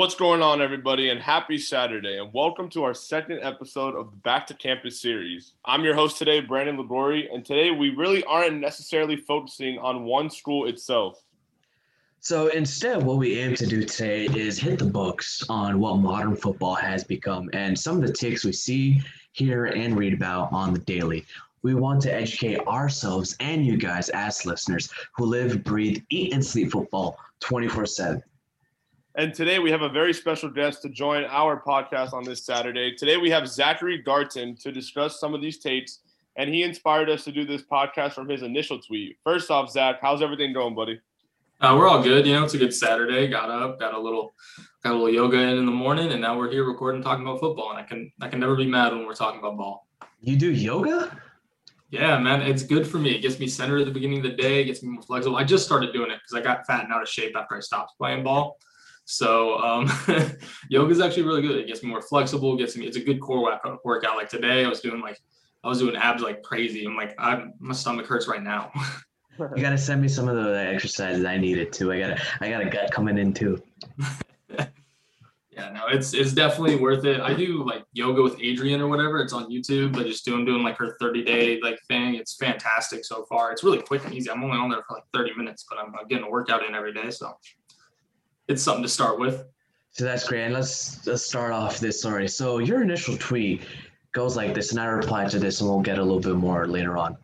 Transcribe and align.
What's 0.00 0.14
going 0.14 0.40
on, 0.40 0.62
everybody, 0.62 1.10
and 1.10 1.20
happy 1.20 1.58
Saturday, 1.58 2.16
and 2.16 2.32
welcome 2.32 2.70
to 2.70 2.84
our 2.84 2.94
second 2.94 3.40
episode 3.42 3.94
of 3.94 4.10
the 4.10 4.16
Back 4.16 4.46
to 4.46 4.54
Campus 4.54 4.98
series. 4.98 5.52
I'm 5.66 5.84
your 5.84 5.94
host 5.94 6.16
today, 6.16 6.40
Brandon 6.40 6.78
Liguori, 6.78 7.28
and 7.30 7.44
today 7.44 7.70
we 7.70 7.90
really 7.90 8.24
aren't 8.24 8.60
necessarily 8.60 9.16
focusing 9.16 9.78
on 9.78 10.04
one 10.04 10.30
school 10.30 10.68
itself. 10.68 11.22
So 12.18 12.46
instead, 12.46 13.02
what 13.02 13.18
we 13.18 13.38
aim 13.40 13.54
to 13.56 13.66
do 13.66 13.84
today 13.84 14.24
is 14.24 14.58
hit 14.58 14.78
the 14.78 14.86
books 14.86 15.44
on 15.50 15.78
what 15.78 15.98
modern 15.98 16.34
football 16.34 16.76
has 16.76 17.04
become 17.04 17.50
and 17.52 17.78
some 17.78 17.96
of 18.00 18.06
the 18.06 18.14
ticks 18.14 18.42
we 18.42 18.52
see, 18.52 19.02
hear, 19.32 19.66
and 19.66 19.98
read 19.98 20.14
about 20.14 20.50
on 20.50 20.72
the 20.72 20.80
daily. 20.80 21.26
We 21.60 21.74
want 21.74 22.00
to 22.04 22.14
educate 22.14 22.66
ourselves 22.66 23.36
and 23.38 23.66
you 23.66 23.76
guys 23.76 24.08
as 24.08 24.46
listeners 24.46 24.88
who 25.14 25.26
live, 25.26 25.62
breathe, 25.62 26.02
eat, 26.08 26.32
and 26.32 26.42
sleep 26.42 26.72
football 26.72 27.18
24 27.40 27.84
7. 27.84 28.22
And 29.20 29.34
today 29.34 29.58
we 29.58 29.70
have 29.70 29.82
a 29.82 29.88
very 29.90 30.14
special 30.14 30.48
guest 30.48 30.80
to 30.80 30.88
join 30.88 31.26
our 31.26 31.60
podcast 31.60 32.14
on 32.14 32.24
this 32.24 32.42
Saturday. 32.42 32.94
Today 32.94 33.18
we 33.18 33.28
have 33.28 33.46
Zachary 33.46 33.98
Gartin 33.98 34.56
to 34.56 34.72
discuss 34.72 35.20
some 35.20 35.34
of 35.34 35.42
these 35.42 35.58
tapes, 35.58 35.98
and 36.36 36.48
he 36.48 36.62
inspired 36.62 37.10
us 37.10 37.24
to 37.24 37.30
do 37.30 37.44
this 37.44 37.60
podcast 37.60 38.14
from 38.14 38.30
his 38.30 38.40
initial 38.42 38.80
tweet. 38.80 39.18
First 39.22 39.50
off, 39.50 39.70
Zach, 39.70 39.96
how's 40.00 40.22
everything 40.22 40.54
going, 40.54 40.74
buddy? 40.74 40.98
Uh, 41.60 41.76
we're 41.78 41.86
all 41.86 42.02
good. 42.02 42.26
You 42.26 42.32
know, 42.32 42.44
it's 42.44 42.54
a 42.54 42.56
good 42.56 42.72
Saturday. 42.72 43.28
Got 43.28 43.50
up, 43.50 43.78
got 43.78 43.92
a 43.92 44.00
little, 44.00 44.32
got 44.82 44.92
a 44.92 44.94
little 44.94 45.10
yoga 45.10 45.36
in 45.36 45.58
in 45.58 45.66
the 45.66 45.70
morning, 45.70 46.12
and 46.12 46.22
now 46.22 46.38
we're 46.38 46.50
here 46.50 46.64
recording, 46.64 47.02
talking 47.02 47.22
about 47.22 47.40
football. 47.40 47.72
And 47.72 47.78
I 47.78 47.82
can, 47.82 48.10
I 48.22 48.28
can 48.28 48.40
never 48.40 48.56
be 48.56 48.64
mad 48.64 48.94
when 48.94 49.04
we're 49.04 49.12
talking 49.12 49.40
about 49.40 49.58
ball. 49.58 49.86
You 50.22 50.36
do 50.36 50.50
yoga? 50.50 51.14
Yeah, 51.90 52.18
man, 52.18 52.40
it's 52.40 52.62
good 52.62 52.86
for 52.86 52.98
me. 52.98 53.10
It 53.10 53.20
gets 53.20 53.38
me 53.38 53.48
centered 53.48 53.80
at 53.80 53.84
the 53.84 53.92
beginning 53.92 54.24
of 54.24 54.24
the 54.24 54.42
day, 54.42 54.62
It 54.62 54.64
gets 54.64 54.82
me 54.82 54.88
more 54.88 55.02
flexible. 55.02 55.36
I 55.36 55.44
just 55.44 55.66
started 55.66 55.92
doing 55.92 56.10
it 56.10 56.20
because 56.24 56.40
I 56.40 56.40
got 56.40 56.66
fat 56.66 56.84
and 56.84 56.92
out 56.94 57.02
of 57.02 57.08
shape 57.10 57.36
after 57.36 57.54
I 57.54 57.60
stopped 57.60 57.98
playing 57.98 58.24
ball. 58.24 58.56
So 59.10 59.58
um, 59.58 59.90
yoga 60.68 60.92
is 60.92 61.00
actually 61.00 61.24
really 61.24 61.42
good. 61.42 61.56
It 61.56 61.66
gets 61.66 61.82
me 61.82 61.88
more 61.88 62.00
flexible. 62.00 62.56
Gets 62.56 62.76
me. 62.76 62.86
It's 62.86 62.96
a 62.96 63.00
good 63.00 63.20
core 63.20 63.58
workout. 63.84 64.16
Like 64.16 64.28
today, 64.28 64.64
I 64.64 64.68
was 64.68 64.80
doing 64.80 65.00
like 65.00 65.20
I 65.64 65.68
was 65.68 65.80
doing 65.80 65.96
abs 65.96 66.22
like 66.22 66.42
crazy. 66.42 66.86
I'm 66.86 66.96
like 66.96 67.14
I'm, 67.18 67.54
my 67.58 67.74
stomach 67.74 68.06
hurts 68.06 68.28
right 68.28 68.42
now. 68.42 68.70
you 69.38 69.62
gotta 69.62 69.78
send 69.78 70.00
me 70.00 70.06
some 70.06 70.28
of 70.28 70.36
the 70.36 70.58
exercises 70.58 71.24
I 71.24 71.38
needed 71.38 71.72
too. 71.72 71.90
I 71.90 71.98
got 71.98 72.10
a 72.10 72.22
I 72.40 72.50
got 72.50 72.60
a 72.60 72.70
gut 72.70 72.92
coming 72.92 73.18
in 73.18 73.32
too. 73.32 73.60
yeah, 75.50 75.70
no, 75.72 75.88
it's 75.88 76.14
it's 76.14 76.32
definitely 76.32 76.76
worth 76.76 77.04
it. 77.04 77.20
I 77.20 77.34
do 77.34 77.64
like 77.64 77.82
yoga 77.92 78.22
with 78.22 78.38
Adriene 78.38 78.78
or 78.78 78.86
whatever. 78.86 79.20
It's 79.20 79.32
on 79.32 79.50
YouTube. 79.50 79.96
I 79.96 80.04
just 80.04 80.24
doing 80.24 80.44
doing 80.44 80.62
like 80.62 80.76
her 80.76 80.96
30 81.00 81.24
day 81.24 81.60
like 81.60 81.80
thing. 81.88 82.14
It's 82.14 82.36
fantastic 82.36 83.04
so 83.04 83.24
far. 83.24 83.50
It's 83.50 83.64
really 83.64 83.82
quick 83.82 84.04
and 84.04 84.14
easy. 84.14 84.30
I'm 84.30 84.44
only 84.44 84.56
on 84.56 84.70
there 84.70 84.84
for 84.86 84.94
like 84.94 85.04
30 85.12 85.34
minutes, 85.36 85.66
but 85.68 85.80
I'm, 85.80 85.92
I'm 85.98 86.06
getting 86.06 86.26
a 86.26 86.30
workout 86.30 86.64
in 86.64 86.76
every 86.76 86.94
day. 86.94 87.10
So 87.10 87.34
it's 88.50 88.62
something 88.62 88.82
to 88.82 88.88
start 88.88 89.18
with. 89.20 89.44
So 89.92 90.04
that's 90.04 90.28
great. 90.28 90.50
Let's 90.50 91.06
let's 91.06 91.24
start 91.24 91.52
off 91.52 91.78
this 91.78 92.00
story. 92.00 92.28
So 92.28 92.58
your 92.58 92.82
initial 92.82 93.16
tweet 93.16 93.62
goes 94.12 94.36
like 94.36 94.54
this, 94.54 94.72
and 94.72 94.80
I 94.80 94.86
reply 94.86 95.26
to 95.26 95.38
this, 95.38 95.60
and 95.60 95.70
we'll 95.70 95.80
get 95.80 95.98
a 95.98 96.02
little 96.02 96.20
bit 96.20 96.34
more 96.34 96.66
later 96.66 96.98
on. 96.98 97.16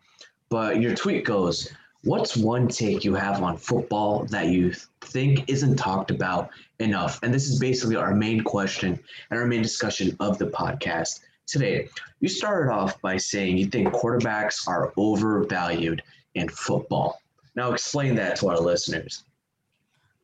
But 0.49 0.81
your 0.81 0.95
tweet 0.95 1.25
goes, 1.25 1.69
"What's 2.03 2.37
one 2.37 2.67
take 2.69 3.03
you 3.03 3.13
have 3.15 3.43
on 3.43 3.57
football 3.57 4.25
that 4.25 4.47
you 4.47 4.73
think 5.01 5.49
isn't 5.49 5.75
talked 5.75 6.11
about 6.11 6.49
enough?" 6.79 7.19
And 7.23 7.33
this 7.33 7.49
is 7.49 7.59
basically 7.59 7.97
our 7.97 8.15
main 8.15 8.41
question 8.41 8.97
and 9.29 9.39
our 9.39 9.45
main 9.45 9.61
discussion 9.61 10.15
of 10.21 10.37
the 10.37 10.47
podcast 10.47 11.19
today. 11.45 11.89
You 12.21 12.29
started 12.29 12.71
off 12.71 13.01
by 13.01 13.17
saying 13.17 13.57
you 13.57 13.67
think 13.67 13.89
quarterbacks 13.89 14.67
are 14.67 14.93
overvalued 14.95 16.03
in 16.35 16.47
football. 16.47 17.21
Now 17.55 17.73
explain 17.73 18.15
that 18.15 18.37
to 18.37 18.49
our 18.49 18.59
listeners 18.59 19.23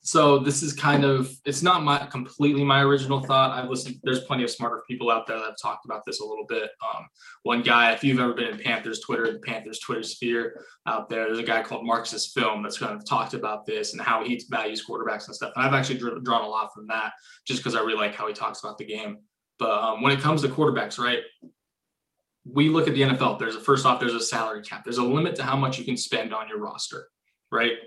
so 0.05 0.37
this 0.37 0.61
is 0.61 0.73
kind 0.73 1.05
of 1.05 1.33
it's 1.45 1.63
not 1.63 1.81
my 1.81 1.97
completely 2.07 2.63
my 2.63 2.81
original 2.81 3.21
thought. 3.21 3.57
I've 3.57 3.69
listened 3.69 4.01
there's 4.03 4.25
plenty 4.25 4.43
of 4.43 4.51
smarter 4.51 4.83
people 4.85 5.09
out 5.09 5.25
there 5.27 5.39
that 5.39 5.45
have 5.45 5.57
talked 5.61 5.85
about 5.85 6.03
this 6.05 6.19
a 6.19 6.25
little 6.25 6.45
bit. 6.45 6.71
Um, 6.85 7.07
one 7.43 7.61
guy 7.61 7.93
if 7.93 8.03
you've 8.03 8.19
ever 8.19 8.33
been 8.33 8.49
in 8.49 8.59
panthers 8.59 8.99
twitter 8.99 9.31
the 9.31 9.39
panthers 9.39 9.79
twitter 9.79 10.03
sphere 10.03 10.59
out 10.87 11.07
there 11.09 11.25
there's 11.25 11.39
a 11.39 11.43
guy 11.43 11.63
called 11.63 11.85
marxist 11.85 12.33
film 12.33 12.61
that's 12.61 12.77
kind 12.77 12.93
of 12.93 13.05
talked 13.05 13.33
about 13.33 13.65
this 13.65 13.93
and 13.93 14.01
how 14.01 14.25
he 14.25 14.43
values 14.49 14.85
quarterbacks 14.85 15.27
and 15.27 15.35
stuff. 15.35 15.53
And 15.55 15.65
i've 15.65 15.73
actually 15.73 15.99
drawn 15.99 16.43
a 16.43 16.47
lot 16.47 16.73
from 16.73 16.85
that 16.87 17.13
just 17.47 17.61
because 17.61 17.73
i 17.73 17.79
really 17.79 17.95
like 17.95 18.13
how 18.13 18.27
he 18.27 18.33
talks 18.33 18.59
about 18.59 18.77
the 18.77 18.85
game. 18.85 19.19
But 19.57 19.71
um, 19.71 20.01
when 20.01 20.11
it 20.11 20.19
comes 20.19 20.41
to 20.41 20.49
quarterbacks 20.49 20.99
right 20.99 21.19
we 22.45 22.67
look 22.67 22.89
at 22.89 22.93
the 22.93 23.03
nfl 23.03 23.39
there's 23.39 23.55
a 23.55 23.61
first 23.61 23.85
off 23.85 24.01
there's 24.01 24.13
a 24.13 24.19
salary 24.19 24.63
cap. 24.63 24.83
There's 24.83 24.97
a 24.97 25.03
limit 25.03 25.35
to 25.37 25.43
how 25.43 25.55
much 25.55 25.79
you 25.79 25.85
can 25.85 25.95
spend 25.95 26.33
on 26.33 26.49
your 26.49 26.59
roster 26.59 27.07
right 27.53 27.77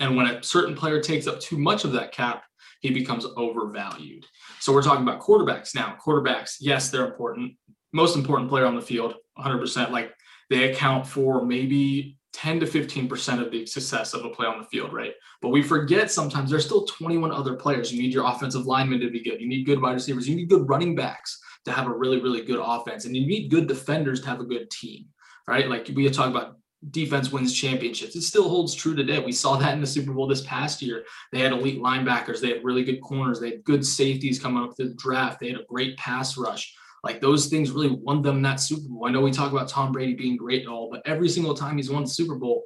and 0.00 0.16
when 0.16 0.26
a 0.26 0.42
certain 0.42 0.74
player 0.74 1.00
takes 1.00 1.26
up 1.26 1.40
too 1.40 1.58
much 1.58 1.84
of 1.84 1.92
that 1.92 2.12
cap, 2.12 2.44
he 2.80 2.90
becomes 2.90 3.26
overvalued. 3.36 4.26
So 4.60 4.72
we're 4.72 4.82
talking 4.82 5.02
about 5.02 5.20
quarterbacks 5.20 5.74
now. 5.74 5.96
Quarterbacks, 6.04 6.56
yes, 6.60 6.90
they're 6.90 7.06
important. 7.06 7.54
Most 7.92 8.16
important 8.16 8.50
player 8.50 8.66
on 8.66 8.74
the 8.74 8.82
field, 8.82 9.14
100%. 9.38 9.90
Like 9.90 10.12
they 10.50 10.70
account 10.70 11.06
for 11.06 11.44
maybe 11.44 12.18
10 12.34 12.60
to 12.60 12.66
15% 12.66 13.40
of 13.40 13.50
the 13.50 13.64
success 13.64 14.12
of 14.12 14.24
a 14.24 14.28
play 14.28 14.46
on 14.46 14.58
the 14.58 14.66
field, 14.66 14.92
right? 14.92 15.14
But 15.40 15.50
we 15.50 15.62
forget 15.62 16.10
sometimes 16.10 16.50
there's 16.50 16.64
still 16.64 16.84
21 16.84 17.30
other 17.30 17.54
players. 17.54 17.92
You 17.92 18.02
need 18.02 18.12
your 18.12 18.26
offensive 18.26 18.66
linemen 18.66 19.00
to 19.00 19.10
be 19.10 19.22
good. 19.22 19.40
You 19.40 19.48
need 19.48 19.64
good 19.64 19.80
wide 19.80 19.92
receivers. 19.92 20.28
You 20.28 20.36
need 20.36 20.50
good 20.50 20.68
running 20.68 20.94
backs 20.94 21.40
to 21.64 21.72
have 21.72 21.86
a 21.86 21.96
really, 21.96 22.20
really 22.20 22.42
good 22.42 22.60
offense. 22.62 23.04
And 23.04 23.16
you 23.16 23.26
need 23.26 23.50
good 23.50 23.68
defenders 23.68 24.20
to 24.22 24.26
have 24.26 24.40
a 24.40 24.44
good 24.44 24.70
team, 24.70 25.06
right? 25.46 25.68
Like 25.68 25.88
we 25.94 26.08
talk 26.10 26.28
about 26.28 26.58
defense 26.90 27.32
wins 27.32 27.54
championships. 27.54 28.16
It 28.16 28.22
still 28.22 28.48
holds 28.48 28.74
true 28.74 28.94
today. 28.94 29.18
We 29.18 29.32
saw 29.32 29.56
that 29.56 29.74
in 29.74 29.80
the 29.80 29.86
Super 29.86 30.12
Bowl 30.12 30.26
this 30.26 30.42
past 30.42 30.82
year. 30.82 31.04
They 31.32 31.40
had 31.40 31.52
elite 31.52 31.80
linebackers, 31.80 32.40
they 32.40 32.48
had 32.48 32.64
really 32.64 32.84
good 32.84 33.00
corners, 33.00 33.40
they 33.40 33.50
had 33.50 33.64
good 33.64 33.84
safeties 33.84 34.40
coming 34.40 34.62
up 34.62 34.76
through 34.76 34.90
the 34.90 34.94
draft, 34.94 35.40
they 35.40 35.48
had 35.48 35.60
a 35.60 35.64
great 35.64 35.96
pass 35.96 36.36
rush. 36.36 36.74
Like 37.02 37.20
those 37.20 37.46
things 37.46 37.70
really 37.70 37.90
won 37.90 38.22
them 38.22 38.40
that 38.42 38.60
Super 38.60 38.88
Bowl. 38.88 39.06
I 39.06 39.10
know 39.10 39.20
we 39.20 39.30
talk 39.30 39.52
about 39.52 39.68
Tom 39.68 39.92
Brady 39.92 40.14
being 40.14 40.36
great 40.36 40.62
and 40.62 40.70
all, 40.70 40.88
but 40.90 41.02
every 41.04 41.28
single 41.28 41.54
time 41.54 41.76
he's 41.76 41.90
won 41.90 42.04
the 42.04 42.10
Super 42.10 42.34
Bowl, 42.34 42.64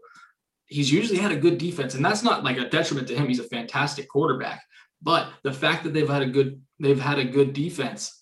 he's 0.67 0.93
usually 0.93 1.19
had 1.19 1.33
a 1.33 1.37
good 1.37 1.59
defense. 1.59 1.95
And 1.95 2.05
that's 2.05 2.23
not 2.23 2.45
like 2.45 2.57
a 2.57 2.69
detriment 2.69 3.09
to 3.09 3.17
him. 3.17 3.27
He's 3.27 3.41
a 3.41 3.45
fantastic 3.45 4.09
quarterback. 4.09 4.63
But 5.03 5.29
the 5.43 5.53
fact 5.53 5.85
that 5.85 5.93
they've 5.93 6.09
had 6.09 6.23
a 6.23 6.27
good 6.27 6.61
they've 6.79 7.01
had 7.01 7.19
a 7.19 7.25
good 7.25 7.53
defense 7.53 8.18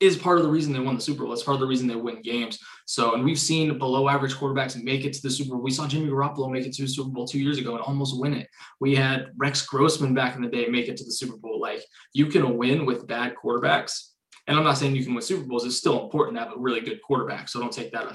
is 0.00 0.16
part 0.16 0.38
of 0.38 0.44
the 0.44 0.50
reason 0.50 0.72
they 0.72 0.80
won 0.80 0.94
the 0.94 1.00
Super 1.00 1.24
Bowl. 1.24 1.32
It's 1.34 1.42
part 1.42 1.54
of 1.54 1.60
the 1.60 1.66
reason 1.66 1.86
they 1.86 1.94
win 1.94 2.22
games. 2.22 2.58
So, 2.86 3.14
and 3.14 3.22
we've 3.22 3.38
seen 3.38 3.78
below 3.78 4.08
average 4.08 4.34
quarterbacks 4.34 4.82
make 4.82 5.04
it 5.04 5.12
to 5.12 5.22
the 5.22 5.30
Super 5.30 5.50
Bowl. 5.50 5.62
We 5.62 5.70
saw 5.70 5.86
Jimmy 5.86 6.08
Garoppolo 6.08 6.50
make 6.50 6.66
it 6.66 6.72
to 6.74 6.82
the 6.82 6.88
Super 6.88 7.10
Bowl 7.10 7.26
two 7.26 7.38
years 7.38 7.58
ago 7.58 7.74
and 7.74 7.84
almost 7.84 8.18
win 8.18 8.32
it. 8.32 8.48
We 8.80 8.96
had 8.96 9.26
Rex 9.36 9.64
Grossman 9.66 10.14
back 10.14 10.36
in 10.36 10.42
the 10.42 10.48
day 10.48 10.66
make 10.68 10.88
it 10.88 10.96
to 10.96 11.04
the 11.04 11.12
Super 11.12 11.36
Bowl. 11.36 11.60
Like 11.60 11.84
you 12.14 12.26
can 12.26 12.56
win 12.56 12.86
with 12.86 13.06
bad 13.06 13.34
quarterbacks. 13.34 14.08
And 14.46 14.56
I'm 14.56 14.64
not 14.64 14.78
saying 14.78 14.96
you 14.96 15.04
can 15.04 15.14
win 15.14 15.22
Super 15.22 15.44
Bowls. 15.44 15.66
It's 15.66 15.76
still 15.76 16.02
important 16.02 16.38
to 16.38 16.44
have 16.44 16.56
a 16.56 16.58
really 16.58 16.80
good 16.80 17.00
quarterback. 17.02 17.48
So 17.48 17.60
don't 17.60 17.72
take 17.72 17.92
that 17.92 18.06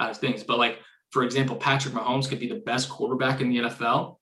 out 0.00 0.10
of 0.10 0.16
things. 0.18 0.44
But 0.44 0.58
like, 0.58 0.78
for 1.10 1.24
example, 1.24 1.56
Patrick 1.56 1.92
Mahomes 1.92 2.28
could 2.28 2.40
be 2.40 2.48
the 2.48 2.62
best 2.64 2.88
quarterback 2.88 3.40
in 3.40 3.50
the 3.50 3.58
NFL 3.58 4.16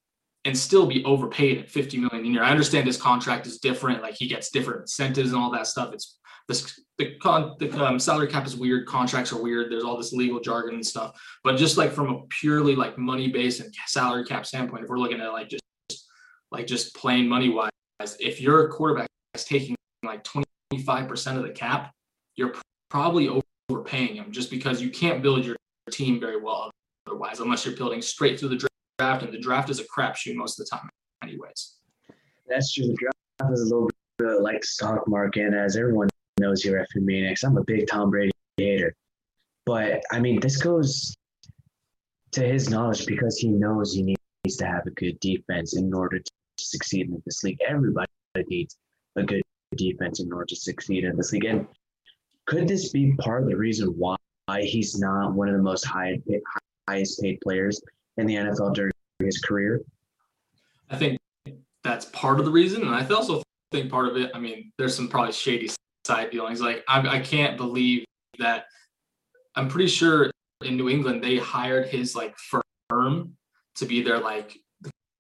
and 0.47 0.57
still 0.57 0.87
be 0.87 1.05
overpaid 1.05 1.59
at 1.59 1.69
50 1.69 1.99
million 1.99 2.25
a 2.25 2.29
year. 2.29 2.43
I 2.43 2.51
understand 2.51 2.87
his 2.87 2.97
contract 2.97 3.47
is 3.47 3.59
different. 3.59 4.03
Like 4.03 4.15
he 4.15 4.27
gets 4.27 4.51
different 4.51 4.83
incentives 4.83 5.33
and 5.33 5.41
all 5.41 5.51
that 5.53 5.67
stuff. 5.67 5.93
It's 5.93 6.19
this 6.51 6.81
the 6.99 7.15
con 7.17 7.55
the 7.59 7.73
um, 7.83 7.99
salary 7.99 8.27
cap 8.27 8.47
is 8.47 8.57
weird 8.57 8.87
contracts 8.87 9.33
are 9.33 9.41
weird 9.41 9.71
there's 9.71 9.85
all 9.85 9.97
this 9.97 10.13
legal 10.13 10.41
jargon 10.41 10.75
and 10.75 10.87
stuff. 10.87 11.19
But 11.45 11.57
just 11.57 11.79
like 11.79 11.93
from 11.93 12.11
a 12.11 12.23
purely 12.29 12.77
like 12.77 12.99
money 12.99 13.29
based 13.29 13.61
and 13.61 13.75
salary 13.87 14.25
cap 14.25 14.45
standpoint 14.45 14.85
if 14.85 14.91
we're 14.91 14.99
looking 14.99 15.21
at 15.21 15.33
like 15.33 15.49
just 15.49 15.63
like 16.51 16.67
just 16.67 16.95
plain 16.95 17.29
money 17.29 17.49
wise 17.49 17.71
if 18.19 18.41
your 18.41 18.69
quarterback 18.69 19.09
is 19.35 19.45
taking 19.45 19.77
like 20.05 20.25
25% 20.25 21.37
of 21.37 21.43
the 21.43 21.51
cap 21.51 21.93
you're 22.37 22.55
probably 22.91 23.43
overpaying 23.71 24.17
him 24.17 24.33
just 24.33 24.51
because 24.51 24.83
you 24.83 24.91
can't 24.91 25.23
build 25.23 25.45
your 25.45 25.57
team 25.91 26.19
very 26.19 26.41
well 26.41 26.71
otherwise 27.07 27.41
unless 27.41 27.65
you're 27.65 27.77
building 27.77 28.03
straight 28.03 28.39
through 28.39 28.49
the 28.49 28.69
draft 28.99 29.23
and 29.23 29.33
the 29.33 29.39
draft 29.39 29.71
is 29.71 29.79
a 29.79 29.85
crapshoot 29.85 30.35
most 30.35 30.59
of 30.59 30.67
the 30.67 30.77
time 30.77 30.89
anyways. 31.23 31.77
That's 32.49 32.73
true 32.73 32.87
the 32.87 32.95
draft 32.95 33.53
is 33.53 33.61
a 33.61 33.65
little 33.65 33.91
bit 34.19 34.41
like 34.41 34.65
stock 34.65 35.07
market 35.07 35.55
as 35.55 35.77
everyone 35.77 36.09
knows 36.41 36.65
you're 36.65 36.85
PhinManiacs. 36.97 37.45
I'm 37.45 37.57
a 37.57 37.65
big 37.65 37.87
Tom 37.87 38.11
Brady 38.11 38.33
hater. 38.57 38.95
But 39.67 40.03
I 40.11 40.19
mean, 40.19 40.41
this 40.41 40.57
goes 40.57 41.15
to 42.33 42.43
his 42.43 42.71
knowledge 42.71 43.07
because 43.07 43.39
he 43.39 43.49
knows 43.49 43.95
he 43.95 44.03
needs 44.03 44.57
to 44.57 44.67
have 44.67 44.87
a 44.87 44.91
good 44.91 45.19
defense 45.21 45.77
in 45.77 45.93
order 45.93 46.19
to 46.19 46.31
succeed 46.59 47.09
in 47.09 47.23
this 47.25 47.43
league. 47.45 47.59
Everybody 47.67 48.11
needs 48.49 48.77
a 49.17 49.23
good 49.23 49.43
defense 49.77 50.21
in 50.21 50.33
order 50.33 50.47
to 50.47 50.57
succeed 50.57 51.05
in 51.05 51.17
this 51.17 51.33
league. 51.33 51.45
And 51.45 51.67
could 52.47 52.67
this 52.67 52.91
be 52.91 53.15
part 53.19 53.43
of 53.43 53.49
the 53.49 53.57
reason 53.57 53.89
why 53.97 54.17
he's 54.63 54.99
not 54.99 55.33
one 55.33 55.49
of 55.49 55.55
the 55.55 55.63
most 55.63 55.85
high, 55.85 56.19
highest 56.89 57.21
paid 57.21 57.41
players 57.41 57.81
in 58.17 58.27
the 58.27 58.35
NFL 58.35 58.75
during 58.75 58.93
his 59.21 59.39
career? 59.41 59.81
I 60.91 60.97
think 60.97 61.19
that's 61.85 62.07
part 62.07 62.39
of 62.39 62.45
the 62.45 62.51
reason. 62.51 62.83
And 62.83 62.95
I 62.95 63.07
also 63.09 63.43
think 63.71 63.91
part 63.91 64.09
of 64.09 64.17
it, 64.17 64.31
I 64.35 64.39
mean, 64.39 64.73
there's 64.79 64.95
some 64.95 65.09
probably 65.09 65.33
shady 65.33 65.69
side 66.05 66.31
dealings. 66.31 66.61
Like 66.61 66.85
I, 66.89 67.17
I 67.17 67.21
can't 67.21 67.57
believe 67.57 68.05
that. 68.39 68.67
I'm 69.57 69.69
pretty 69.69 69.89
sure 69.89 70.31
in 70.65 70.77
New 70.77 70.89
England 70.89 71.23
they 71.23 71.37
hired 71.37 71.87
his 71.87 72.15
like 72.15 72.37
firm 72.89 73.35
to 73.77 73.87
be 73.87 74.03
their 74.03 74.19
like 74.19 74.57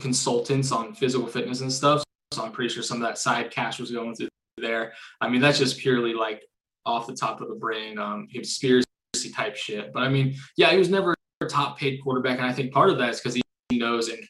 consultants 0.00 0.72
on 0.72 0.94
physical 0.94 1.26
fitness 1.26 1.60
and 1.60 1.72
stuff. 1.72 2.02
So 2.32 2.44
I'm 2.44 2.52
pretty 2.52 2.72
sure 2.72 2.82
some 2.82 2.98
of 2.98 3.08
that 3.08 3.18
side 3.18 3.50
cash 3.50 3.80
was 3.80 3.90
going 3.90 4.14
through 4.14 4.28
there. 4.58 4.92
I 5.20 5.28
mean, 5.28 5.40
that's 5.40 5.58
just 5.58 5.78
purely 5.78 6.14
like 6.14 6.42
off 6.86 7.06
the 7.06 7.14
top 7.14 7.40
of 7.40 7.48
the 7.48 7.54
brain, 7.54 7.98
um, 7.98 8.28
conspiracy 8.28 8.86
type 9.34 9.56
shit. 9.56 9.92
But 9.92 10.04
I 10.04 10.08
mean, 10.08 10.36
yeah, 10.56 10.70
he 10.70 10.78
was 10.78 10.88
never 10.88 11.14
a 11.40 11.46
top 11.46 11.78
paid 11.78 12.00
quarterback. 12.02 12.38
And 12.38 12.46
I 12.46 12.52
think 12.52 12.72
part 12.72 12.90
of 12.90 12.98
that 12.98 13.10
is 13.10 13.20
because 13.20 13.34
he 13.34 13.78
knows 13.78 14.08
and 14.08 14.22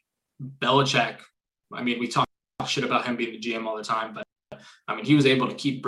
Belichick, 0.60 1.18
I 1.72 1.82
mean, 1.82 1.98
we 1.98 2.08
talk 2.08 2.26
shit 2.66 2.84
about 2.84 3.06
him 3.06 3.16
being 3.16 3.32
the 3.32 3.38
GM 3.38 3.66
all 3.66 3.76
the 3.76 3.84
time, 3.84 4.14
but 4.14 4.24
I 4.88 4.94
mean, 4.94 5.04
he 5.04 5.14
was 5.14 5.26
able 5.26 5.48
to 5.48 5.54
keep 5.54 5.84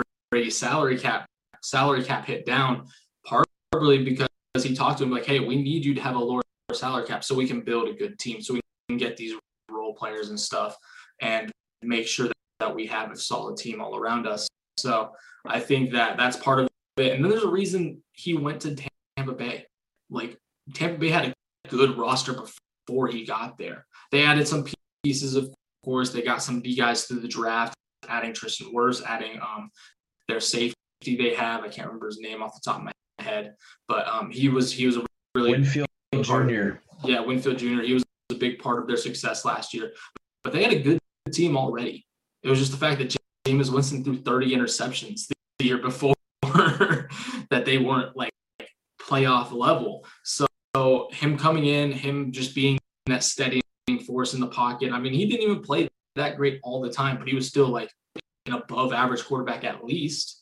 salary 0.49 0.97
cap 0.97 1.25
salary 1.61 2.03
cap 2.03 2.25
hit 2.25 2.45
down 2.45 2.87
partly 3.25 4.03
because 4.03 4.27
he 4.61 4.75
talked 4.75 4.99
to 4.99 5.03
him 5.03 5.11
like, 5.11 5.25
hey, 5.25 5.39
we 5.39 5.55
need 5.55 5.83
you 5.83 5.95
to 5.95 6.01
have 6.01 6.15
a 6.15 6.19
lower 6.19 6.41
salary 6.73 7.05
cap 7.05 7.23
so 7.23 7.33
we 7.35 7.47
can 7.47 7.61
build 7.61 7.87
a 7.87 7.93
good 7.93 8.19
team, 8.19 8.41
so 8.41 8.53
we 8.53 8.61
can 8.87 8.97
get 8.97 9.17
these 9.17 9.33
role 9.71 9.93
players 9.93 10.29
and 10.29 10.39
stuff, 10.39 10.77
and 11.21 11.51
make 11.81 12.07
sure 12.07 12.27
that, 12.27 12.35
that 12.59 12.75
we 12.75 12.85
have 12.85 13.11
a 13.11 13.15
solid 13.15 13.57
team 13.57 13.81
all 13.81 13.97
around 13.97 14.27
us. 14.27 14.47
So 14.77 15.11
I 15.45 15.59
think 15.59 15.91
that 15.91 16.17
that's 16.17 16.37
part 16.37 16.59
of 16.59 16.69
it. 16.97 17.13
And 17.13 17.23
then 17.23 17.31
there's 17.31 17.43
a 17.43 17.49
reason 17.49 18.01
he 18.11 18.35
went 18.35 18.61
to 18.61 18.75
Tampa 19.17 19.33
Bay. 19.33 19.65
Like 20.09 20.37
Tampa 20.73 20.99
Bay 20.99 21.09
had 21.09 21.25
a 21.25 21.67
good 21.69 21.97
roster 21.97 22.33
before 22.33 23.07
he 23.07 23.25
got 23.25 23.57
there. 23.57 23.85
They 24.11 24.23
added 24.23 24.47
some 24.47 24.65
pieces, 25.03 25.35
of 25.35 25.53
course. 25.83 26.11
They 26.11 26.21
got 26.21 26.43
some 26.43 26.61
B 26.61 26.75
guys 26.75 27.05
through 27.05 27.21
the 27.21 27.27
draft, 27.27 27.75
adding 28.07 28.33
Tristan 28.33 28.71
Wirfs, 28.73 29.03
adding 29.03 29.39
um, 29.41 29.69
their 30.27 30.39
safety 30.39 30.75
they 31.05 31.33
have. 31.35 31.63
I 31.63 31.67
can't 31.67 31.87
remember 31.87 32.07
his 32.07 32.19
name 32.19 32.41
off 32.41 32.53
the 32.55 32.61
top 32.63 32.77
of 32.77 32.83
my 32.83 32.91
head, 33.19 33.55
but 33.87 34.07
um, 34.07 34.31
he 34.31 34.49
was 34.49 34.71
he 34.71 34.85
was 34.85 34.97
a 34.97 35.05
really 35.35 35.51
Winfield 35.51 35.87
Jr. 36.21 36.77
Yeah, 37.03 37.21
Winfield 37.21 37.57
Jr. 37.57 37.81
He 37.81 37.93
was 37.93 38.03
a 38.31 38.35
big 38.35 38.59
part 38.59 38.79
of 38.79 38.87
their 38.87 38.97
success 38.97 39.45
last 39.45 39.73
year, 39.73 39.91
but 40.43 40.53
they 40.53 40.63
had 40.63 40.73
a 40.73 40.79
good 40.79 40.99
team 41.31 41.57
already. 41.57 42.05
It 42.43 42.49
was 42.49 42.59
just 42.59 42.71
the 42.71 42.77
fact 42.77 42.99
that 42.99 43.15
Jameis 43.47 43.71
Winston 43.71 44.03
threw 44.03 44.17
30 44.17 44.55
interceptions 44.55 45.27
the 45.59 45.65
year 45.65 45.77
before 45.77 46.13
that 46.43 47.63
they 47.65 47.77
weren't 47.77 48.15
like 48.15 48.31
playoff 49.01 49.51
level. 49.51 50.05
So, 50.23 50.45
so 50.75 51.09
him 51.11 51.37
coming 51.37 51.65
in, 51.65 51.91
him 51.91 52.31
just 52.31 52.55
being 52.55 52.77
that 53.05 53.23
steady 53.23 53.61
force 54.05 54.33
in 54.33 54.39
the 54.39 54.47
pocket. 54.47 54.91
I 54.91 54.99
mean, 54.99 55.13
he 55.13 55.25
didn't 55.25 55.43
even 55.43 55.61
play 55.61 55.89
that 56.15 56.37
great 56.37 56.59
all 56.63 56.81
the 56.81 56.89
time, 56.89 57.17
but 57.17 57.27
he 57.27 57.35
was 57.35 57.47
still 57.47 57.67
like 57.67 57.91
an 58.45 58.53
above 58.53 58.93
average 58.93 59.23
quarterback 59.25 59.63
at 59.63 59.83
least. 59.83 60.41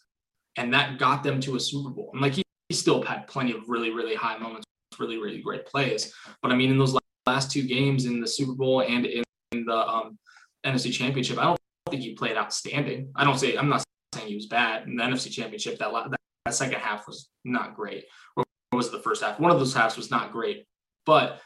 And 0.57 0.73
that 0.73 0.97
got 0.97 1.23
them 1.23 1.39
to 1.41 1.55
a 1.55 1.59
Super 1.59 1.89
Bowl. 1.89 2.09
And 2.13 2.21
like 2.21 2.33
he, 2.33 2.43
he 2.69 2.75
still 2.75 3.01
had 3.01 3.27
plenty 3.27 3.53
of 3.53 3.69
really, 3.69 3.91
really 3.91 4.15
high 4.15 4.37
moments, 4.37 4.65
really, 4.99 5.17
really 5.17 5.41
great 5.41 5.65
plays. 5.65 6.13
But 6.41 6.51
I 6.51 6.55
mean, 6.55 6.71
in 6.71 6.77
those 6.77 6.97
last 7.25 7.51
two 7.51 7.63
games 7.63 8.05
in 8.05 8.19
the 8.19 8.27
Super 8.27 8.53
Bowl 8.53 8.81
and 8.81 9.05
in, 9.05 9.23
in 9.51 9.65
the 9.65 9.87
um, 9.87 10.17
NFC 10.65 10.91
Championship, 10.91 11.37
I 11.37 11.43
don't 11.43 11.59
think 11.89 12.03
he 12.03 12.13
played 12.13 12.37
outstanding. 12.37 13.11
I 13.15 13.23
don't 13.23 13.39
say 13.39 13.55
I'm 13.55 13.69
not 13.69 13.83
saying 14.13 14.27
he 14.27 14.35
was 14.35 14.47
bad. 14.47 14.87
In 14.87 14.95
the 14.95 15.03
NFC 15.03 15.31
Championship, 15.31 15.79
that 15.79 15.91
that, 15.91 16.19
that 16.45 16.53
second 16.53 16.79
half 16.79 17.07
was 17.07 17.29
not 17.45 17.75
great. 17.75 18.05
Or 18.35 18.43
was 18.73 18.87
it 18.87 18.91
the 18.91 18.99
first 18.99 19.23
half? 19.23 19.39
One 19.39 19.51
of 19.51 19.59
those 19.59 19.73
halves 19.73 19.97
was 19.97 20.11
not 20.11 20.31
great. 20.31 20.65
But 21.05 21.39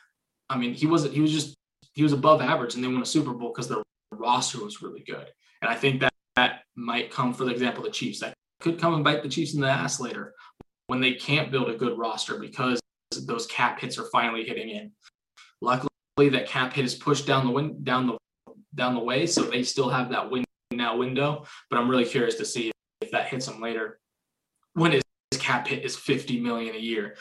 I 0.49 0.57
mean, 0.57 0.73
he 0.73 0.87
wasn't. 0.87 1.13
He 1.13 1.21
was 1.21 1.31
just 1.31 1.55
he 1.93 2.03
was 2.03 2.13
above 2.13 2.41
average, 2.41 2.75
and 2.75 2.83
they 2.83 2.87
won 2.87 3.01
a 3.01 3.05
Super 3.05 3.33
Bowl 3.33 3.51
because 3.53 3.67
their 3.67 3.81
roster 4.11 4.63
was 4.63 4.81
really 4.81 5.03
good. 5.05 5.27
And 5.61 5.69
I 5.69 5.75
think 5.75 6.01
that 6.01 6.13
that 6.35 6.61
might 6.75 7.11
come, 7.11 7.33
for 7.33 7.49
example, 7.49 7.83
the 7.83 7.89
Chiefs. 7.89 8.19
That 8.19 8.33
could 8.59 8.79
come 8.79 8.93
and 8.93 9.03
bite 9.03 9.23
the 9.23 9.29
Chiefs 9.29 9.53
in 9.53 9.61
the 9.61 9.69
ass 9.69 9.99
later 9.99 10.33
when 10.87 10.99
they 11.01 11.13
can't 11.13 11.51
build 11.51 11.69
a 11.69 11.75
good 11.75 11.97
roster 11.97 12.39
because 12.39 12.79
those 13.25 13.47
cap 13.47 13.79
hits 13.79 13.97
are 13.97 14.09
finally 14.11 14.43
hitting 14.43 14.69
in. 14.69 14.91
Luckily, 15.61 15.89
that 16.17 16.47
cap 16.47 16.73
hit 16.73 16.85
is 16.85 16.95
pushed 16.95 17.25
down 17.25 17.45
the 17.45 17.51
win- 17.51 17.83
down 17.83 18.07
the 18.07 18.17
down 18.75 18.93
the 18.93 18.99
way, 18.99 19.25
so 19.25 19.43
they 19.43 19.63
still 19.63 19.89
have 19.89 20.09
that 20.09 20.29
win 20.29 20.43
now 20.71 20.97
window. 20.97 21.45
But 21.69 21.79
I'm 21.79 21.89
really 21.89 22.05
curious 22.05 22.35
to 22.35 22.45
see 22.45 22.71
if 23.01 23.11
that 23.11 23.27
hits 23.27 23.45
them 23.45 23.61
later. 23.61 23.99
When 24.73 24.91
his 24.91 25.03
cap 25.33 25.67
hit 25.67 25.85
is 25.85 25.95
50 25.95 26.41
million 26.41 26.75
a 26.75 26.79
year, 26.79 27.15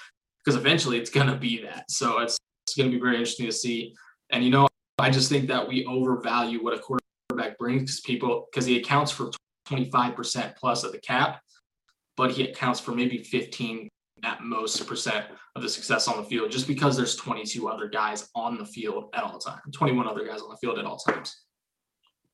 because 0.45 0.59
eventually 0.59 0.99
it's 0.99 1.11
gonna 1.11 1.37
be 1.37 1.63
that. 1.63 1.91
So 1.91 2.19
it's 2.19 2.37
it's 2.67 2.77
gonna 2.77 2.91
be 2.91 2.99
very 2.99 3.17
interesting 3.17 3.47
to 3.47 3.53
see. 3.53 3.95
And 4.31 4.45
you 4.45 4.51
know, 4.51 4.67
I 4.99 5.11
just 5.11 5.29
think 5.29 5.49
that 5.49 5.67
we 5.67 5.85
overvalue 5.87 6.63
what 6.63 6.75
a 6.75 6.79
quarterback 7.35 7.59
brings 7.59 8.01
people 8.01 8.49
because 8.51 8.67
he 8.67 8.77
accounts 8.79 9.11
for 9.11 9.31
25% 9.69 10.57
plus 10.57 10.85
of 10.85 10.93
the 10.93 10.99
cap, 10.99 11.41
but 12.17 12.31
he 12.31 12.45
accounts 12.45 12.81
for 12.81 12.93
maybe 12.93 13.19
15 13.19 13.89
at 14.23 14.43
most 14.43 14.87
percent 14.87 15.27
of 15.57 15.63
the 15.63 15.69
success 15.69 16.09
on 16.09 16.17
the 16.17 16.25
field 16.25 16.51
just 16.51 16.67
because 16.67 16.97
there's 16.97 17.17
22 17.17 17.69
other 17.69 17.89
guys 17.89 18.29
on 18.35 18.57
the 18.57 18.65
field 18.65 19.11
at 19.15 19.23
all 19.23 19.39
times, 19.39 19.61
21 19.73 20.07
other 20.07 20.27
guys 20.27 20.41
on 20.41 20.51
the 20.51 20.57
field 20.57 20.79
at 20.79 20.85
all 20.85 20.97
times. 20.97 21.37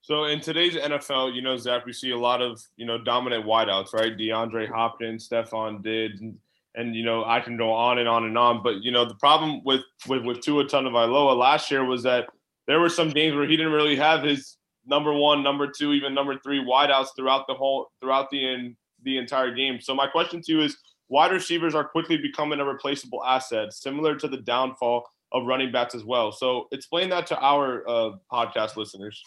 So 0.03 0.25
in 0.25 0.41
today's 0.41 0.75
NFL, 0.75 1.35
you 1.35 1.43
know, 1.43 1.57
Zach, 1.57 1.85
we 1.85 1.93
see 1.93 2.11
a 2.11 2.19
lot 2.19 2.41
of, 2.41 2.61
you 2.77 2.87
know, 2.87 3.03
dominant 3.03 3.45
wideouts, 3.45 3.93
right? 3.93 4.17
DeAndre 4.17 4.69
Hopkins, 4.69 5.29
Stefon 5.29 5.83
Diggs, 5.83 6.21
and, 6.21 6.37
and, 6.75 6.97
you 6.97 7.05
know, 7.05 7.25
I 7.25 7.41
can 7.41 7.57
go 7.57 7.71
on 7.73 7.99
and 7.99 8.09
on 8.09 8.25
and 8.25 8.37
on. 8.37 8.63
But, 8.63 8.83
you 8.83 8.93
know, 8.93 9.05
the 9.05 9.15
problem 9.17 9.63
with 9.65 9.83
with, 10.09 10.25
with 10.25 10.41
Tua 10.41 10.65
Tagovailoa 10.65 11.37
last 11.37 11.71
year 11.71 11.85
was 11.85 12.03
that 12.05 12.29
there 12.67 12.81
were 12.81 12.89
some 12.89 13.11
games 13.11 13.37
where 13.37 13.47
he 13.47 13.57
didn't 13.57 13.73
really 13.73 13.97
have 13.97 14.23
his 14.23 14.57
number 14.87 15.13
one, 15.13 15.43
number 15.43 15.67
two, 15.71 15.93
even 15.93 16.15
number 16.15 16.39
three 16.39 16.65
wideouts 16.65 17.09
throughout 17.17 17.47
the 17.47 17.55
whole 17.55 17.91
throughout 18.01 18.31
the 18.31 18.45
in, 18.45 18.77
the 19.03 19.19
entire 19.19 19.55
game. 19.55 19.81
So 19.81 19.95
my 19.95 20.07
question 20.07 20.43
to 20.43 20.53
you 20.53 20.63
is 20.63 20.77
wide 21.09 21.33
receivers 21.33 21.75
are 21.75 21.85
quickly 21.85 22.17
becoming 22.17 22.61
a 22.61 22.65
replaceable 22.65 23.25
asset, 23.25 23.73
similar 23.73 24.15
to 24.17 24.29
the 24.29 24.39
downfall 24.39 25.05
of 25.33 25.47
running 25.47 25.71
backs 25.73 25.95
as 25.95 26.05
well. 26.05 26.33
So 26.33 26.67
explain 26.73 27.09
that 27.11 27.27
to 27.29 27.39
our 27.39 27.89
uh, 27.89 28.11
podcast 28.33 28.77
listeners. 28.77 29.23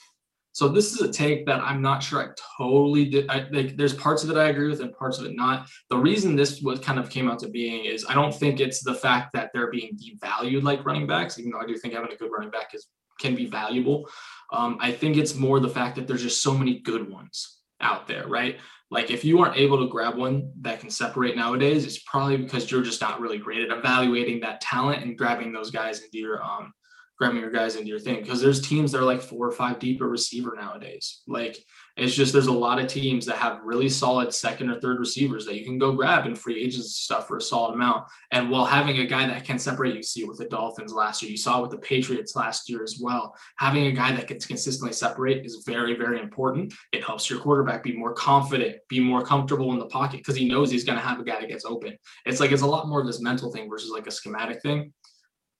So 0.52 0.68
this 0.68 0.94
is 0.94 1.02
a 1.02 1.12
take 1.12 1.48
that 1.48 1.62
I'm 1.62 1.82
not 1.82 2.04
sure 2.04 2.22
I 2.22 2.28
totally 2.58 3.06
did. 3.06 3.28
I, 3.28 3.48
like, 3.52 3.76
there's 3.76 3.96
parts 3.96 4.24
of 4.24 4.30
it 4.30 4.38
I 4.38 4.50
agree 4.50 4.70
with 4.70 4.82
and 4.82 4.94
parts 4.94 5.18
of 5.18 5.26
it 5.26 5.36
not. 5.36 5.68
The 5.90 5.98
reason 5.98 6.36
this 6.36 6.62
was 6.62 6.80
kind 6.80 7.00
of 7.00 7.10
came 7.10 7.28
out 7.28 7.40
to 7.40 7.50
being 7.50 7.86
is 7.86 8.06
I 8.08 8.14
don't 8.14 8.34
think 8.34 8.60
it's 8.60 8.84
the 8.84 8.94
fact 8.94 9.34
that 9.34 9.50
they're 9.52 9.72
being 9.72 9.98
devalued 9.98 10.62
like 10.62 10.86
running 10.86 11.08
backs, 11.08 11.40
even 11.40 11.52
though 11.52 11.60
I 11.60 11.66
do 11.66 11.76
think 11.76 11.96
having 11.96 12.12
a 12.12 12.16
good 12.16 12.30
running 12.32 12.52
back 12.52 12.76
is 12.76 12.88
can 13.24 13.36
be 13.36 13.48
valuable. 13.48 14.08
Um, 14.52 14.78
I 14.80 14.92
think 14.92 15.18
it's 15.18 15.34
more 15.34 15.60
the 15.60 15.70
fact 15.70 15.96
that 15.96 16.06
there's 16.08 16.22
just 16.22 16.44
so 16.44 16.54
many 16.54 16.80
good 16.80 17.10
ones 17.10 17.58
out 17.81 18.08
there, 18.08 18.28
right? 18.28 18.58
Like 18.92 19.10
if 19.10 19.25
you 19.25 19.40
aren't 19.42 19.57
able 19.57 19.80
to 19.80 19.88
grab 19.88 20.16
one 20.16 20.52
that 20.62 20.80
can 20.80 20.92
separate 20.92 21.36
nowadays, 21.36 21.83
it's 21.86 21.97
probably 22.04 22.38
because 22.38 22.69
you're 22.69 22.83
just 22.83 23.02
not 23.02 23.19
really 23.19 23.40
great 23.40 23.68
at 23.68 23.76
evaluating 23.76 24.42
that 24.42 24.62
talent 24.62 25.02
and 25.02 25.18
grabbing 25.18 25.52
those 25.52 25.71
guys 25.71 26.04
into 26.04 26.19
your 26.19 26.44
um 26.44 26.71
grabbing 27.18 27.40
your 27.40 27.52
guys 27.52 27.76
into 27.76 27.90
your 27.90 28.00
thing. 28.00 28.22
Because 28.22 28.42
there's 28.42 28.62
teams 28.62 28.92
that 28.92 29.00
are 29.00 29.06
like 29.06 29.22
four 29.22 29.48
or 29.48 29.52
five 29.52 29.80
deep 29.80 30.02
receiver 30.02 30.56
nowadays. 30.58 31.22
Like 31.28 31.58
it's 31.96 32.16
just 32.16 32.34
there's 32.34 32.48
a 32.48 32.52
lot 32.52 32.80
of 32.80 32.88
teams 32.88 33.26
that 33.28 33.36
have 33.36 33.62
really 33.64 33.88
solid 33.88 34.34
second 34.34 34.72
or 34.72 34.80
third 34.80 35.00
receivers 35.00 35.46
that 35.46 35.56
you 35.56 35.64
can 35.64 35.78
go 35.78 35.92
grab 35.92 36.26
in 36.26 36.36
free 36.36 36.64
agents 36.64 36.96
stuff 36.96 37.28
for 37.28 37.38
a 37.38 37.42
solid 37.42 37.76
amount. 37.76 38.08
And 38.32 38.50
while 38.50 38.66
having 38.66 38.98
a 38.98 39.06
guy 39.06 39.28
that 39.28 39.46
can 39.46 39.60
separate, 39.60 39.96
you 39.96 40.02
see 40.02 40.24
with 40.24 40.40
the 40.40 40.46
Dolphins 40.46 40.92
last 40.92 41.22
year, 41.22 41.30
you 41.30 41.38
saw 41.38 41.62
with 41.62 41.70
the 41.70 41.78
Patriots 41.78 42.36
last 42.36 42.68
year 42.68 42.82
as 42.84 42.98
well. 43.00 43.36
Having 43.58 43.88
a 43.88 43.92
guy 43.92 44.12
that 44.12 44.28
can 44.28 44.40
consistently 44.40 44.94
separate 44.94 45.46
is 45.46 45.64
very, 45.68 45.96
very 45.96 46.20
important. 46.20 46.74
It 46.94 47.04
helps 47.04 47.30
your 47.30 47.40
quarterback 47.40 47.84
be 47.84 47.96
more 47.96 48.14
confident, 48.14 48.78
be 48.90 49.00
more 49.00 49.24
comfortable 49.24 49.72
in 49.72 49.80
the 49.80 49.86
pocket 49.86 50.18
because 50.18 50.36
he 50.36 50.48
knows 50.48 50.72
he's 50.72 50.84
going 50.84 50.98
to 50.98 51.06
have 51.06 51.20
a 51.20 51.24
guy 51.24 51.40
that 51.40 51.50
gets 51.50 51.66
open. 51.66 51.96
It's 52.26 52.40
like 52.40 52.52
it's 52.52 52.64
a 52.64 52.68
lot 52.68 52.88
more 52.88 53.02
of 53.02 53.08
this 53.08 53.22
mental 53.22 53.52
thing 53.52 53.70
versus 53.70 53.92
like 53.92 54.08
a 54.08 54.12
schematic 54.12 54.64
thing. 54.64 54.94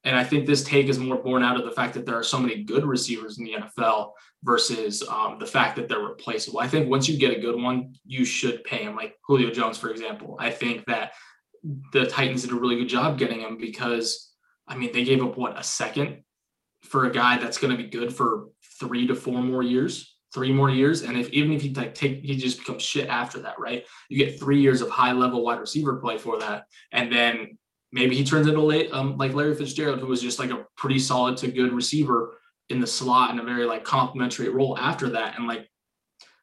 And 0.04 0.18
I 0.18 0.24
think 0.24 0.46
this 0.46 0.64
take 0.64 0.88
is 0.88 1.00
more 1.00 1.18
born 1.18 1.44
out 1.44 1.58
of 1.58 1.66
the 1.66 1.72
fact 1.72 1.94
that 1.94 2.06
there 2.06 2.18
are 2.18 2.24
so 2.24 2.40
many 2.40 2.64
good 2.64 2.86
receivers 2.86 3.40
in 3.40 3.46
the 3.46 3.54
NFL 3.54 4.12
versus 4.44 5.02
um, 5.08 5.38
the 5.40 5.46
fact 5.46 5.76
that 5.78 5.88
they're 5.88 6.00
replaceable. 6.00 6.60
I 6.60 6.68
think 6.68 6.90
once 6.90 7.08
you 7.08 7.18
get 7.18 7.36
a 7.36 7.40
good 7.40 7.60
one, 7.60 7.96
you 8.06 8.26
should 8.26 8.64
pay 8.66 8.84
him. 8.84 8.96
Like 8.96 9.16
Julio 9.26 9.50
Jones, 9.52 9.78
for 9.78 9.90
example. 9.90 10.36
I 10.40 10.52
think 10.52 10.86
that 10.86 11.14
the 11.94 12.06
Titans 12.06 12.42
did 12.42 12.52
a 12.52 12.56
really 12.56 12.76
good 12.76 12.90
job 12.90 13.18
getting 13.18 13.40
him 13.40 13.58
because, 13.58 14.32
I 14.68 14.76
mean, 14.76 14.92
they 14.92 15.06
gave 15.06 15.24
up 15.24 15.38
what 15.38 15.58
a 15.58 15.64
second 15.64 16.24
for 16.82 17.06
a 17.06 17.12
guy 17.12 17.38
that's 17.38 17.58
going 17.58 17.72
to 17.76 17.82
be 17.82 17.90
good 17.90 18.14
for 18.14 18.50
three 18.80 19.08
to 19.08 19.16
four 19.16 19.42
more 19.42 19.64
years, 19.64 20.18
three 20.34 20.52
more 20.52 20.70
years. 20.70 21.04
And 21.04 21.18
if 21.18 21.30
even 21.30 21.54
if 21.54 21.62
he 21.62 21.74
like 21.74 21.96
take, 21.96 22.22
he 22.24 22.36
just 22.36 22.60
becomes 22.60 22.84
shit 22.84 23.08
after 23.08 23.40
that, 23.40 23.58
right? 23.58 23.86
You 24.10 24.18
get 24.18 24.38
three 24.38 24.60
years 24.60 24.82
of 24.82 24.90
high 24.90 25.14
level 25.14 25.46
wide 25.46 25.62
receiver 25.62 25.96
play 25.96 26.18
for 26.18 26.40
that, 26.40 26.66
and 26.92 27.10
then 27.10 27.58
maybe 27.94 28.16
he 28.16 28.26
turns 28.26 28.48
into 28.48 28.60
late, 28.60 28.92
um, 28.92 29.18
like 29.18 29.34
Larry 29.34 29.56
Fitzgerald, 29.56 30.00
who 30.00 30.08
was 30.08 30.22
just 30.22 30.40
like 30.40 30.50
a 30.50 30.66
pretty 30.76 31.00
solid 31.00 31.38
to 31.38 31.48
good 31.48 31.72
receiver 31.72 32.40
in 32.70 32.82
the 32.82 32.88
slot 32.88 33.30
in 33.30 33.40
a 33.40 33.44
very 33.44 33.66
like 33.66 33.84
complementary 33.84 34.50
role 34.50 34.78
after 34.78 35.10
that. 35.10 35.38
And 35.38 35.48
like 35.48 35.70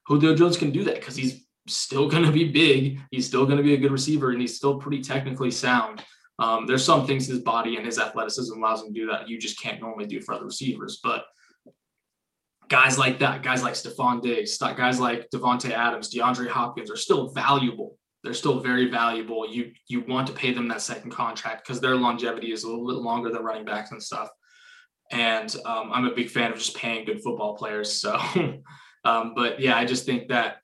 Julio 0.07 0.35
Jones 0.35 0.57
can 0.57 0.71
do 0.71 0.85
that 0.85 0.95
because 0.95 1.16
he's 1.16 1.45
still 1.66 2.09
going 2.09 2.25
to 2.25 2.30
be 2.30 2.50
big. 2.50 3.00
He's 3.11 3.26
still 3.26 3.45
going 3.45 3.59
to 3.59 3.64
be 3.64 3.75
a 3.75 3.78
good 3.78 3.90
receiver 3.90 4.30
and 4.30 4.40
he's 4.40 4.57
still 4.57 4.78
pretty 4.78 5.02
technically 5.02 5.50
sound. 5.50 6.04
Um, 6.38 6.66
there's 6.66 6.85
some 6.85 7.07
things 7.07 7.26
his 7.26 7.40
body 7.40 7.76
and 7.76 7.85
his 7.85 7.99
athleticism 7.99 8.57
allows 8.57 8.83
him 8.83 8.95
to 8.95 9.00
do 9.00 9.07
that 9.09 9.28
you 9.28 9.38
just 9.38 9.61
can't 9.61 9.80
normally 9.80 10.07
do 10.07 10.21
for 10.21 10.35
other 10.35 10.47
receivers. 10.47 11.00
But 11.02 11.25
guys 12.69 12.97
like 12.97 13.19
that, 13.19 13.42
guys 13.42 13.64
like 13.64 13.75
Stefon 13.75 14.23
Diggs, 14.23 14.57
guys 14.57 15.00
like 15.00 15.28
Davante 15.35 15.73
Adams, 15.73 16.14
DeAndre 16.14 16.49
Hopkins 16.49 16.90
are 16.90 16.97
still 16.97 17.30
valuable 17.30 17.99
they're 18.22 18.34
still 18.34 18.60
very 18.60 18.90
valuable. 18.90 19.48
You 19.48 19.72
you 19.88 20.02
want 20.02 20.26
to 20.26 20.32
pay 20.32 20.52
them 20.52 20.68
that 20.68 20.82
second 20.82 21.10
contract 21.10 21.66
because 21.66 21.80
their 21.80 21.96
longevity 21.96 22.52
is 22.52 22.64
a 22.64 22.68
little 22.68 22.86
bit 22.86 22.98
longer 23.02 23.30
than 23.30 23.42
running 23.42 23.64
backs 23.64 23.92
and 23.92 24.02
stuff. 24.02 24.28
And 25.10 25.54
um, 25.64 25.90
I'm 25.92 26.06
a 26.06 26.14
big 26.14 26.30
fan 26.30 26.52
of 26.52 26.58
just 26.58 26.76
paying 26.76 27.04
good 27.04 27.22
football 27.22 27.56
players. 27.56 27.92
So 27.92 28.20
Um, 29.04 29.32
but 29.34 29.60
yeah, 29.60 29.76
I 29.76 29.84
just 29.84 30.04
think 30.04 30.28
that 30.28 30.58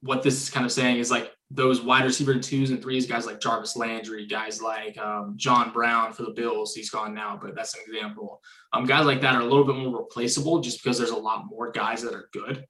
what 0.00 0.22
this 0.22 0.40
is 0.42 0.50
kind 0.50 0.66
of 0.66 0.72
saying 0.72 0.98
is 0.98 1.10
like 1.10 1.32
those 1.50 1.80
wide 1.80 2.04
receiver 2.04 2.38
twos 2.38 2.70
and 2.70 2.82
threes, 2.82 3.06
guys 3.06 3.26
like 3.26 3.40
Jarvis 3.40 3.76
Landry, 3.76 4.26
guys 4.26 4.60
like 4.60 4.98
um, 4.98 5.34
John 5.36 5.72
Brown 5.72 6.12
for 6.12 6.22
the 6.22 6.30
Bills. 6.30 6.74
He's 6.74 6.90
gone 6.90 7.14
now, 7.14 7.38
but 7.40 7.54
that's 7.54 7.74
an 7.74 7.80
example. 7.86 8.40
Um, 8.72 8.84
guys 8.84 9.06
like 9.06 9.22
that 9.22 9.34
are 9.34 9.40
a 9.40 9.44
little 9.44 9.64
bit 9.64 9.76
more 9.76 9.98
replaceable 9.98 10.60
just 10.60 10.82
because 10.82 10.98
there's 10.98 11.10
a 11.10 11.16
lot 11.16 11.46
more 11.48 11.72
guys 11.72 12.02
that 12.02 12.14
are 12.14 12.28
good. 12.32 12.64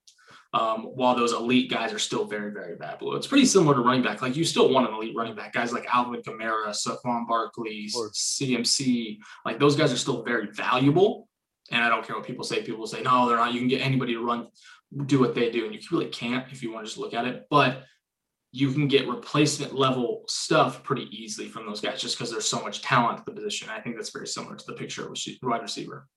Um, 0.55 0.85
while 0.95 1.14
those 1.14 1.35
elite 1.35 1.71
guys 1.71 1.93
are 1.93 1.99
still 1.99 2.25
very, 2.25 2.50
very 2.50 2.75
valuable. 2.75 3.14
It's 3.17 3.26
pretty 3.26 3.45
similar 3.45 3.75
to 3.75 3.83
running 3.83 4.02
back. 4.02 4.23
Like 4.23 4.35
you 4.35 4.45
still 4.45 4.73
want 4.73 4.88
an 4.88 4.95
elite 4.95 5.14
running 5.14 5.35
back. 5.35 5.52
Guys 5.52 5.75
like 5.75 5.87
Alvin 5.95 6.23
Kamara, 6.23 6.69
Saquon 6.69 7.28
Barkley, 7.28 7.87
CMC, 7.90 9.19
like 9.45 9.59
those 9.59 9.76
guys 9.76 9.93
are 9.93 9.99
still 9.99 10.23
very 10.23 10.47
valuable. 10.50 11.28
And 11.71 11.85
I 11.85 11.90
don't 11.90 12.07
care 12.07 12.17
what 12.17 12.26
people 12.26 12.45
say. 12.45 12.62
People 12.62 12.87
say, 12.87 13.02
no, 13.02 13.28
they're 13.28 13.37
not. 13.37 13.52
You 13.52 13.61
can 13.61 13.69
get 13.69 13.83
anybody 13.83 14.14
to 14.14 14.25
run, 14.25 14.47
do 15.05 15.21
what 15.21 15.35
they 15.35 15.50
do. 15.50 15.67
And 15.67 15.75
you 15.75 15.81
really 15.93 16.09
can't 16.09 16.50
if 16.50 16.62
you 16.62 16.73
want 16.73 16.87
to 16.87 16.88
just 16.88 16.99
look 16.99 17.12
at 17.12 17.26
it. 17.26 17.47
But 17.50 17.83
you 18.52 18.73
can 18.73 18.88
get 18.88 19.07
replacement 19.07 19.75
level 19.75 20.25
stuff 20.26 20.83
pretty 20.83 21.07
easily 21.11 21.49
from 21.49 21.67
those 21.67 21.81
guys 21.81 22.00
just 22.00 22.17
because 22.17 22.31
there's 22.31 22.47
so 22.47 22.62
much 22.62 22.81
talent 22.83 23.19
at 23.19 23.26
the 23.26 23.33
position. 23.33 23.69
I 23.69 23.81
think 23.81 23.97
that's 23.97 24.11
very 24.11 24.26
similar 24.26 24.57
to 24.57 24.64
the 24.67 24.73
picture 24.73 25.07
of 25.07 25.17
wide 25.43 25.62
receiver. 25.62 26.09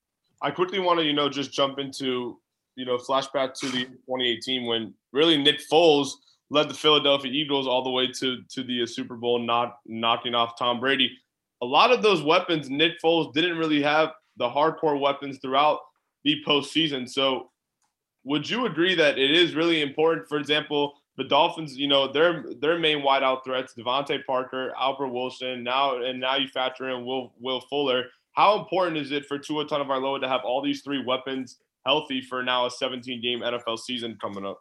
I 0.41 0.51
quickly 0.51 0.79
want 0.79 0.99
to, 0.99 1.05
you 1.05 1.13
know, 1.13 1.29
just 1.29 1.51
jump 1.51 1.77
into, 1.77 2.39
you 2.75 2.85
know, 2.85 2.97
flashback 2.97 3.53
to 3.59 3.67
the 3.67 3.85
2018 3.85 4.65
when 4.65 4.93
really 5.11 5.37
Nick 5.37 5.59
Foles 5.71 6.11
led 6.49 6.69
the 6.69 6.73
Philadelphia 6.73 7.31
Eagles 7.31 7.67
all 7.67 7.83
the 7.83 7.89
way 7.89 8.07
to 8.07 8.43
to 8.49 8.63
the 8.63 8.83
uh, 8.83 8.85
Super 8.85 9.15
Bowl, 9.15 9.39
not 9.39 9.77
knocking 9.85 10.35
off 10.35 10.57
Tom 10.57 10.79
Brady. 10.79 11.11
A 11.61 11.65
lot 11.65 11.91
of 11.91 12.01
those 12.01 12.23
weapons, 12.23 12.69
Nick 12.69 12.93
Foles 13.03 13.33
didn't 13.33 13.57
really 13.57 13.81
have 13.81 14.11
the 14.37 14.49
hardcore 14.49 14.99
weapons 14.99 15.39
throughout 15.39 15.79
the 16.23 16.37
postseason. 16.45 17.07
So, 17.09 17.51
would 18.23 18.49
you 18.49 18.65
agree 18.65 18.95
that 18.95 19.17
it 19.17 19.31
is 19.31 19.55
really 19.55 19.81
important? 19.81 20.27
For 20.27 20.37
example, 20.37 20.93
the 21.17 21.23
Dolphins, 21.23 21.77
you 21.77 21.87
know, 21.87 22.11
their 22.11 22.45
their 22.59 22.79
main 22.79 22.99
wideout 22.99 23.43
threats, 23.43 23.73
DeVante 23.77 24.25
Parker, 24.25 24.73
Albert 24.79 25.09
Wilson, 25.09 25.63
now 25.63 26.01
and 26.01 26.19
now 26.19 26.35
you 26.35 26.47
factor 26.47 26.89
in 26.89 27.05
Will 27.05 27.33
Will 27.39 27.61
Fuller. 27.61 28.05
How 28.33 28.59
important 28.59 28.97
is 28.97 29.11
it 29.11 29.25
for 29.25 29.37
Tua 29.37 29.65
Tagovailoa 29.65 30.21
to 30.21 30.27
have 30.27 30.41
all 30.45 30.61
these 30.61 30.81
three 30.81 31.03
weapons 31.03 31.57
healthy 31.85 32.21
for 32.21 32.43
now 32.43 32.65
a 32.65 32.71
17 32.71 33.21
game 33.21 33.41
NFL 33.41 33.79
season 33.79 34.17
coming 34.21 34.45
up? 34.45 34.59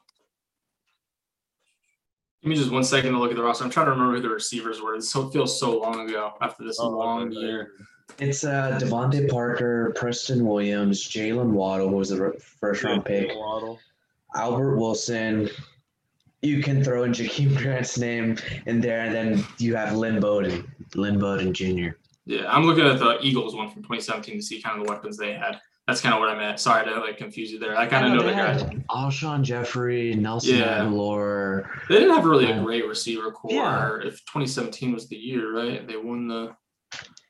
Give 2.42 2.50
me 2.50 2.56
just 2.56 2.70
one 2.70 2.84
second 2.84 3.12
to 3.12 3.18
look 3.18 3.30
at 3.30 3.36
the 3.36 3.42
roster. 3.42 3.64
I'm 3.64 3.70
trying 3.70 3.86
to 3.86 3.92
remember 3.92 4.16
who 4.16 4.22
the 4.22 4.30
receivers 4.30 4.80
were. 4.80 4.94
It 4.94 5.04
feels 5.04 5.60
so 5.60 5.78
long 5.78 6.08
ago 6.08 6.32
after 6.40 6.64
this 6.64 6.78
oh, 6.80 6.88
long 6.88 7.30
year. 7.32 7.72
It's 8.18 8.44
uh, 8.44 8.78
DeVante 8.82 9.28
Parker, 9.28 9.92
Preston 9.94 10.46
Williams, 10.46 11.06
Jaylen 11.06 11.50
Waddle, 11.50 11.90
who 11.90 11.96
was 11.96 12.08
the 12.08 12.32
first 12.40 12.82
round 12.82 13.04
pick, 13.04 13.28
Waddle. 13.34 13.78
Albert 14.34 14.76
Wilson, 14.76 15.50
you 16.42 16.62
can 16.62 16.82
throw 16.82 17.04
in 17.04 17.12
Jakeem 17.12 17.56
Grant's 17.56 17.98
name 17.98 18.38
in 18.66 18.80
there, 18.80 19.00
and 19.00 19.14
then 19.14 19.44
you 19.58 19.76
have 19.76 19.94
Lynn 19.94 20.18
Bowden, 20.18 20.70
Lynn 20.94 21.18
Bowden 21.18 21.52
Jr. 21.52 21.90
Yeah, 22.26 22.50
I'm 22.50 22.64
looking 22.64 22.86
at 22.86 22.98
the 22.98 23.18
Eagles 23.22 23.54
one 23.54 23.70
from 23.70 23.82
2017 23.82 24.36
to 24.36 24.42
see 24.42 24.62
kind 24.62 24.80
of 24.80 24.86
the 24.86 24.92
weapons 24.92 25.16
they 25.16 25.32
had. 25.32 25.60
That's 25.90 26.00
kind 26.00 26.14
of 26.14 26.20
what 26.20 26.28
I 26.28 26.37
meant. 26.37 26.61
Sorry 26.61 26.85
to 26.85 27.00
like 27.00 27.16
confuse 27.16 27.50
you 27.50 27.59
there. 27.59 27.76
I 27.76 27.85
kind 27.85 28.06
of 28.06 28.12
know, 28.12 28.18
know 28.18 28.26
the 28.28 28.32
guy. 28.32 28.85
Alshon 28.90 29.42
Jeffery, 29.42 30.14
Nelson 30.14 30.59
yeah. 30.59 30.85
Agholor. 30.85 31.68
They 31.88 31.97
didn't 31.97 32.14
have 32.14 32.25
really 32.25 32.49
a 32.49 32.62
great 32.62 32.87
receiver 32.87 33.32
core. 33.32 33.50
Yeah. 33.50 34.06
If 34.06 34.20
2017 34.26 34.92
was 34.92 35.09
the 35.09 35.16
year, 35.16 35.52
right? 35.52 35.85
They 35.85 35.97
won 35.97 36.28
the. 36.28 36.54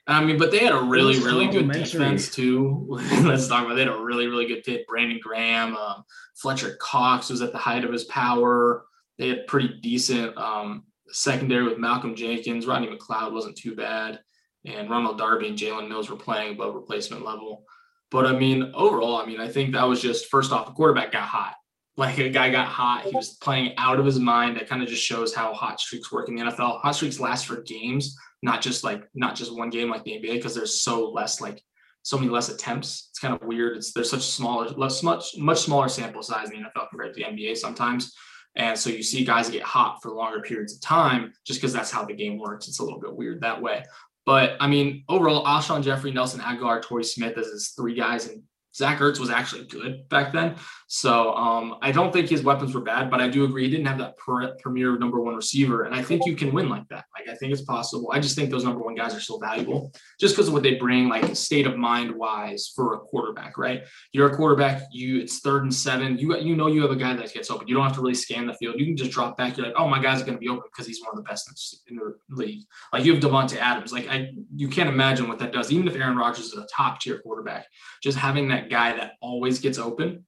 I 0.07 0.23
mean, 0.23 0.37
but 0.37 0.51
they 0.51 0.59
had 0.59 0.75
a 0.75 0.83
really, 0.83 1.19
really 1.21 1.47
good 1.47 1.73
defense 1.73 2.31
too. 2.31 2.87
Let's 3.23 3.49
talk 3.49 3.65
about. 3.65 3.77
They 3.77 3.81
had 3.81 3.89
a 3.89 3.99
really, 3.99 4.27
really 4.27 4.47
good 4.47 4.63
fit. 4.63 4.87
Brandon 4.87 5.21
Graham, 5.23 5.75
um, 5.75 6.05
Fletcher 6.37 6.77
Cox 6.83 7.31
was 7.31 7.41
at 7.41 7.53
the 7.53 7.59
height 7.59 7.87
of 7.87 7.93
his 7.93 8.05
power. 8.05 8.85
They 9.17 9.29
had 9.29 9.47
pretty 9.47 9.81
decent 9.81 10.37
um, 10.37 10.85
secondary 11.09 11.65
with 11.65 11.79
Malcolm 11.79 12.15
Jenkins. 12.15 12.67
Rodney 12.67 12.89
McLeod 12.89 13.33
wasn't 13.33 13.57
too 13.57 13.75
bad. 13.75 14.21
And 14.67 14.91
Ronald 14.91 15.17
Darby 15.17 15.49
and 15.49 15.57
Jalen 15.57 15.89
Mills 15.89 16.11
were 16.11 16.17
playing 16.17 16.53
above 16.53 16.75
replacement 16.75 17.25
level. 17.25 17.65
But 18.11 18.27
I 18.27 18.33
mean, 18.33 18.73
overall, 18.75 19.17
I 19.17 19.27
mean, 19.27 19.41
I 19.41 19.49
think 19.49 19.73
that 19.73 19.87
was 19.87 20.03
just 20.03 20.27
first 20.27 20.53
off, 20.53 20.67
the 20.67 20.73
quarterback 20.73 21.13
got 21.13 21.29
hot. 21.29 21.55
Like 21.97 22.19
a 22.19 22.31
guy 22.31 22.51
got 22.51 22.67
hot. 22.67 23.05
He 23.05 23.15
was 23.15 23.37
playing 23.43 23.75
out 23.77 24.01
of 24.01 24.07
his 24.07 24.19
mind. 24.19 24.57
That 24.57 24.69
kind 24.69 24.83
of 24.83 24.89
just 24.89 25.03
shows 25.03 25.35
how 25.35 25.53
hot 25.53 25.81
streaks 25.81 26.11
work 26.11 26.29
in 26.29 26.35
the 26.35 26.43
NFL. 26.43 26.81
Hot 26.81 26.95
streaks 26.95 27.21
last 27.21 27.47
for 27.47 27.63
games, 27.63 28.17
not 28.43 28.63
just 28.63 28.85
like 28.85 29.05
not 29.15 29.37
just 29.37 29.57
one 29.57 29.71
game 29.71 29.91
like 29.91 30.05
the 30.05 30.13
NBA, 30.13 30.35
because 30.35 30.55
there's 30.55 30.81
so 30.81 31.11
less 31.11 31.41
like 31.41 31.63
so 32.03 32.17
many 32.17 32.31
less 32.31 32.49
attempts. 32.49 33.09
It's 33.11 33.19
kind 33.19 33.35
of 33.35 33.47
weird. 33.47 33.77
It's 33.77 33.93
there's 33.93 34.11
such 34.11 34.23
smaller, 34.23 34.71
less 34.71 35.03
much 35.03 35.37
much 35.37 35.61
smaller 35.61 35.89
sample 35.89 36.23
size 36.23 36.51
in 36.51 36.63
the 36.63 36.69
NFL 36.69 36.89
compared 36.89 37.15
to 37.15 37.21
the 37.21 37.27
NBA 37.27 37.57
sometimes. 37.57 38.15
And 38.57 38.77
so 38.77 38.91
you 38.91 39.03
see 39.03 39.25
guys 39.25 39.49
get 39.49 39.63
hot 39.63 40.03
for 40.03 40.11
longer 40.11 40.41
periods 40.41 40.75
of 40.75 40.81
time 40.81 41.33
just 41.45 41.61
because 41.61 41.73
that's 41.73 41.91
how 41.91 42.05
the 42.05 42.15
game 42.15 42.39
works. 42.39 42.67
It's 42.67 42.81
a 42.81 42.85
little 42.85 42.99
bit 42.99 43.15
weird 43.15 43.43
that 43.43 43.61
way. 43.61 43.85
But 44.31 44.57
I 44.61 44.69
mean, 44.69 45.03
overall, 45.09 45.45
Alshon 45.45 45.83
Jeffery, 45.83 46.13
Nelson 46.13 46.39
Agholor, 46.39 46.81
Torrey 46.81 47.03
Smith 47.03 47.37
as 47.37 47.49
his 47.49 47.71
three 47.71 47.97
guys 47.97 48.29
in 48.29 48.45
Zach 48.75 48.99
Ertz 48.99 49.19
was 49.19 49.31
actually 49.31 49.65
good 49.67 50.09
back 50.09 50.33
then. 50.33 50.57
So 50.87 51.35
um, 51.35 51.77
I 51.83 51.93
don't 51.93 52.13
think 52.13 52.29
his 52.29 52.43
weapons 52.43 52.75
were 52.75 52.81
bad, 52.81 53.11
but 53.11 53.21
I 53.21 53.29
do 53.29 53.45
agree 53.45 53.65
he 53.65 53.71
didn't 53.71 53.87
have 53.87 53.99
that 53.99 54.17
per- 54.17 54.55
premier 54.57 54.99
number 54.99 55.21
one 55.21 55.35
receiver. 55.35 55.85
And 55.85 55.95
I 55.95 56.03
think 56.03 56.23
you 56.27 56.37
can 56.37 56.53
win 56.53 56.69
like 56.69 56.87
that. 56.89 57.05
Like 57.17 57.29
I 57.29 57.37
think 57.37 57.53
it's 57.53 57.63
possible. 57.63 58.11
I 58.13 58.21
just 58.21 58.37
think 58.37 58.51
those 58.51 58.65
number 58.65 58.81
one 58.81 58.95
guys 58.95 59.15
are 59.15 59.21
so 59.21 59.39
valuable 59.39 59.93
just 60.19 60.35
because 60.35 60.49
of 60.49 60.55
what 60.55 60.63
they 60.63 60.75
bring, 60.75 61.09
like 61.09 61.37
state 61.37 61.67
of 61.67 61.77
mind 61.77 62.15
wise 62.15 62.73
for 62.75 62.95
a 62.95 62.99
quarterback, 62.99 63.59
right? 63.59 63.85
You're 64.13 64.31
a 64.31 64.37
quarterback, 64.37 64.83
you 64.93 65.21
it's 65.21 65.41
third 65.41 65.63
and 65.63 65.75
seven. 65.75 66.19
You 66.19 66.37
you 66.39 66.57
know 66.57 66.67
you 66.69 66.83
have 66.83 66.91
a 66.91 66.97
guy 66.97 67.15
that 67.15 67.33
gets 67.33 67.51
open. 67.51 67.69
You 67.69 67.75
don't 67.75 67.85
have 67.85 67.95
to 67.95 68.01
really 68.01 68.15
scan 68.15 68.47
the 68.47 68.55
field. 68.55 68.77
You 68.79 68.87
can 68.87 68.97
just 68.97 69.11
drop 69.11 69.37
back. 69.37 69.57
You're 69.57 69.67
like, 69.67 69.77
oh 69.77 69.89
my 69.89 70.01
guy's 70.03 70.23
gonna 70.23 70.39
be 70.39 70.49
open 70.49 70.65
because 70.73 70.87
he's 70.87 71.01
one 71.01 71.11
of 71.11 71.17
the 71.17 71.29
best 71.29 71.83
in 71.89 71.97
the 71.97 72.15
league. 72.31 72.65
Like 72.93 73.05
you 73.05 73.15
have 73.15 73.23
Davante 73.23 73.57
Adams. 73.57 73.93
Like 73.93 74.09
I 74.09 74.31
you 74.55 74.69
can't 74.69 74.89
imagine 74.89 75.29
what 75.29 75.39
that 75.41 75.53
does. 75.53 75.73
Even 75.73 75.89
if 75.89 75.95
Aaron 75.95 76.17
Rodgers 76.17 76.47
is 76.47 76.55
a 76.55 76.67
top 76.75 77.01
tier 77.01 77.21
quarterback, 77.21 77.67
just 78.03 78.19
having 78.19 78.49
that 78.49 78.60
that 78.61 78.71
guy 78.71 78.97
that 78.97 79.13
always 79.21 79.59
gets 79.59 79.79
open 79.79 80.25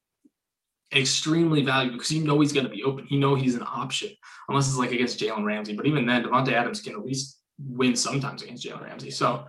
extremely 0.95 1.63
valuable 1.63 1.97
because 1.97 2.13
you 2.13 2.25
know 2.25 2.41
he's 2.41 2.53
going 2.53 2.67
to 2.67 2.73
be 2.73 2.85
open. 2.85 3.07
You 3.09 3.19
know 3.19 3.35
he's 3.35 3.55
an 3.55 3.63
option, 3.67 4.11
unless 4.49 4.69
it's 4.69 4.77
like 4.77 4.93
against 4.93 5.19
Jalen 5.19 5.45
Ramsey. 5.45 5.75
But 5.75 5.87
even 5.87 6.07
then, 6.07 6.25
Davante 6.25 6.53
Adams 6.53 6.81
can 6.81 6.93
at 6.95 7.05
least 7.05 7.41
win 7.59 7.97
sometimes 7.97 8.43
against 8.43 8.65
Jalen 8.65 8.83
Ramsey. 8.83 9.11
So 9.11 9.47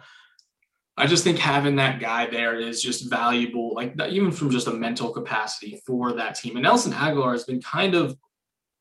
I 0.95 1.07
just 1.07 1.23
think 1.23 1.39
having 1.39 1.75
that 1.77 1.99
guy 1.99 2.27
there 2.27 2.59
is 2.59 2.81
just 2.81 3.09
valuable, 3.09 3.73
like 3.73 3.99
even 4.01 4.31
from 4.31 4.51
just 4.51 4.67
a 4.67 4.73
mental 4.73 5.11
capacity 5.11 5.81
for 5.85 6.13
that 6.13 6.35
team. 6.35 6.55
And 6.55 6.63
Nelson 6.63 6.93
Agholor 6.93 7.31
has 7.31 7.45
been 7.45 7.61
kind 7.61 7.95
of 7.95 8.17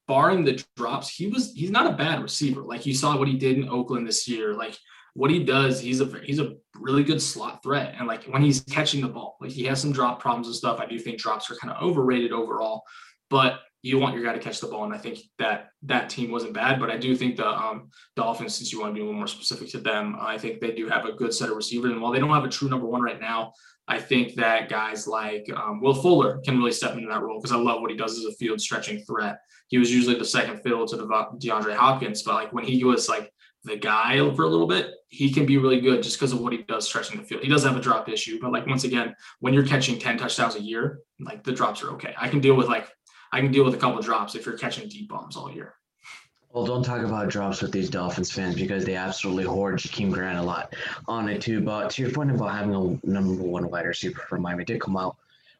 barring 0.06 0.44
the 0.44 0.62
drops. 0.76 1.09
He 1.09 1.28
was 1.28 1.52
he's 1.52 1.71
not 1.71 1.92
a 1.92 1.97
bad 1.97 2.23
receiver. 2.23 2.62
Like 2.62 2.87
you 2.87 2.94
saw 2.94 3.16
what 3.16 3.28
he 3.28 3.37
did 3.38 3.59
in 3.59 3.68
Oakland 3.68 4.06
this 4.06 4.28
year. 4.28 4.54
Like 4.54 4.76
what 5.14 5.31
he 5.31 5.45
does, 5.45 5.81
he's 5.81 6.00
a 6.00 6.11
he's 6.25 6.38
a 6.38 6.54
really 6.76 7.04
good 7.04 7.21
slot 7.21 7.62
threat. 7.62 7.95
And 7.99 8.07
like 8.09 8.25
when 8.25 8.42
he's 8.42 8.61
catching 8.61 9.00
the 9.00 9.09
ball, 9.09 9.37
like 9.40 9.50
he 9.50 9.64
has 9.64 9.81
some 9.81 9.92
drop 9.92 10.21
problems 10.21 10.47
and 10.47 10.57
stuff. 10.57 10.81
I 10.81 10.87
do 10.87 10.99
think 10.99 11.19
drops 11.19 11.50
are 11.50 11.57
kind 11.57 11.73
of 11.73 11.83
overrated 11.83 12.33
overall, 12.33 12.83
but 13.28 13.61
you 13.83 13.99
want 13.99 14.14
your 14.14 14.25
guy 14.25 14.33
to 14.33 14.38
catch 14.38 14.61
the 14.61 14.69
ball. 14.69 14.85
And 14.85 14.95
I 14.95 14.99
think 14.99 15.19
that 15.38 15.71
that 15.83 16.09
team 16.09 16.31
wasn't 16.31 16.54
bad, 16.54 16.78
but 16.78 16.88
I 16.88 16.97
do 16.97 17.16
think 17.16 17.37
the 17.37 17.49
um, 17.49 17.90
Dolphins, 18.14 18.54
since 18.54 18.73
you 18.73 18.81
want 18.81 18.90
to 18.90 18.95
be 18.95 19.00
a 19.00 19.04
little 19.04 19.19
more 19.19 19.26
specific 19.26 19.71
to 19.71 19.81
them, 19.81 20.16
I 20.21 20.38
think 20.38 20.61
they 20.61 20.71
do 20.71 20.88
have 20.88 21.04
a 21.04 21.12
good 21.12 21.35
set 21.35 21.50
of 21.50 21.57
receivers. 21.57 21.90
And 21.90 22.00
while 22.00 22.12
they 22.12 22.21
don't 22.21 22.31
have 22.31 22.45
a 22.45 22.49
true 22.49 22.69
number 22.69 22.87
one 22.87 23.02
right 23.02 23.21
now, 23.21 23.52
I 23.88 23.99
think 23.99 24.37
that 24.37 24.69
guys 24.69 25.09
like 25.09 25.45
um, 25.57 25.81
Will 25.81 25.95
Fuller 25.95 26.38
can 26.45 26.57
really 26.57 26.71
step 26.71 26.95
into 26.95 27.09
that 27.09 27.21
role 27.21 27.40
because 27.40 27.50
I 27.50 27.57
love 27.57 27.81
what 27.81 27.90
he 27.90 27.97
does 27.97 28.16
as 28.16 28.25
a 28.25 28.33
field 28.37 28.61
stretching 28.61 29.02
threat. 29.02 29.38
He 29.66 29.78
was 29.78 29.92
usually 29.92 30.16
the 30.16 30.25
second 30.25 30.62
fiddle 30.62 30.87
to 30.87 30.97
the 30.97 31.07
DeAndre 31.07 31.75
Hopkins, 31.75 32.23
but 32.23 32.35
like 32.35 32.52
when 32.52 32.64
he 32.64 32.85
was 32.85 33.09
like 33.09 33.33
the 33.64 33.76
guy 33.76 34.16
for 34.35 34.42
a 34.45 34.49
little 34.49 34.66
bit, 34.66 34.95
he 35.09 35.33
can 35.33 35.47
be 35.47 35.59
really 35.59 35.81
good 35.81 36.02
just 36.02 36.19
because 36.19 36.33
of 36.33 36.40
what 36.40 36.52
he 36.52 36.62
does 36.62 36.87
stretching 36.87 37.21
the 37.21 37.26
field. 37.26 37.42
He 37.42 37.49
does 37.49 37.64
have 37.64 37.76
a 37.76 37.81
drop 37.81 38.09
issue, 38.09 38.38
but 38.40 38.52
like 38.52 38.66
once 38.66 38.85
again, 38.85 39.14
when 39.40 39.54
you're 39.54 39.66
catching 39.66 39.99
10 39.99 40.19
touchdowns 40.19 40.57
a 40.57 40.61
year, 40.61 41.00
like 41.21 41.45
the 41.45 41.52
drops 41.52 41.83
are 41.83 41.90
okay. 41.90 42.14
I 42.19 42.28
can 42.28 42.40
deal 42.40 42.54
with 42.54 42.66
like 42.66 42.88
I 43.33 43.40
can 43.40 43.52
deal 43.52 43.64
with 43.64 43.75
a 43.75 43.78
couple 43.78 44.00
drops 44.02 44.35
if 44.35 44.45
you're 44.45 44.59
catching 44.59 44.88
deep 44.88 45.09
bombs 45.09 45.37
all 45.37 45.50
year. 45.50 45.75
Well, 46.50 46.66
don't 46.66 46.85
talk 46.85 47.02
about 47.02 47.31
drops 47.31 47.62
with 47.62 47.73
these 47.73 47.88
Dolphins 47.88 48.31
fans 48.31 48.57
because 48.57 48.85
they 48.85 48.95
absolutely 48.95 49.45
hoard 49.45 49.78
Jakeem 49.78 50.12
Grant 50.12 50.38
a 50.38 50.42
lot 50.42 50.75
on 51.09 51.28
it 51.31 51.40
too. 51.40 51.62
But 51.62 51.90
to 51.90 52.02
your 52.02 52.11
point 52.11 52.31
about 52.31 52.52
having 52.52 52.75
a 52.75 53.07
number 53.07 53.42
one 53.42 53.71
wide 53.71 53.87
receiver 53.87 54.21
for 54.28 54.38
Miami, 54.38 54.64
did 54.64 54.81
come 54.81 54.99
out 54.99 55.16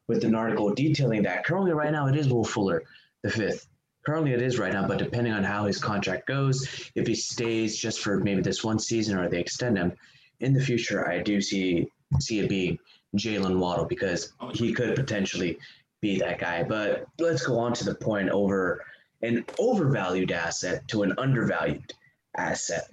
with 0.07 0.25
an 0.25 0.35
article 0.35 0.75
detailing 0.75 1.23
that 1.23 1.45
currently 1.45 1.73
right 1.73 1.93
now 1.93 2.09
it 2.09 2.17
is 2.17 2.29
Will 2.29 2.45
Fuller, 2.45 2.83
the 3.23 3.31
fifth 3.31 3.69
Currently, 4.05 4.33
it 4.33 4.43
is 4.43 4.59
right 4.59 4.73
now, 4.73 4.87
but 4.87 4.99
depending 4.99 5.33
on 5.33 5.45
how 5.45 5.65
his 5.65 5.79
contract 5.79 6.27
goes, 6.27 6.91
if 6.95 7.07
he 7.07 7.15
stays 7.15 7.77
just 7.77 8.01
for 8.01 8.19
maybe 8.19 8.43
this 8.43 8.65
one 8.65 8.79
season 8.79 9.17
or 9.17 9.29
they 9.29 9.41
extend 9.41 9.79
him, 9.79 9.93
in 10.41 10.53
the 10.53 10.61
future, 10.61 11.09
I 11.09 11.23
do 11.23 11.41
see 11.41 11.87
see 12.21 12.41
it 12.41 12.49
being 12.49 12.79
Jaylen 13.17 13.59
Waddle 13.59 13.85
because 13.85 14.33
he 14.53 14.73
could 14.73 14.97
potentially 14.97 15.59
be 16.01 16.19
that 16.19 16.39
guy. 16.39 16.63
But 16.63 17.07
let's 17.19 17.47
go 17.47 17.59
on 17.59 17.73
to 17.75 17.85
the 17.85 17.95
point 17.95 18.29
over 18.31 18.85
an 19.23 19.45
overvalued 19.59 20.33
asset 20.33 20.87
to 20.89 21.05
an 21.05 21.15
undervalued 21.17 21.93
asset. 22.37 22.91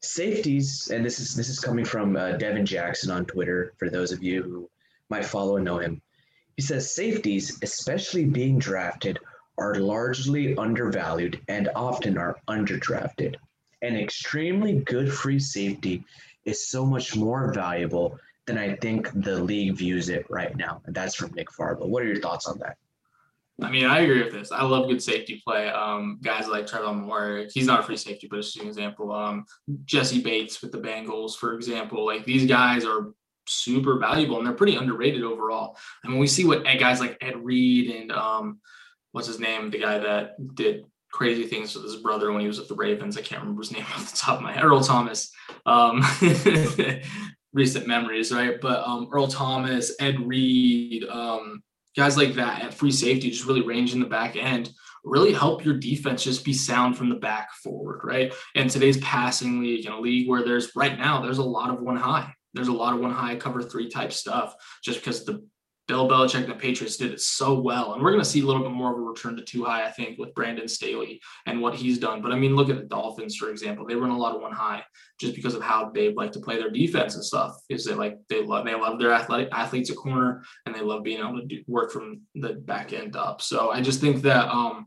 Safeties, 0.00 0.90
and 0.92 1.04
this 1.04 1.18
is 1.18 1.34
this 1.34 1.48
is 1.48 1.58
coming 1.58 1.84
from 1.84 2.14
uh, 2.16 2.32
Devin 2.32 2.64
Jackson 2.64 3.10
on 3.10 3.26
Twitter. 3.26 3.72
For 3.78 3.90
those 3.90 4.12
of 4.12 4.22
you 4.22 4.42
who 4.42 4.70
might 5.10 5.24
follow 5.24 5.56
and 5.56 5.64
know 5.64 5.78
him, 5.78 6.00
he 6.56 6.62
says 6.62 6.94
safeties, 6.94 7.58
especially 7.62 8.24
being 8.24 8.58
drafted 8.58 9.18
are 9.58 9.76
largely 9.76 10.56
undervalued 10.56 11.40
and 11.48 11.70
often 11.74 12.18
are 12.18 12.36
underdrafted. 12.48 13.36
An 13.82 13.96
extremely 13.96 14.80
good 14.80 15.12
free 15.12 15.38
safety 15.38 16.04
is 16.44 16.68
so 16.68 16.84
much 16.84 17.16
more 17.16 17.52
valuable 17.52 18.18
than 18.46 18.58
I 18.58 18.76
think 18.76 19.10
the 19.22 19.42
league 19.42 19.74
views 19.74 20.08
it 20.08 20.26
right 20.28 20.54
now. 20.56 20.82
And 20.84 20.94
that's 20.94 21.14
from 21.14 21.32
Nick 21.32 21.48
Farbo. 21.50 21.86
What 21.86 22.02
are 22.02 22.06
your 22.06 22.20
thoughts 22.20 22.46
on 22.46 22.58
that? 22.58 22.76
I 23.62 23.70
mean, 23.70 23.84
I 23.84 24.00
agree 24.00 24.22
with 24.22 24.32
this. 24.32 24.50
I 24.50 24.64
love 24.64 24.88
good 24.88 25.02
safety 25.02 25.40
play. 25.46 25.68
Um, 25.68 26.18
guys 26.22 26.48
like 26.48 26.66
Trevor 26.66 26.92
Moore, 26.92 27.46
he's 27.52 27.66
not 27.66 27.80
a 27.80 27.82
free 27.84 27.96
safety, 27.96 28.26
but 28.28 28.40
it's 28.40 28.56
an 28.56 28.66
example. 28.66 29.12
Um, 29.12 29.46
Jessie 29.84 30.22
Bates 30.22 30.60
with 30.60 30.72
the 30.72 30.80
Bengals, 30.80 31.36
for 31.36 31.54
example. 31.54 32.04
Like 32.04 32.24
these 32.24 32.46
guys 32.46 32.84
are 32.84 33.12
super 33.46 33.98
valuable 33.98 34.38
and 34.38 34.46
they're 34.46 34.54
pretty 34.54 34.74
underrated 34.74 35.22
overall. 35.22 35.76
I 36.04 36.08
mean, 36.08 36.18
we 36.18 36.26
see 36.26 36.44
what 36.44 36.64
guys 36.64 36.98
like 36.98 37.16
Ed 37.20 37.44
Reed 37.44 37.94
and 37.94 38.10
um, 38.10 38.58
what's 39.14 39.28
his 39.28 39.38
name, 39.38 39.70
the 39.70 39.78
guy 39.78 39.96
that 39.96 40.54
did 40.56 40.86
crazy 41.12 41.44
things 41.44 41.72
with 41.76 41.84
his 41.84 41.96
brother 41.96 42.32
when 42.32 42.40
he 42.40 42.48
was 42.48 42.58
with 42.58 42.66
the 42.66 42.74
Ravens. 42.74 43.16
I 43.16 43.20
can't 43.22 43.40
remember 43.40 43.62
his 43.62 43.70
name 43.70 43.84
off 43.94 44.10
the 44.10 44.16
top 44.16 44.38
of 44.38 44.42
my 44.42 44.52
head. 44.52 44.64
Earl 44.64 44.80
Thomas. 44.80 45.30
Um, 45.64 46.02
recent 47.52 47.86
memories, 47.86 48.32
right? 48.32 48.60
But 48.60 48.80
um, 48.84 49.08
Earl 49.12 49.28
Thomas, 49.28 49.94
Ed 50.00 50.18
Reed, 50.18 51.04
um, 51.04 51.62
guys 51.96 52.16
like 52.16 52.34
that 52.34 52.64
at 52.64 52.74
free 52.74 52.90
safety, 52.90 53.30
just 53.30 53.46
really 53.46 53.62
range 53.62 53.94
in 53.94 54.00
the 54.00 54.06
back 54.06 54.34
end, 54.34 54.70
really 55.04 55.32
help 55.32 55.64
your 55.64 55.78
defense 55.78 56.24
just 56.24 56.44
be 56.44 56.52
sound 56.52 56.98
from 56.98 57.08
the 57.08 57.14
back 57.14 57.52
forward, 57.62 58.00
right? 58.02 58.34
And 58.56 58.68
today's 58.68 58.98
passing 58.98 59.60
league, 59.60 59.86
in 59.86 59.92
a 59.92 60.00
league 60.00 60.28
where 60.28 60.44
there's 60.44 60.74
right 60.74 60.98
now, 60.98 61.22
there's 61.22 61.38
a 61.38 61.44
lot 61.44 61.70
of 61.70 61.80
one 61.80 61.96
high. 61.96 62.34
There's 62.52 62.68
a 62.68 62.72
lot 62.72 62.94
of 62.94 63.00
one 63.00 63.12
high 63.12 63.36
cover 63.36 63.62
three 63.62 63.88
type 63.88 64.12
stuff 64.12 64.56
just 64.82 64.98
because 64.98 65.24
the 65.24 65.46
Bill 65.86 66.08
Belichick 66.08 66.44
and 66.44 66.48
the 66.48 66.54
Patriots 66.54 66.96
did 66.96 67.12
it 67.12 67.20
so 67.20 67.58
well. 67.60 67.92
And 67.92 68.02
we're 68.02 68.10
going 68.10 68.22
to 68.22 68.28
see 68.28 68.40
a 68.40 68.46
little 68.46 68.62
bit 68.62 68.72
more 68.72 68.92
of 68.92 68.98
a 68.98 69.02
return 69.02 69.36
to 69.36 69.42
two 69.42 69.64
high, 69.64 69.84
I 69.84 69.90
think, 69.90 70.18
with 70.18 70.34
Brandon 70.34 70.66
Staley 70.66 71.20
and 71.46 71.60
what 71.60 71.74
he's 71.74 71.98
done. 71.98 72.22
But 72.22 72.32
I 72.32 72.36
mean, 72.36 72.56
look 72.56 72.70
at 72.70 72.76
the 72.76 72.84
Dolphins, 72.84 73.36
for 73.36 73.50
example. 73.50 73.86
They 73.86 73.94
run 73.94 74.10
a 74.10 74.18
lot 74.18 74.34
of 74.34 74.40
one 74.40 74.52
high 74.52 74.82
just 75.20 75.34
because 75.34 75.54
of 75.54 75.62
how 75.62 75.90
they 75.90 76.12
like 76.14 76.32
to 76.32 76.40
play 76.40 76.56
their 76.56 76.70
defense 76.70 77.16
and 77.16 77.24
stuff. 77.24 77.56
Is 77.68 77.84
they 77.84 77.94
like 77.94 78.18
they 78.28 78.42
love 78.42 78.64
they 78.64 78.74
love 78.74 78.98
their 78.98 79.12
athletic 79.12 79.48
athletes 79.52 79.90
at 79.90 79.96
corner 79.96 80.42
and 80.64 80.74
they 80.74 80.80
love 80.80 81.04
being 81.04 81.20
able 81.20 81.40
to 81.40 81.46
do, 81.46 81.62
work 81.66 81.92
from 81.92 82.22
the 82.34 82.54
back 82.54 82.92
end 82.92 83.14
up. 83.14 83.42
So 83.42 83.70
I 83.70 83.82
just 83.82 84.00
think 84.00 84.22
that 84.22 84.48
um 84.48 84.86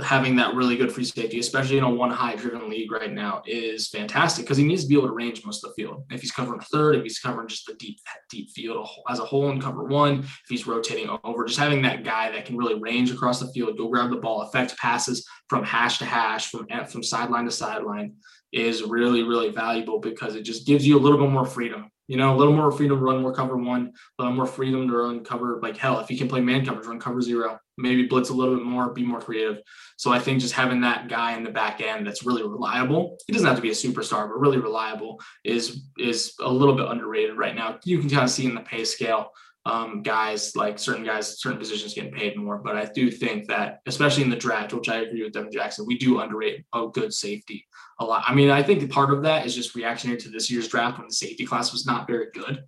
having 0.00 0.36
that 0.36 0.54
really 0.54 0.76
good 0.76 0.90
free 0.90 1.04
safety, 1.04 1.38
especially 1.38 1.76
in 1.76 1.84
a 1.84 1.90
one 1.90 2.10
high 2.10 2.34
driven 2.34 2.70
league 2.70 2.90
right 2.90 3.12
now, 3.12 3.42
is 3.46 3.88
fantastic 3.88 4.44
because 4.44 4.56
he 4.56 4.64
needs 4.64 4.82
to 4.82 4.88
be 4.88 4.96
able 4.96 5.08
to 5.08 5.12
range 5.12 5.44
most 5.44 5.62
of 5.62 5.70
the 5.70 5.82
field. 5.82 6.04
If 6.10 6.22
he's 6.22 6.32
covering 6.32 6.60
third, 6.60 6.96
if 6.96 7.02
he's 7.02 7.18
covering 7.18 7.48
just 7.48 7.66
the 7.66 7.74
deep 7.74 7.98
deep 8.30 8.50
field 8.50 8.88
as 9.10 9.18
a 9.18 9.24
whole 9.24 9.50
and 9.50 9.60
cover 9.60 9.84
one, 9.84 10.20
if 10.20 10.48
he's 10.48 10.66
rotating 10.66 11.10
over, 11.24 11.44
just 11.44 11.58
having 11.58 11.82
that 11.82 12.04
guy 12.04 12.30
that 12.32 12.46
can 12.46 12.56
really 12.56 12.80
range 12.80 13.10
across 13.10 13.40
the 13.40 13.52
field, 13.52 13.76
go 13.76 13.88
grab 13.88 14.10
the 14.10 14.16
ball, 14.16 14.42
affect 14.42 14.76
passes 14.78 15.26
from 15.48 15.62
hash 15.62 15.98
to 15.98 16.06
hash, 16.06 16.50
from 16.50 16.66
eh, 16.70 16.84
from 16.84 17.02
sideline 17.02 17.44
to 17.44 17.50
sideline, 17.50 18.14
is 18.52 18.82
really 18.82 19.22
really 19.22 19.50
valuable 19.50 19.98
because 19.98 20.34
it 20.36 20.42
just 20.42 20.66
gives 20.66 20.86
you 20.86 20.96
a 20.96 21.00
little 21.00 21.18
bit 21.18 21.30
more 21.30 21.46
freedom 21.46 21.91
you 22.08 22.16
know, 22.16 22.34
a 22.34 22.36
little 22.36 22.54
more 22.54 22.70
freedom 22.72 22.98
to 22.98 23.04
run 23.04 23.22
more 23.22 23.32
cover 23.32 23.56
one, 23.56 23.92
a 24.18 24.22
little 24.22 24.36
more 24.36 24.46
freedom 24.46 24.88
to 24.88 24.96
run 24.96 25.24
cover 25.24 25.60
like 25.62 25.76
hell. 25.76 26.00
If 26.00 26.08
he 26.08 26.16
can 26.16 26.28
play 26.28 26.40
man 26.40 26.64
coverage, 26.64 26.86
run 26.86 26.98
cover 26.98 27.20
zero, 27.20 27.58
maybe 27.78 28.06
blitz 28.06 28.30
a 28.30 28.34
little 28.34 28.56
bit 28.56 28.64
more, 28.64 28.92
be 28.92 29.04
more 29.04 29.20
creative. 29.20 29.58
So 29.96 30.12
I 30.12 30.18
think 30.18 30.40
just 30.40 30.54
having 30.54 30.80
that 30.82 31.08
guy 31.08 31.36
in 31.36 31.44
the 31.44 31.50
back 31.50 31.80
end 31.80 32.06
that's 32.06 32.24
really 32.26 32.42
reliable, 32.42 33.18
he 33.26 33.32
doesn't 33.32 33.46
have 33.46 33.56
to 33.56 33.62
be 33.62 33.70
a 33.70 33.72
superstar, 33.72 34.28
but 34.28 34.40
really 34.40 34.58
reliable 34.58 35.20
is 35.44 35.84
is 35.98 36.34
a 36.40 36.52
little 36.52 36.74
bit 36.74 36.88
underrated 36.88 37.36
right 37.36 37.54
now. 37.54 37.78
You 37.84 37.98
can 37.98 38.10
kind 38.10 38.24
of 38.24 38.30
see 38.30 38.46
in 38.46 38.54
the 38.54 38.60
pay 38.60 38.84
scale 38.84 39.32
um, 39.64 40.02
guys 40.02 40.56
like 40.56 40.78
certain 40.78 41.04
guys, 41.04 41.40
certain 41.40 41.58
positions 41.58 41.94
getting 41.94 42.12
paid 42.12 42.36
more. 42.36 42.58
But 42.58 42.76
I 42.76 42.86
do 42.86 43.10
think 43.10 43.46
that, 43.48 43.80
especially 43.86 44.24
in 44.24 44.30
the 44.30 44.36
draft, 44.36 44.72
which 44.72 44.88
I 44.88 44.96
agree 44.98 45.22
with 45.22 45.32
Devin 45.32 45.52
Jackson, 45.52 45.86
we 45.86 45.98
do 45.98 46.20
underrate 46.20 46.64
a 46.74 46.88
good 46.88 47.14
safety 47.14 47.66
a 48.00 48.04
lot. 48.04 48.24
I 48.26 48.34
mean, 48.34 48.50
I 48.50 48.62
think 48.62 48.90
part 48.90 49.12
of 49.12 49.22
that 49.22 49.46
is 49.46 49.54
just 49.54 49.74
reactionary 49.74 50.18
to 50.20 50.28
this 50.28 50.50
year's 50.50 50.68
draft 50.68 50.98
when 50.98 51.06
the 51.06 51.14
safety 51.14 51.46
class 51.46 51.72
was 51.72 51.86
not 51.86 52.06
very 52.06 52.26
good. 52.34 52.64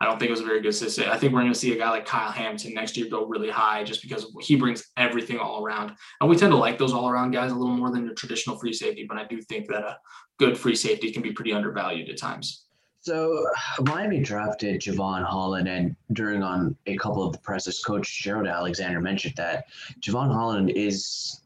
I 0.00 0.04
don't 0.04 0.18
think 0.18 0.28
it 0.28 0.32
was 0.32 0.40
a 0.40 0.44
very 0.44 0.60
good 0.60 0.74
system. 0.74 1.08
I 1.10 1.16
think 1.16 1.32
we're 1.32 1.40
going 1.40 1.52
to 1.52 1.58
see 1.58 1.72
a 1.72 1.78
guy 1.78 1.88
like 1.88 2.04
Kyle 2.04 2.30
Hamilton 2.30 2.74
next 2.74 2.98
year 2.98 3.08
go 3.08 3.24
really 3.24 3.48
high 3.48 3.82
just 3.82 4.02
because 4.02 4.26
he 4.42 4.54
brings 4.54 4.84
everything 4.98 5.38
all 5.38 5.64
around. 5.64 5.92
And 6.20 6.28
we 6.28 6.36
tend 6.36 6.52
to 6.52 6.58
like 6.58 6.76
those 6.76 6.92
all 6.92 7.08
around 7.08 7.30
guys 7.30 7.50
a 7.50 7.54
little 7.54 7.74
more 7.74 7.90
than 7.90 8.04
your 8.04 8.14
traditional 8.14 8.58
free 8.58 8.74
safety, 8.74 9.06
but 9.08 9.16
I 9.16 9.24
do 9.24 9.40
think 9.40 9.68
that 9.68 9.84
a 9.84 9.96
good 10.38 10.58
free 10.58 10.76
safety 10.76 11.12
can 11.12 11.22
be 11.22 11.32
pretty 11.32 11.54
undervalued 11.54 12.10
at 12.10 12.18
times. 12.18 12.65
So 13.06 13.46
Miami 13.82 14.18
drafted 14.18 14.80
Jevon 14.80 15.24
Holland, 15.24 15.68
and 15.68 15.94
during 16.12 16.42
on 16.42 16.74
a 16.86 16.96
couple 16.96 17.24
of 17.24 17.32
the 17.32 17.38
presses, 17.38 17.78
Coach 17.78 18.20
Gerald 18.20 18.48
Alexander 18.48 19.00
mentioned 19.00 19.36
that 19.36 19.66
Jevon 20.00 20.26
Holland 20.26 20.70
is, 20.70 21.40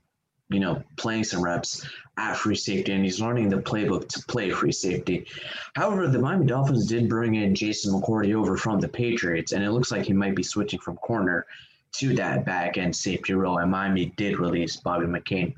you 0.49 0.59
know, 0.59 0.83
playing 0.97 1.25
some 1.25 1.45
reps 1.45 1.87
at 2.17 2.39
free 2.39 2.55
safety, 2.55 2.93
and 2.93 3.05
he's 3.05 3.21
learning 3.21 3.51
the 3.51 3.59
playbook 3.59 4.09
to 4.09 4.23
play 4.27 4.49
free 4.49 4.73
safety. 4.73 5.27
However, 5.75 6.09
the 6.09 6.19
Miami 6.19 6.47
Dolphins 6.47 6.87
did 6.87 7.11
bring 7.11 7.35
in 7.35 7.55
Jason 7.55 7.93
McCourty 7.93 8.35
over 8.35 8.57
from 8.57 8.81
the 8.81 8.89
Patriots, 8.89 9.53
and 9.53 9.63
it 9.63 9.73
looks 9.73 9.93
like 9.93 10.07
he 10.07 10.15
might 10.15 10.35
be 10.35 10.43
switching 10.43 10.81
from 10.81 10.97
corner 10.97 11.45
to 11.93 12.15
that 12.15 12.47
back 12.47 12.79
end 12.79 12.97
safety 12.97 13.35
role. 13.35 13.59
And 13.59 13.71
Miami 13.71 14.15
did 14.17 14.39
release 14.39 14.77
Bobby 14.77 15.05
McCain. 15.05 15.53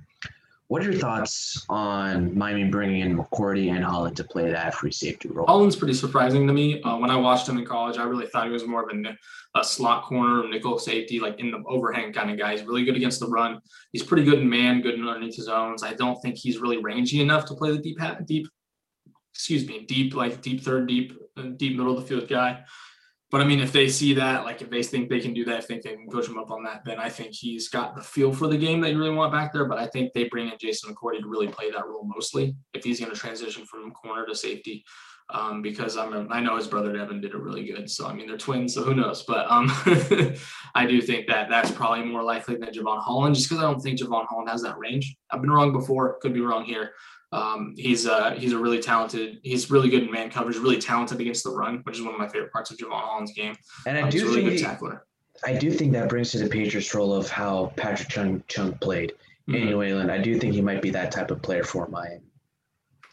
What 0.73 0.81
are 0.81 0.91
your 0.91 0.99
thoughts 0.99 1.67
on 1.69 2.35
Miami 2.35 2.65
bringing 2.65 3.03
in 3.03 3.19
McCourty 3.19 3.71
and 3.77 3.85
Holland 3.85 4.17
to 4.17 4.25
play 4.25 4.51
that 4.51 4.73
free 4.73 4.91
safety 4.91 5.29
role? 5.29 5.47
Holland's 5.47 5.77
pretty 5.77 5.93
surprising 5.93 6.47
to 6.47 6.53
me. 6.55 6.81
Uh, 6.81 6.97
when 6.97 7.11
I 7.11 7.17
watched 7.17 7.47
him 7.47 7.59
in 7.59 7.67
college, 7.67 7.99
I 7.99 8.05
really 8.05 8.25
thought 8.25 8.47
he 8.47 8.53
was 8.53 8.67
more 8.67 8.89
of 8.89 8.97
a, 8.97 9.61
a 9.61 9.63
slot 9.63 10.05
corner, 10.05 10.49
nickel 10.49 10.79
safety, 10.79 11.21
like 11.21 11.39
in 11.39 11.51
the 11.51 11.63
overhang 11.69 12.15
kind 12.15 12.31
of 12.31 12.39
guy. 12.39 12.53
He's 12.53 12.65
really 12.65 12.87
good 12.87 12.97
against 12.97 13.21
the 13.21 13.27
run. 13.27 13.61
He's 13.93 14.03
pretty 14.03 14.25
good 14.25 14.39
in 14.39 14.49
man, 14.49 14.81
good 14.81 14.95
underneath 14.95 15.37
his 15.37 15.45
zones. 15.45 15.83
I 15.83 15.93
don't 15.93 16.19
think 16.23 16.39
he's 16.39 16.57
really 16.57 16.79
rangy 16.79 17.21
enough 17.21 17.45
to 17.49 17.55
play 17.55 17.73
the 17.73 17.79
deep, 17.79 17.99
deep, 18.25 18.49
excuse 19.35 19.69
me, 19.69 19.85
deep, 19.85 20.15
like 20.15 20.41
deep 20.41 20.63
third, 20.63 20.89
deep, 20.89 21.19
uh, 21.37 21.49
deep 21.55 21.77
middle 21.77 21.99
of 21.99 22.01
the 22.01 22.09
field 22.09 22.31
guy. 22.31 22.65
But 23.33 23.41
I 23.41 23.45
mean, 23.45 23.61
if 23.61 23.73
they 23.73 23.89
see 23.89 24.13
that, 24.15 24.45
like 24.45 24.61
if 24.61 24.69
they 24.69 24.83
think 24.83 25.09
they 25.09 25.19
can 25.19 25.33
do 25.33 25.47
that, 25.47 25.61
if 25.61 25.67
they 25.67 25.79
think 25.79 25.85
they 25.85 25.97
can 25.97 26.07
coach 26.07 26.29
him 26.29 26.39
up 26.39 26.51
on 26.51 26.63
that, 26.65 26.85
then 26.85 26.99
I 26.99 27.09
think 27.09 27.33
he's 27.33 27.71
got 27.71 27.97
the 27.97 28.03
feel 28.03 28.31
for 28.31 28.47
the 28.47 28.59
game 28.59 28.83
that 28.83 28.91
you 28.91 28.99
really 28.99 29.15
want 29.15 29.33
back 29.33 29.55
there. 29.55 29.65
But 29.65 29.79
I 29.79 29.87
think 29.87 30.13
they 30.13 30.25
bring 30.25 30.51
in 30.51 30.59
Jason 30.61 30.95
McCourty 30.95 31.21
to 31.21 31.29
really 31.29 31.49
play 31.49 31.71
that 31.71 31.87
role 31.87 32.05
mostly 32.05 32.55
if 32.75 32.85
he's 32.85 33.01
going 33.01 33.11
to 33.11 33.19
transition 33.19 33.65
from 33.65 33.91
corner 33.93 34.27
to 34.27 34.35
safety. 34.35 34.85
Um, 35.31 35.63
because 35.63 35.97
I'm 35.97 36.31
I 36.31 36.41
know 36.41 36.57
his 36.57 36.67
brother 36.67 36.93
Devin 36.93 37.23
did 37.23 37.31
it 37.31 37.39
really 37.39 37.65
good. 37.65 37.89
So 37.89 38.07
I 38.07 38.13
mean 38.13 38.27
they're 38.27 38.37
twins, 38.37 38.75
so 38.75 38.83
who 38.83 38.95
knows? 38.95 39.23
But 39.23 39.51
um, 39.51 39.67
I 40.75 40.85
do 40.87 41.01
think 41.01 41.27
that 41.29 41.49
that's 41.49 41.71
probably 41.71 42.05
more 42.05 42.23
likely 42.23 42.57
than 42.57 42.69
Jevon 42.69 43.01
Holland, 43.01 43.35
just 43.35 43.49
because 43.49 43.65
I 43.65 43.67
don't 43.67 43.81
think 43.81 43.99
Jevon 43.99 44.27
Holland 44.27 44.51
has 44.51 44.61
that 44.61 44.79
range. 44.79 45.17
I've 45.31 45.41
been 45.41 45.51
wrong 45.51 45.73
before, 45.73 46.19
could 46.21 46.35
be 46.35 46.43
wrong 46.43 46.67
here. 46.67 46.91
Um, 47.33 47.75
he's 47.77 48.07
uh, 48.07 48.33
he's 48.33 48.53
a 48.53 48.59
really 48.59 48.81
talented. 48.81 49.41
He's 49.43 49.71
really 49.71 49.89
good 49.89 50.03
in 50.03 50.11
man 50.11 50.31
coverage. 50.31 50.59
Really 50.59 50.79
talented 50.79 51.21
against 51.21 51.45
the 51.45 51.51
run, 51.51 51.81
which 51.85 51.97
is 51.97 52.05
one 52.05 52.15
of 52.15 52.21
my 52.21 52.29
favorite 52.29 52.53
parts 52.53 52.71
of 52.71 52.77
Jevon 52.77 53.01
Holland's 53.01 53.33
game. 53.33 53.57
And 53.87 53.97
I 53.97 54.03
um, 54.03 54.11
do 54.11 54.25
really 54.27 54.43
think 54.43 54.51
good 54.51 54.65
tackler. 54.65 55.07
I 55.45 55.55
do 55.55 55.71
think 55.71 55.93
that 55.93 56.09
brings 56.09 56.31
to 56.33 56.39
the 56.39 56.49
Patriots 56.49 56.95
role 56.95 57.15
of 57.15 57.29
how 57.31 57.73
Patrick 57.77 58.11
Chung 58.11 58.45
Chung 58.49 58.75
played 58.75 59.13
mm-hmm. 59.49 59.55
in 59.55 59.67
New 59.67 59.83
England. 59.83 60.13
I 60.13 60.19
do 60.19 60.39
think 60.39 60.53
he 60.53 60.61
might 60.61 60.83
be 60.83 60.91
that 60.91 61.11
type 61.11 61.31
of 61.31 61.41
player 61.41 61.65
for 61.65 61.89
Miami. 61.89 62.21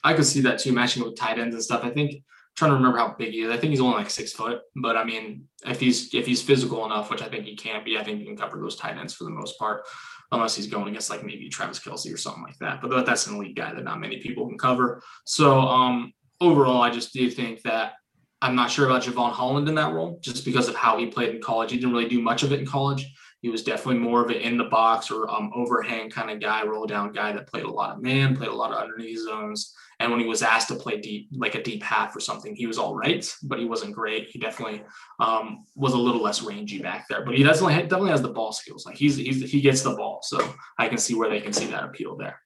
I 0.04 0.14
could 0.14 0.26
see 0.26 0.42
that 0.42 0.60
too, 0.60 0.74
matching 0.74 1.04
with 1.04 1.16
tight 1.16 1.40
ends 1.40 1.56
and 1.56 1.64
stuff. 1.64 1.84
I 1.84 1.90
think 1.90 2.16
I'm 2.16 2.22
trying 2.56 2.72
to 2.72 2.76
remember 2.76 2.98
how 2.98 3.16
big 3.18 3.32
he 3.32 3.42
is. 3.42 3.52
I 3.52 3.58
think 3.58 3.72
he's 3.72 3.82
only 3.82 3.98
like 3.98 4.10
six 4.10 4.34
foot, 4.34 4.62
but 4.76 4.98
I 4.98 5.06
mean, 5.06 5.48
if 5.66 5.80
he's 5.80 6.14
if 6.14 6.26
he's 6.26 6.42
physical 6.42 6.86
enough, 6.86 7.10
which 7.10 7.22
I 7.22 7.30
think 7.30 7.46
he 7.46 7.56
can 7.56 7.86
be, 7.86 7.98
I 7.98 8.04
think 8.04 8.20
he 8.20 8.26
can 8.26 8.38
cover 8.38 8.60
those 8.60 8.76
tight 8.76 8.98
ends 8.98 9.14
for 9.14 9.24
the 9.24 9.30
most 9.30 9.58
part 9.58 9.86
unless 10.32 10.56
he's 10.56 10.68
going 10.68 10.88
against 10.90 11.10
like 11.10 11.24
maybe 11.24 11.50
Travis 11.50 11.80
Kelce 11.80 12.14
or 12.14 12.18
something 12.18 12.44
like 12.44 12.58
that. 12.60 12.82
But 12.82 13.06
that's 13.06 13.28
an 13.28 13.36
elite 13.36 13.56
guy 13.56 13.74
that 13.74 13.84
not 13.84 14.00
many 14.00 14.20
people 14.20 14.48
can 14.48 14.58
cover. 14.58 15.02
So 15.26 15.60
um, 15.60 16.14
overall, 16.40 16.82
I 16.82 16.90
just 16.90 17.14
do 17.14 17.30
think 17.30 17.62
that 17.64 17.94
I'm 18.42 18.56
not 18.56 18.72
sure 18.72 18.86
about 18.86 19.04
Jevon 19.04 19.32
Holland 19.32 19.68
in 19.68 19.76
that 19.76 19.92
role 19.92 20.20
just 20.22 20.46
because 20.46 20.70
of 20.70 20.76
how 20.76 20.98
he 20.98 21.08
played 21.08 21.36
in 21.36 21.42
college. 21.42 21.72
He 21.72 21.78
didn't 21.78 21.94
really 21.94 22.08
do 22.08 22.22
much 22.22 22.44
of 22.44 22.52
it 22.52 22.60
in 22.60 22.66
college. 22.66 23.12
He 23.42 23.50
was 23.50 23.64
definitely 23.64 24.02
more 24.02 24.24
of 24.24 24.30
an 24.30 24.38
in 24.38 24.58
the 24.58 24.66
box 24.66 25.10
or 25.12 25.30
um, 25.30 25.52
overhang 25.56 26.10
kind 26.10 26.30
of 26.30 26.40
guy, 26.40 26.64
roll 26.66 26.86
down 26.86 27.12
guy 27.12 27.32
that 27.32 27.48
played 27.48 27.64
a 27.64 27.72
lot 27.72 27.96
of 27.96 28.02
man, 28.02 28.36
played 28.36 28.50
a 28.50 28.56
lot 28.56 28.72
of 28.72 28.78
underneath 28.78 29.20
zones. 29.20 29.74
And 30.00 30.12
when 30.12 30.22
he 30.22 30.28
was 30.28 30.42
asked 30.42 30.70
to 30.70 30.76
play 30.76 31.02
deep, 31.02 31.28
like 31.34 31.56
a 31.56 31.64
deep 31.64 31.84
half 31.84 32.16
or 32.16 32.22
something, 32.22 32.56
he 32.56 32.68
was 32.68 32.78
all 32.78 32.96
right, 32.96 33.30
but 33.44 33.60
he 33.60 33.66
wasn't 33.66 33.94
great. 33.94 34.30
He 34.30 34.40
definitely 34.40 34.84
um, 35.20 35.66
was 35.76 35.94
a 35.94 35.98
little 35.98 36.22
less 36.22 36.42
rangy 36.42 36.80
back 36.80 37.08
there, 37.10 37.26
but 37.26 37.36
he 37.36 37.44
definitely 37.44 37.74
definitely 37.76 38.12
has 38.12 38.22
the 38.22 38.30
ball 38.30 38.54
skills. 38.54 38.86
Like 38.86 38.96
he's, 38.96 39.18
he's 39.18 39.50
he 39.52 39.60
gets 39.60 39.82
the 39.82 39.96
ball, 39.96 40.22
so 40.24 40.54
I 40.78 40.88
can 40.88 40.98
see 40.98 41.16
where 41.16 41.30
they 41.30 41.42
can 41.42 41.52
see 41.52 41.66
that 41.68 41.84
appeal 41.84 42.16
there. 42.16 42.40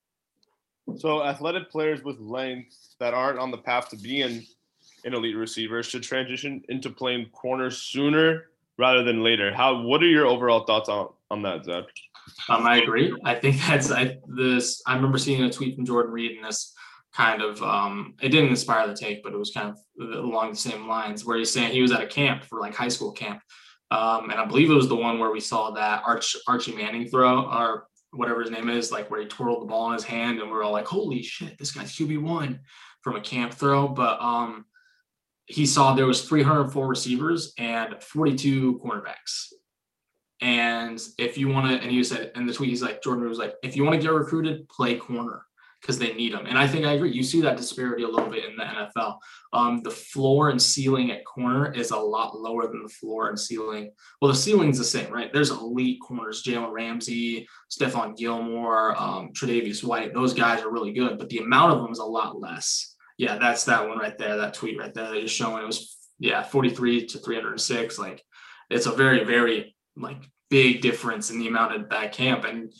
So 0.97 1.23
athletic 1.23 1.69
players 1.69 2.03
with 2.03 2.19
length 2.19 2.75
that 2.99 3.13
aren't 3.13 3.39
on 3.39 3.51
the 3.51 3.57
path 3.57 3.89
to 3.89 3.97
being 3.97 4.45
an 5.05 5.13
elite 5.13 5.37
receiver 5.37 5.83
should 5.83 6.03
transition 6.03 6.63
into 6.69 6.89
playing 6.89 7.29
corner 7.29 7.69
sooner 7.69 8.49
rather 8.77 9.03
than 9.03 9.23
later. 9.23 9.53
How? 9.53 9.81
What 9.81 10.01
are 10.01 10.07
your 10.07 10.25
overall 10.25 10.65
thoughts 10.65 10.89
on 10.89 11.09
on 11.29 11.43
that, 11.43 11.65
Zach? 11.65 11.85
Um, 12.49 12.65
I 12.65 12.77
agree. 12.77 13.15
I 13.25 13.35
think 13.35 13.57
that's 13.67 13.91
I 13.91 14.17
this. 14.27 14.81
I 14.87 14.95
remember 14.95 15.17
seeing 15.17 15.43
a 15.43 15.51
tweet 15.51 15.75
from 15.75 15.85
Jordan 15.85 16.11
Reed 16.11 16.37
in 16.37 16.43
this 16.43 16.73
kind 17.13 17.41
of 17.41 17.61
um, 17.61 18.15
it 18.21 18.29
didn't 18.29 18.49
inspire 18.49 18.87
the 18.87 18.95
take, 18.95 19.23
but 19.23 19.33
it 19.33 19.37
was 19.37 19.51
kind 19.51 19.69
of 19.69 19.77
along 19.99 20.51
the 20.51 20.57
same 20.57 20.87
lines 20.87 21.23
where 21.23 21.37
he's 21.37 21.53
saying 21.53 21.71
he 21.71 21.81
was 21.81 21.91
at 21.91 22.01
a 22.01 22.07
camp 22.07 22.43
for 22.43 22.59
like 22.59 22.75
high 22.75 22.87
school 22.87 23.11
camp. 23.11 23.41
Um, 23.91 24.31
and 24.31 24.39
I 24.39 24.45
believe 24.45 24.71
it 24.71 24.75
was 24.75 24.89
the 24.89 24.95
one 24.95 25.19
where 25.19 25.31
we 25.31 25.39
saw 25.39 25.69
that 25.71 26.01
Arch, 26.05 26.35
Archie 26.47 26.75
Manning 26.75 27.07
throw 27.07 27.43
or 27.43 27.87
whatever 28.11 28.41
his 28.41 28.49
name 28.49 28.69
is, 28.69 28.91
like 28.91 29.11
where 29.11 29.21
he 29.21 29.27
twirled 29.27 29.61
the 29.61 29.67
ball 29.67 29.87
in 29.87 29.93
his 29.93 30.03
hand, 30.03 30.39
and 30.39 30.49
we 30.49 30.57
are 30.57 30.63
all 30.63 30.71
like, 30.71 30.87
"Holy 30.87 31.21
shit, 31.21 31.57
this 31.59 31.71
guy's 31.71 31.95
QB 31.95 32.21
one 32.21 32.59
from 33.01 33.15
a 33.15 33.21
camp 33.21 33.53
throw." 33.53 33.87
But 33.87 34.19
um, 34.19 34.65
he 35.45 35.65
saw 35.67 35.93
there 35.93 36.07
was 36.07 36.27
304 36.27 36.87
receivers 36.87 37.53
and 37.59 38.01
42 38.01 38.79
cornerbacks. 38.83 39.53
And 40.41 40.99
if 41.17 41.37
you 41.37 41.47
want 41.47 41.69
to, 41.69 41.81
and 41.81 41.91
he 41.91 42.03
said 42.03 42.31
in 42.35 42.47
the 42.47 42.53
tweet, 42.53 42.69
he's 42.69 42.81
like, 42.81 43.01
Jordan 43.01 43.29
was 43.29 43.37
like, 43.37 43.55
if 43.63 43.77
you 43.77 43.83
want 43.83 43.95
to 43.95 44.01
get 44.01 44.11
recruited, 44.11 44.67
play 44.67 44.97
corner 44.97 45.45
because 45.83 45.99
they 45.99 46.13
need 46.13 46.31
them. 46.31 46.45
And 46.45 46.57
I 46.57 46.65
think 46.65 46.85
I 46.85 46.93
agree. 46.93 47.11
You 47.11 47.23
see 47.23 47.41
that 47.41 47.57
disparity 47.57 48.03
a 48.03 48.07
little 48.07 48.29
bit 48.29 48.45
in 48.45 48.55
the 48.55 48.63
NFL. 48.63 49.17
Um, 49.51 49.81
the 49.83 49.91
floor 49.91 50.49
and 50.49 50.61
ceiling 50.61 51.11
at 51.11 51.25
corner 51.25 51.73
is 51.73 51.91
a 51.91 51.97
lot 51.97 52.39
lower 52.39 52.67
than 52.67 52.83
the 52.83 52.89
floor 52.89 53.27
and 53.27 53.37
ceiling. 53.37 53.91
Well, 54.21 54.31
the 54.31 54.37
ceiling's 54.37 54.77
the 54.77 54.85
same, 54.85 55.11
right? 55.11 55.31
There's 55.33 55.49
elite 55.49 55.99
corners, 56.01 56.41
Jalen 56.41 56.71
Ramsey, 56.71 57.45
Stephon 57.69 58.15
Gilmore, 58.15 58.95
um, 58.99 59.33
Tre'Davious 59.33 59.83
White. 59.83 60.13
Those 60.13 60.33
guys 60.33 60.63
are 60.63 60.71
really 60.71 60.93
good, 60.93 61.19
but 61.19 61.27
the 61.27 61.39
amount 61.39 61.73
of 61.73 61.81
them 61.81 61.91
is 61.91 61.99
a 61.99 62.05
lot 62.05 62.39
less. 62.39 62.95
Yeah, 63.17 63.37
that's 63.37 63.65
that 63.65 63.85
one 63.85 63.99
right 63.99 64.17
there. 64.17 64.37
That 64.37 64.53
tweet 64.53 64.79
right 64.79 64.93
there 64.93 65.09
that 65.09 65.19
you're 65.19 65.27
showing. 65.27 65.63
It 65.63 65.67
was 65.67 65.97
yeah, 66.17 66.43
43 66.43 67.07
to 67.07 67.17
306. 67.17 67.99
Like 67.99 68.23
it's 68.69 68.85
a 68.85 68.91
very, 68.91 69.25
very 69.25 69.75
like 69.97 70.23
big 70.49 70.81
difference 70.81 71.29
in 71.29 71.39
the 71.39 71.47
amount 71.49 71.75
of 71.75 71.89
that 71.89 72.13
camp. 72.13 72.45
And 72.45 72.71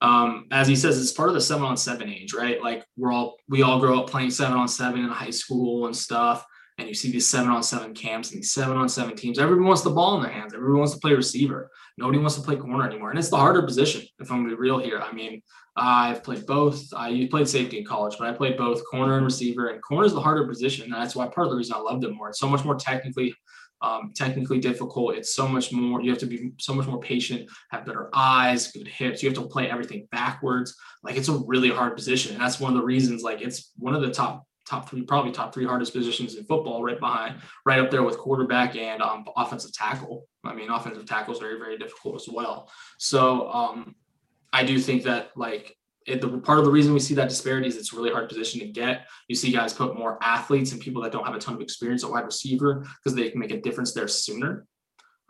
um, 0.00 0.46
as 0.50 0.68
he 0.68 0.76
says, 0.76 1.00
it's 1.00 1.12
part 1.12 1.28
of 1.28 1.34
the 1.34 1.40
seven 1.40 1.64
on 1.64 1.76
seven 1.76 2.08
age, 2.08 2.32
right? 2.32 2.62
Like 2.62 2.84
we're 2.96 3.12
all 3.12 3.36
we 3.48 3.62
all 3.62 3.80
grow 3.80 4.00
up 4.00 4.10
playing 4.10 4.30
seven 4.30 4.56
on 4.56 4.68
seven 4.68 5.00
in 5.00 5.08
high 5.08 5.30
school 5.30 5.86
and 5.86 5.96
stuff. 5.96 6.44
And 6.78 6.86
you 6.86 6.94
see 6.94 7.10
these 7.10 7.26
seven 7.26 7.50
on 7.50 7.64
seven 7.64 7.92
camps 7.92 8.30
and 8.30 8.38
these 8.38 8.52
seven 8.52 8.76
on 8.76 8.88
seven 8.88 9.16
teams. 9.16 9.40
Everyone 9.40 9.66
wants 9.66 9.82
the 9.82 9.90
ball 9.90 10.16
in 10.16 10.22
their 10.22 10.30
hands. 10.30 10.54
Everyone 10.54 10.78
wants 10.78 10.94
to 10.94 11.00
play 11.00 11.12
receiver. 11.12 11.72
Nobody 11.96 12.18
wants 12.18 12.36
to 12.36 12.40
play 12.40 12.54
corner 12.54 12.86
anymore. 12.86 13.10
And 13.10 13.18
it's 13.18 13.30
the 13.30 13.36
harder 13.36 13.62
position, 13.62 14.02
if 14.20 14.30
I'm 14.30 14.44
gonna 14.44 14.50
be 14.50 14.60
real 14.60 14.78
here. 14.78 15.00
I 15.00 15.12
mean, 15.12 15.42
I've 15.74 16.22
played 16.22 16.46
both. 16.46 16.80
I 16.96 17.26
played 17.28 17.48
safety 17.48 17.78
in 17.78 17.84
college, 17.84 18.14
but 18.16 18.28
I 18.28 18.32
played 18.32 18.56
both 18.56 18.84
corner 18.88 19.16
and 19.16 19.24
receiver. 19.24 19.68
And 19.68 19.82
corner 19.82 20.06
is 20.06 20.12
the 20.12 20.20
harder 20.20 20.46
position. 20.46 20.84
And 20.84 20.92
that's 20.92 21.16
why 21.16 21.26
part 21.26 21.48
of 21.48 21.50
the 21.50 21.56
reason 21.56 21.74
I 21.74 21.80
loved 21.80 22.04
it 22.04 22.14
more. 22.14 22.28
It's 22.28 22.38
so 22.38 22.48
much 22.48 22.64
more 22.64 22.76
technically 22.76 23.34
um, 23.80 24.12
technically 24.14 24.58
difficult. 24.58 25.16
It's 25.16 25.34
so 25.34 25.46
much 25.46 25.72
more, 25.72 26.02
you 26.02 26.10
have 26.10 26.18
to 26.20 26.26
be 26.26 26.52
so 26.58 26.74
much 26.74 26.86
more 26.86 27.00
patient, 27.00 27.48
have 27.70 27.86
better 27.86 28.10
eyes, 28.12 28.72
good 28.72 28.88
hips. 28.88 29.22
You 29.22 29.28
have 29.28 29.38
to 29.38 29.46
play 29.46 29.70
everything 29.70 30.08
backwards. 30.10 30.76
Like 31.02 31.16
it's 31.16 31.28
a 31.28 31.38
really 31.46 31.70
hard 31.70 31.96
position. 31.96 32.32
And 32.32 32.42
that's 32.42 32.60
one 32.60 32.72
of 32.72 32.78
the 32.78 32.84
reasons, 32.84 33.22
like 33.22 33.40
it's 33.40 33.72
one 33.76 33.94
of 33.94 34.02
the 34.02 34.10
top, 34.10 34.44
top 34.66 34.88
three, 34.90 35.02
probably 35.02 35.32
top 35.32 35.54
three 35.54 35.64
hardest 35.64 35.94
positions 35.94 36.34
in 36.34 36.44
football, 36.44 36.82
right 36.82 37.00
behind, 37.00 37.36
right 37.64 37.78
up 37.78 37.90
there 37.90 38.02
with 38.02 38.18
quarterback 38.18 38.76
and 38.76 39.00
um, 39.00 39.24
offensive 39.36 39.72
tackle. 39.72 40.26
I 40.44 40.54
mean, 40.54 40.70
offensive 40.70 41.06
tackle 41.06 41.34
is 41.34 41.40
very, 41.40 41.58
very 41.58 41.78
difficult 41.78 42.16
as 42.16 42.28
well. 42.28 42.70
So 42.98 43.50
um, 43.50 43.94
I 44.52 44.64
do 44.64 44.78
think 44.78 45.04
that 45.04 45.30
like 45.36 45.77
it, 46.08 46.20
the 46.20 46.38
part 46.38 46.58
of 46.58 46.64
the 46.64 46.70
reason 46.70 46.92
we 46.92 47.00
see 47.00 47.14
that 47.14 47.28
disparity 47.28 47.68
is 47.68 47.76
it's 47.76 47.92
a 47.92 47.96
really 47.96 48.10
hard 48.10 48.28
position 48.28 48.60
to 48.60 48.66
get. 48.66 49.06
You 49.28 49.36
see 49.36 49.52
guys 49.52 49.72
put 49.72 49.98
more 49.98 50.18
athletes 50.22 50.72
and 50.72 50.80
people 50.80 51.02
that 51.02 51.12
don't 51.12 51.26
have 51.26 51.34
a 51.34 51.38
ton 51.38 51.54
of 51.54 51.60
experience 51.60 52.04
at 52.04 52.10
wide 52.10 52.24
receiver 52.24 52.86
because 53.02 53.14
they 53.14 53.30
can 53.30 53.40
make 53.40 53.50
a 53.50 53.60
difference 53.60 53.92
there 53.92 54.08
sooner. 54.08 54.66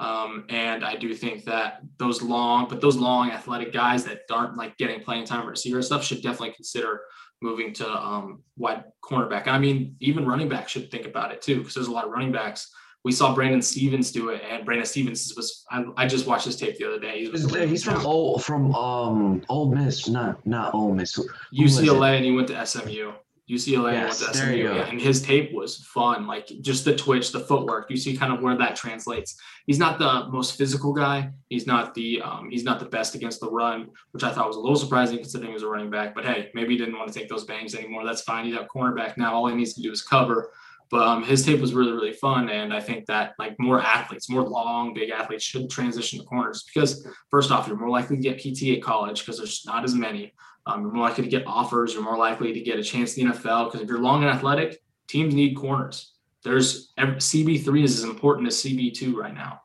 Um, 0.00 0.44
and 0.48 0.84
I 0.84 0.94
do 0.94 1.12
think 1.14 1.44
that 1.46 1.80
those 1.98 2.22
long, 2.22 2.68
but 2.68 2.80
those 2.80 2.96
long 2.96 3.32
athletic 3.32 3.72
guys 3.72 4.04
that 4.04 4.20
aren't 4.30 4.56
like 4.56 4.76
getting 4.76 5.00
playing 5.00 5.24
time 5.24 5.40
at 5.40 5.46
receiver 5.46 5.82
stuff 5.82 6.04
should 6.04 6.22
definitely 6.22 6.52
consider 6.52 7.02
moving 7.42 7.72
to 7.72 7.88
um, 7.88 8.42
wide 8.56 8.84
cornerback. 9.04 9.48
I 9.48 9.58
mean, 9.58 9.96
even 10.00 10.26
running 10.26 10.48
back 10.48 10.68
should 10.68 10.90
think 10.90 11.06
about 11.06 11.32
it 11.32 11.42
too, 11.42 11.58
because 11.58 11.74
there's 11.74 11.88
a 11.88 11.92
lot 11.92 12.04
of 12.04 12.12
running 12.12 12.32
backs 12.32 12.72
we 13.04 13.12
saw 13.12 13.34
Brandon 13.34 13.62
Stephens 13.62 14.10
do 14.10 14.30
it, 14.30 14.42
and 14.48 14.64
Brandon 14.64 14.86
Stephens 14.86 15.32
was. 15.36 15.64
I, 15.70 15.84
I 15.96 16.06
just 16.06 16.26
watched 16.26 16.46
his 16.46 16.56
tape 16.56 16.78
the 16.78 16.86
other 16.86 16.98
day. 16.98 17.24
He 17.24 17.28
was 17.28 17.44
he's 17.54 17.84
from 17.84 18.04
old 18.04 18.44
from 18.44 18.74
um 18.74 19.42
Ole 19.48 19.74
Miss, 19.74 20.08
not 20.08 20.44
not 20.46 20.74
Ole 20.74 20.94
Miss. 20.94 21.14
Who 21.14 21.28
UCLA, 21.54 22.16
and 22.16 22.24
he 22.24 22.32
went 22.32 22.48
to 22.48 22.66
SMU. 22.66 23.12
UCLA 23.48 23.92
yes, 23.92 24.20
went 24.20 24.32
to 24.34 24.38
SMU, 24.38 24.56
yeah, 24.56 24.86
and 24.88 25.00
his 25.00 25.22
tape 25.22 25.54
was 25.54 25.78
fun. 25.78 26.26
Like 26.26 26.48
just 26.60 26.84
the 26.84 26.94
twitch, 26.94 27.32
the 27.32 27.40
footwork. 27.40 27.88
You 27.88 27.96
see 27.96 28.16
kind 28.16 28.32
of 28.32 28.42
where 28.42 28.56
that 28.58 28.76
translates. 28.76 29.40
He's 29.66 29.78
not 29.78 29.98
the 29.98 30.26
most 30.28 30.58
physical 30.58 30.92
guy. 30.92 31.30
He's 31.48 31.66
not 31.66 31.94
the 31.94 32.20
um, 32.20 32.50
he's 32.50 32.64
not 32.64 32.78
the 32.78 32.86
best 32.86 33.14
against 33.14 33.40
the 33.40 33.50
run, 33.50 33.88
which 34.10 34.22
I 34.24 34.32
thought 34.32 34.48
was 34.48 34.56
a 34.56 34.60
little 34.60 34.76
surprising 34.76 35.18
considering 35.18 35.50
he 35.50 35.54
was 35.54 35.62
a 35.62 35.68
running 35.68 35.88
back. 35.88 36.14
But 36.14 36.26
hey, 36.26 36.50
maybe 36.52 36.72
he 36.72 36.78
didn't 36.78 36.98
want 36.98 37.10
to 37.10 37.18
take 37.18 37.28
those 37.28 37.44
bangs 37.44 37.74
anymore. 37.74 38.04
That's 38.04 38.22
fine. 38.22 38.44
He's 38.44 38.56
a 38.56 38.66
cornerback 38.66 39.16
now. 39.16 39.34
All 39.34 39.46
he 39.46 39.54
needs 39.54 39.72
to 39.74 39.82
do 39.82 39.92
is 39.92 40.02
cover. 40.02 40.50
But 40.90 41.06
um, 41.06 41.22
his 41.22 41.44
tape 41.44 41.60
was 41.60 41.74
really, 41.74 41.92
really 41.92 42.12
fun. 42.12 42.48
And 42.48 42.72
I 42.72 42.80
think 42.80 43.06
that 43.06 43.34
like 43.38 43.54
more 43.58 43.80
athletes, 43.80 44.30
more 44.30 44.42
long, 44.42 44.94
big 44.94 45.10
athletes 45.10 45.44
should 45.44 45.68
transition 45.68 46.18
to 46.18 46.24
corners 46.24 46.64
because 46.72 47.06
first 47.30 47.50
off, 47.50 47.66
you're 47.68 47.76
more 47.76 47.90
likely 47.90 48.16
to 48.16 48.22
get 48.22 48.38
PT 48.38 48.76
at 48.76 48.82
college 48.82 49.20
because 49.20 49.36
there's 49.36 49.64
not 49.66 49.84
as 49.84 49.94
many. 49.94 50.32
Um, 50.66 50.82
you're 50.82 50.92
more 50.92 51.08
likely 51.08 51.24
to 51.24 51.30
get 51.30 51.46
offers. 51.46 51.94
You're 51.94 52.02
more 52.02 52.16
likely 52.16 52.52
to 52.52 52.60
get 52.60 52.78
a 52.78 52.82
chance 52.82 53.16
in 53.16 53.28
the 53.28 53.34
NFL 53.34 53.66
because 53.66 53.80
if 53.80 53.88
you're 53.88 54.00
long 54.00 54.22
and 54.22 54.30
athletic, 54.30 54.78
teams 55.08 55.34
need 55.34 55.54
corners. 55.54 56.14
There's 56.44 56.92
CB3 56.98 57.84
is 57.84 57.98
as 57.98 58.04
important 58.04 58.48
as 58.48 58.56
CB2 58.62 59.14
right 59.14 59.34
now. 59.34 59.60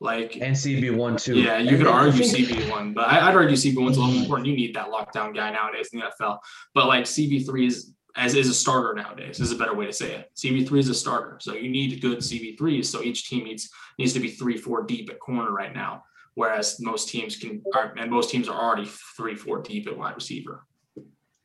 Like 0.00 0.36
and 0.36 0.54
CB1 0.54 1.22
too. 1.22 1.40
Yeah, 1.40 1.58
you 1.58 1.78
could 1.78 1.86
argue 1.86 2.24
CB1, 2.24 2.94
but 2.94 3.06
I, 3.06 3.26
would 3.30 3.36
argue 3.36 3.56
CB1's 3.56 3.96
a 3.96 4.00
little 4.00 4.06
more 4.08 4.22
important. 4.22 4.48
You 4.48 4.56
need 4.56 4.74
that 4.74 4.88
lockdown 4.88 5.34
guy 5.34 5.50
nowadays 5.50 5.90
in 5.92 6.00
the 6.00 6.06
NFL. 6.06 6.40
But 6.74 6.88
like 6.88 7.04
CB3 7.04 7.66
is 7.66 7.93
as 8.16 8.34
is 8.34 8.48
a 8.48 8.54
starter 8.54 8.94
nowadays 8.94 9.40
is 9.40 9.52
a 9.52 9.56
better 9.56 9.74
way 9.74 9.86
to 9.86 9.92
say 9.92 10.14
it. 10.14 10.30
CB3 10.36 10.78
is 10.78 10.88
a 10.88 10.94
starter. 10.94 11.38
So 11.40 11.54
you 11.54 11.68
need 11.68 12.00
good 12.00 12.18
CB3s. 12.18 12.86
So 12.86 13.02
each 13.02 13.28
team 13.28 13.44
needs 13.44 13.70
needs 13.98 14.12
to 14.12 14.20
be 14.20 14.28
three, 14.28 14.56
four 14.56 14.82
deep 14.82 15.10
at 15.10 15.18
corner 15.18 15.50
right 15.50 15.74
now. 15.74 16.04
Whereas 16.34 16.80
most 16.80 17.08
teams 17.08 17.36
can 17.36 17.62
are 17.74 17.94
and 17.98 18.10
most 18.10 18.30
teams 18.30 18.48
are 18.48 18.60
already 18.60 18.88
three, 19.16 19.34
four 19.34 19.62
deep 19.62 19.88
at 19.88 19.96
wide 19.96 20.14
receiver. 20.14 20.66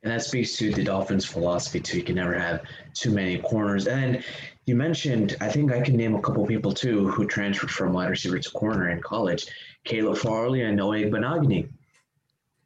And 0.02 0.14
that 0.14 0.24
speaks 0.24 0.56
to 0.58 0.72
the 0.72 0.84
Dolphins' 0.84 1.26
philosophy 1.26 1.82
too. 1.82 1.98
You 1.98 2.04
can 2.04 2.16
never 2.16 2.38
have 2.40 2.62
too 2.94 3.12
many 3.12 3.38
corners. 3.38 3.88
And 3.88 4.24
you 4.66 4.76
mentioned, 4.76 5.36
I 5.42 5.50
think 5.50 5.74
I 5.74 5.82
can 5.82 5.98
name 5.98 6.16
a 6.16 6.22
couple 6.22 6.46
people 6.46 6.72
too 6.72 7.10
who 7.10 7.28
transferred 7.28 7.72
from 7.72 7.92
wide 7.92 8.10
receiver 8.10 8.40
to 8.40 8.50
corner 8.52 8.90
in 8.90 9.02
college. 9.02 9.48
Caleb 9.84 10.18
Farley 10.18 10.62
and 10.62 10.78
Noah 10.78 10.98
Igbinoghene. 10.98 11.70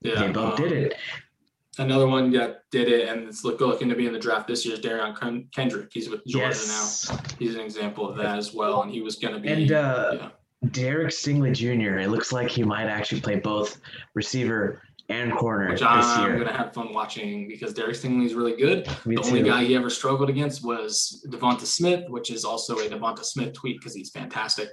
Yeah, 0.01 0.15
they 0.15 0.31
both 0.31 0.59
um, 0.59 0.67
did 0.67 0.71
it. 0.73 0.95
Another 1.79 2.07
one 2.07 2.31
that 2.31 2.62
did 2.71 2.88
it 2.88 3.09
and 3.09 3.27
it's 3.27 3.43
look, 3.43 3.59
looking 3.59 3.89
to 3.89 3.95
be 3.95 4.05
in 4.05 4.13
the 4.13 4.19
draft 4.19 4.47
this 4.47 4.65
year 4.65 4.75
is 4.75 4.79
Derion 4.79 5.51
Kendrick. 5.51 5.89
He's 5.91 6.09
with 6.09 6.25
Georgia 6.27 6.49
yes. 6.49 7.09
now. 7.09 7.19
He's 7.39 7.55
an 7.55 7.62
example 7.62 8.07
of 8.07 8.15
that 8.17 8.38
as 8.38 8.53
well. 8.53 8.83
And 8.83 8.91
he 8.91 9.01
was 9.01 9.15
going 9.15 9.33
to 9.33 9.39
be. 9.39 9.49
And 9.49 9.71
uh, 9.71 10.12
yeah. 10.13 10.29
Derek 10.69 11.09
Stingley 11.09 11.53
Jr., 11.53 11.99
it 11.99 12.09
looks 12.09 12.31
like 12.31 12.49
he 12.49 12.63
might 12.63 12.86
actually 12.86 13.21
play 13.21 13.38
both 13.38 13.81
receiver 14.13 14.81
and 15.09 15.33
corner 15.33 15.69
Which 15.69 15.81
I'm 15.81 16.33
going 16.36 16.47
to 16.47 16.53
have 16.53 16.73
fun 16.73 16.93
watching 16.93 17.47
because 17.47 17.73
Derek 17.73 17.95
Stingley 17.95 18.25
is 18.25 18.33
really 18.33 18.55
good. 18.55 18.88
Me 19.05 19.15
the 19.15 19.21
too. 19.21 19.29
only 19.29 19.43
guy 19.43 19.63
he 19.63 19.75
ever 19.75 19.89
struggled 19.89 20.29
against 20.29 20.63
was 20.63 21.25
Devonta 21.29 21.65
Smith, 21.65 22.05
which 22.09 22.31
is 22.31 22.45
also 22.45 22.77
a 22.77 22.88
Devonta 22.88 23.23
Smith 23.23 23.53
tweet 23.53 23.79
because 23.79 23.93
he's 23.93 24.12
fantastic. 24.12 24.69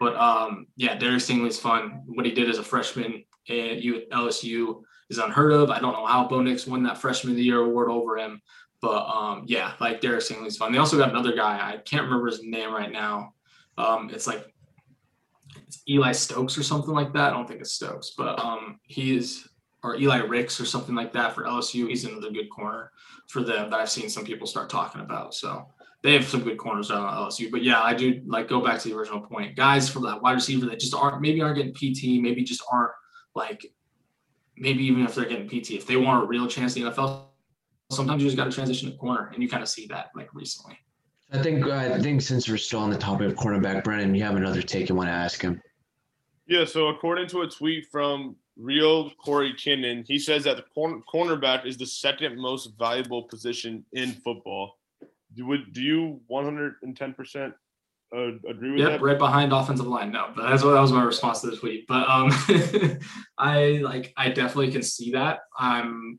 But 0.00 0.16
um, 0.16 0.66
yeah, 0.76 0.96
Derek 0.96 1.20
Stingley's 1.20 1.58
fun. 1.58 2.02
What 2.06 2.24
he 2.24 2.32
did 2.32 2.48
as 2.48 2.58
a 2.58 2.62
freshman 2.62 3.24
at 3.48 3.82
LSU 3.82 4.82
is 5.10 5.18
unheard 5.18 5.52
of. 5.52 5.70
I 5.70 5.80
don't 5.80 5.92
know 5.92 6.06
how 6.06 6.26
Bo 6.26 6.40
Nix 6.40 6.66
won 6.66 6.82
that 6.84 6.98
freshman 6.98 7.32
of 7.32 7.36
the 7.36 7.44
year 7.44 7.60
award 7.60 7.90
over 7.90 8.16
him. 8.18 8.40
But 8.80 9.06
um, 9.06 9.44
yeah, 9.46 9.72
like 9.80 10.00
Derek 10.00 10.20
Stingley's 10.20 10.56
fun. 10.56 10.72
They 10.72 10.78
also 10.78 10.98
got 10.98 11.10
another 11.10 11.34
guy. 11.34 11.56
I 11.56 11.78
can't 11.78 12.04
remember 12.04 12.26
his 12.26 12.42
name 12.42 12.72
right 12.72 12.92
now. 12.92 13.32
Um, 13.78 14.10
it's 14.12 14.26
like 14.26 14.52
it's 15.66 15.82
Eli 15.88 16.12
Stokes 16.12 16.58
or 16.58 16.62
something 16.62 16.92
like 16.92 17.12
that. 17.14 17.32
I 17.32 17.36
don't 17.36 17.48
think 17.48 17.60
it's 17.60 17.72
Stokes, 17.72 18.12
but 18.16 18.38
um, 18.38 18.78
he's 18.82 19.48
or 19.82 19.96
Eli 19.96 20.18
Ricks 20.18 20.60
or 20.60 20.64
something 20.64 20.94
like 20.94 21.12
that 21.12 21.34
for 21.34 21.44
LSU. 21.44 21.88
He's 21.88 22.04
another 22.04 22.30
good 22.30 22.48
corner 22.48 22.90
for 23.28 23.42
them 23.42 23.70
that 23.70 23.80
I've 23.80 23.90
seen 23.90 24.08
some 24.08 24.24
people 24.24 24.46
start 24.46 24.70
talking 24.70 25.02
about. 25.02 25.34
So 25.34 25.66
they 26.02 26.12
have 26.14 26.26
some 26.26 26.42
good 26.42 26.58
corners 26.58 26.90
on 26.90 27.02
LSU. 27.02 27.50
But 27.50 27.62
yeah, 27.62 27.80
I 27.82 27.94
do 27.94 28.20
like 28.26 28.48
go 28.48 28.60
back 28.60 28.80
to 28.80 28.88
the 28.88 28.96
original 28.96 29.20
point. 29.20 29.56
Guys 29.56 29.88
for 29.88 30.00
that 30.00 30.20
wide 30.20 30.32
receiver 30.32 30.66
that 30.66 30.80
just 30.80 30.94
aren't 30.94 31.20
maybe 31.20 31.40
aren't 31.40 31.56
getting 31.56 31.72
PT, 31.72 32.22
maybe 32.22 32.42
just 32.42 32.62
aren't 32.70 32.92
like 33.34 33.66
maybe 34.56 34.84
even 34.84 35.04
if 35.04 35.14
they're 35.14 35.24
getting 35.24 35.48
PT, 35.48 35.72
if 35.72 35.86
they 35.86 35.96
want 35.96 36.22
a 36.22 36.26
real 36.26 36.46
chance 36.46 36.76
in 36.76 36.84
the 36.84 36.90
NFL, 36.90 37.26
sometimes 37.90 38.22
you 38.22 38.28
just 38.28 38.36
got 38.36 38.44
to 38.44 38.52
transition 38.52 38.90
to 38.90 38.96
corner, 38.96 39.30
and 39.32 39.42
you 39.42 39.48
kind 39.48 39.62
of 39.62 39.68
see 39.68 39.86
that 39.86 40.10
like 40.14 40.32
recently. 40.34 40.78
I 41.32 41.42
think 41.42 41.66
I 41.66 41.98
think 42.00 42.22
since 42.22 42.48
we're 42.48 42.58
still 42.58 42.80
on 42.80 42.90
the 42.90 42.98
topic 42.98 43.28
of 43.28 43.34
cornerback, 43.34 43.84
Brennan, 43.84 44.14
you 44.14 44.22
have 44.22 44.36
another 44.36 44.62
take 44.62 44.88
you 44.88 44.94
want 44.94 45.08
to 45.08 45.12
ask 45.12 45.40
him. 45.40 45.60
Yeah. 46.46 46.64
So 46.64 46.88
according 46.88 47.28
to 47.28 47.42
a 47.42 47.48
tweet 47.48 47.86
from 47.90 48.36
Real 48.56 49.10
Corey 49.10 49.52
Kinnan, 49.54 50.04
he 50.06 50.18
says 50.18 50.44
that 50.44 50.56
the 50.56 50.62
corner, 50.62 51.00
cornerback 51.12 51.66
is 51.66 51.76
the 51.76 51.86
second 51.86 52.38
most 52.38 52.78
valuable 52.78 53.24
position 53.24 53.84
in 53.92 54.12
football. 54.12 54.78
Do, 55.34 55.46
would, 55.46 55.72
do 55.72 55.82
you 55.82 56.20
110 56.28 57.14
percent 57.14 57.54
uh, 58.14 58.30
agree 58.48 58.72
with 58.72 58.80
yep, 58.80 58.90
that? 58.90 59.02
right 59.02 59.18
behind 59.18 59.52
offensive 59.52 59.86
line. 59.86 60.12
No, 60.12 60.30
but 60.34 60.48
that's 60.48 60.62
what 60.62 60.72
that 60.72 60.80
was 60.80 60.92
my 60.92 61.02
response 61.02 61.40
to 61.40 61.48
the 61.48 61.56
tweet. 61.56 61.86
But 61.86 62.08
um, 62.08 62.30
I 63.38 63.80
like 63.82 64.12
I 64.16 64.28
definitely 64.28 64.70
can 64.72 64.82
see 64.82 65.12
that. 65.12 65.40
I'm 65.58 66.18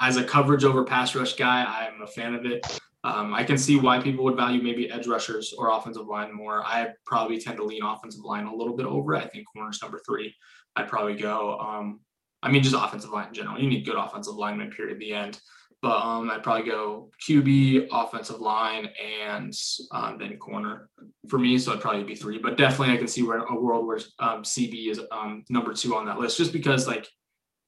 as 0.00 0.16
a 0.16 0.24
coverage 0.24 0.64
over 0.64 0.84
pass 0.84 1.14
rush 1.14 1.34
guy. 1.34 1.64
I'm 1.64 2.02
a 2.02 2.06
fan 2.06 2.34
of 2.34 2.46
it. 2.46 2.80
Um, 3.02 3.32
I 3.32 3.44
can 3.44 3.56
see 3.56 3.78
why 3.78 3.98
people 4.00 4.24
would 4.24 4.36
value 4.36 4.62
maybe 4.62 4.90
edge 4.90 5.06
rushers 5.06 5.54
or 5.56 5.70
offensive 5.70 6.06
line 6.06 6.34
more. 6.34 6.62
I 6.62 6.88
probably 7.06 7.40
tend 7.40 7.56
to 7.56 7.64
lean 7.64 7.82
offensive 7.82 8.24
line 8.24 8.44
a 8.44 8.54
little 8.54 8.76
bit 8.76 8.86
over. 8.86 9.16
I 9.16 9.26
think 9.26 9.46
corners 9.52 9.78
number 9.82 10.00
three. 10.06 10.34
I'd 10.76 10.88
probably 10.88 11.16
go. 11.16 11.58
Um, 11.58 12.00
I 12.42 12.50
mean, 12.50 12.62
just 12.62 12.74
offensive 12.74 13.10
line 13.10 13.28
in 13.28 13.34
general. 13.34 13.58
You 13.58 13.68
need 13.68 13.86
good 13.86 13.96
offensive 13.96 14.34
linemen, 14.34 14.70
period, 14.70 14.94
at 14.94 14.98
the 14.98 15.12
end. 15.12 15.40
But 15.82 16.02
um, 16.02 16.30
I'd 16.30 16.42
probably 16.42 16.70
go 16.70 17.10
QB, 17.26 17.88
offensive 17.90 18.40
line, 18.40 18.90
and 19.02 19.54
um, 19.92 20.18
then 20.18 20.36
corner 20.36 20.90
for 21.28 21.38
me. 21.38 21.58
So 21.58 21.72
I'd 21.72 21.80
probably 21.80 22.04
be 22.04 22.14
three. 22.14 22.38
But 22.38 22.58
definitely, 22.58 22.94
I 22.94 22.98
can 22.98 23.08
see 23.08 23.22
where 23.22 23.38
a 23.38 23.58
world 23.58 23.86
where 23.86 23.98
um, 24.18 24.42
CB 24.42 24.90
is 24.90 25.00
um, 25.10 25.44
number 25.48 25.72
two 25.72 25.96
on 25.96 26.04
that 26.06 26.18
list, 26.18 26.36
just 26.36 26.52
because 26.52 26.86
like 26.86 27.08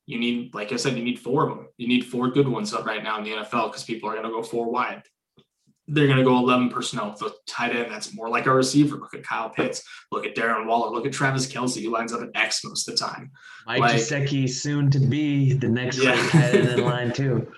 you 0.07 0.19
need, 0.19 0.55
like 0.55 0.73
I 0.73 0.77
said, 0.77 0.97
you 0.97 1.05
need 1.05 1.21
four 1.21 1.49
of 1.49 1.57
them. 1.57 1.69
You 1.79 1.89
need 1.89 2.05
four 2.05 2.31
good 2.31 2.49
ones 2.49 2.75
up 2.75 2.85
right 2.85 3.03
now 3.03 3.19
in 3.19 3.25
the 3.25 3.31
NFL 3.31 3.71
because 3.71 3.85
people 3.85 4.11
are 4.11 4.13
going 4.13 4.27
to 4.27 4.31
go 4.31 4.43
four 4.43 4.71
wide 4.71 5.03
they're 5.89 6.07
going 6.07 6.19
to 6.19 6.25
go 6.25 6.39
11 6.39 6.71
personnel 6.71 7.11
with 7.11 7.23
a 7.23 7.35
tight 7.47 7.75
end 7.75 7.91
that's 7.91 8.15
more 8.15 8.29
like 8.29 8.47
a 8.47 8.53
receiver. 8.53 8.97
Look 8.97 9.15
at 9.15 9.25
Kyle 9.25 9.51
Pitts. 9.51 9.83
Look 10.11 10.25
at 10.25 10.37
Darren 10.37 10.67
Waller. 10.67 10.91
Look 10.91 11.07
at 11.07 11.13
Travis 11.13 11.47
Kelce, 11.47 11.83
who 11.83 11.91
lines 11.91 12.13
up 12.13 12.23
at 12.23 12.31
X 12.35 12.65
most 12.65 12.89
of 12.89 12.95
the 12.95 13.05
time. 13.05 13.31
Mike 13.67 13.81
like, 13.81 13.97
Gesicki 13.97 14.49
soon 14.49 14.91
to 14.91 15.01
be 15.01 15.53
the 15.53 15.69
next 15.69 15.99
yeah. 15.99 16.15
tight 16.31 16.55
end 16.55 16.69
in 16.69 16.85
line 16.85 17.13
too. 17.13 17.51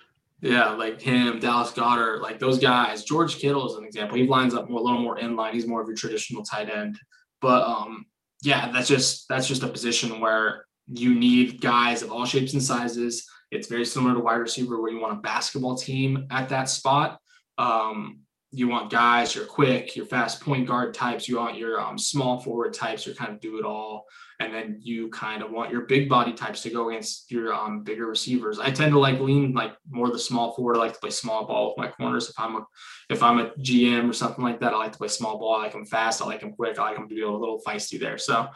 Yeah, 0.44 0.70
like 0.70 1.00
him, 1.00 1.40
Dallas 1.40 1.72
Goedert, 1.72 2.20
like 2.20 2.38
those 2.38 2.58
guys. 2.58 3.04
George 3.04 3.38
Kittle 3.38 3.70
is 3.70 3.76
an 3.76 3.84
example. 3.84 4.16
He 4.16 4.26
lines 4.26 4.54
up 4.54 4.68
more, 4.68 4.80
a 4.80 4.82
little 4.82 5.00
more 5.00 5.18
in 5.18 5.36
line. 5.36 5.54
He's 5.54 5.66
more 5.66 5.80
of 5.80 5.88
your 5.88 5.96
traditional 5.96 6.42
tight 6.42 6.68
end. 6.68 6.98
But 7.40 7.62
um, 7.62 8.06
yeah, 8.42 8.70
that's 8.70 8.88
just 8.88 9.26
that's 9.28 9.48
just 9.48 9.62
a 9.62 9.68
position 9.68 10.20
where 10.20 10.66
you 10.86 11.14
need 11.14 11.60
guys 11.60 12.02
of 12.02 12.12
all 12.12 12.26
shapes 12.26 12.52
and 12.52 12.62
sizes. 12.62 13.26
It's 13.50 13.68
very 13.68 13.84
similar 13.84 14.14
to 14.14 14.20
wide 14.20 14.34
receiver, 14.34 14.80
where 14.80 14.92
you 14.92 15.00
want 15.00 15.18
a 15.18 15.22
basketball 15.22 15.76
team 15.76 16.26
at 16.30 16.48
that 16.50 16.68
spot 16.68 17.18
um, 17.58 18.20
you 18.50 18.68
want 18.68 18.90
guys, 18.90 19.34
you're 19.34 19.46
quick, 19.46 19.96
you're 19.96 20.06
fast 20.06 20.40
point 20.40 20.66
guard 20.66 20.94
types, 20.94 21.28
you 21.28 21.38
want 21.38 21.56
your 21.56 21.80
um, 21.80 21.98
small 21.98 22.40
forward 22.40 22.72
types, 22.72 23.06
you 23.06 23.14
kind 23.14 23.32
of 23.32 23.40
do 23.40 23.58
it 23.58 23.64
all. 23.64 24.04
And 24.40 24.52
then 24.52 24.78
you 24.80 25.08
kind 25.10 25.42
of 25.42 25.52
want 25.52 25.70
your 25.70 25.82
big 25.82 26.08
body 26.08 26.32
types 26.32 26.62
to 26.62 26.70
go 26.70 26.88
against 26.88 27.30
your 27.30 27.54
um, 27.54 27.84
bigger 27.84 28.06
receivers. 28.06 28.58
I 28.58 28.70
tend 28.70 28.92
to 28.92 28.98
like 28.98 29.20
lean 29.20 29.52
like 29.52 29.76
more 29.88 30.10
the 30.10 30.18
small 30.18 30.54
forward. 30.54 30.76
I 30.76 30.80
like 30.80 30.94
to 30.94 30.98
play 30.98 31.10
small 31.10 31.46
ball 31.46 31.68
with 31.68 31.78
my 31.78 31.88
corners. 31.90 32.28
If 32.28 32.38
I'm 32.38 32.56
a 32.56 32.66
if 33.10 33.22
I'm 33.22 33.38
a 33.38 33.50
GM 33.60 34.10
or 34.10 34.12
something 34.12 34.44
like 34.44 34.60
that, 34.60 34.72
I 34.72 34.76
like 34.76 34.92
to 34.92 34.98
play 34.98 35.08
small 35.08 35.38
ball. 35.38 35.54
I 35.54 35.64
like 35.64 35.72
them 35.72 35.86
fast. 35.86 36.20
I 36.20 36.26
like 36.26 36.40
them 36.40 36.52
quick. 36.52 36.78
I 36.78 36.82
like 36.82 36.96
them 36.96 37.08
to 37.08 37.14
be 37.14 37.22
a 37.22 37.30
little 37.30 37.60
feisty 37.64 37.98
there. 37.98 38.18
So, 38.18 38.48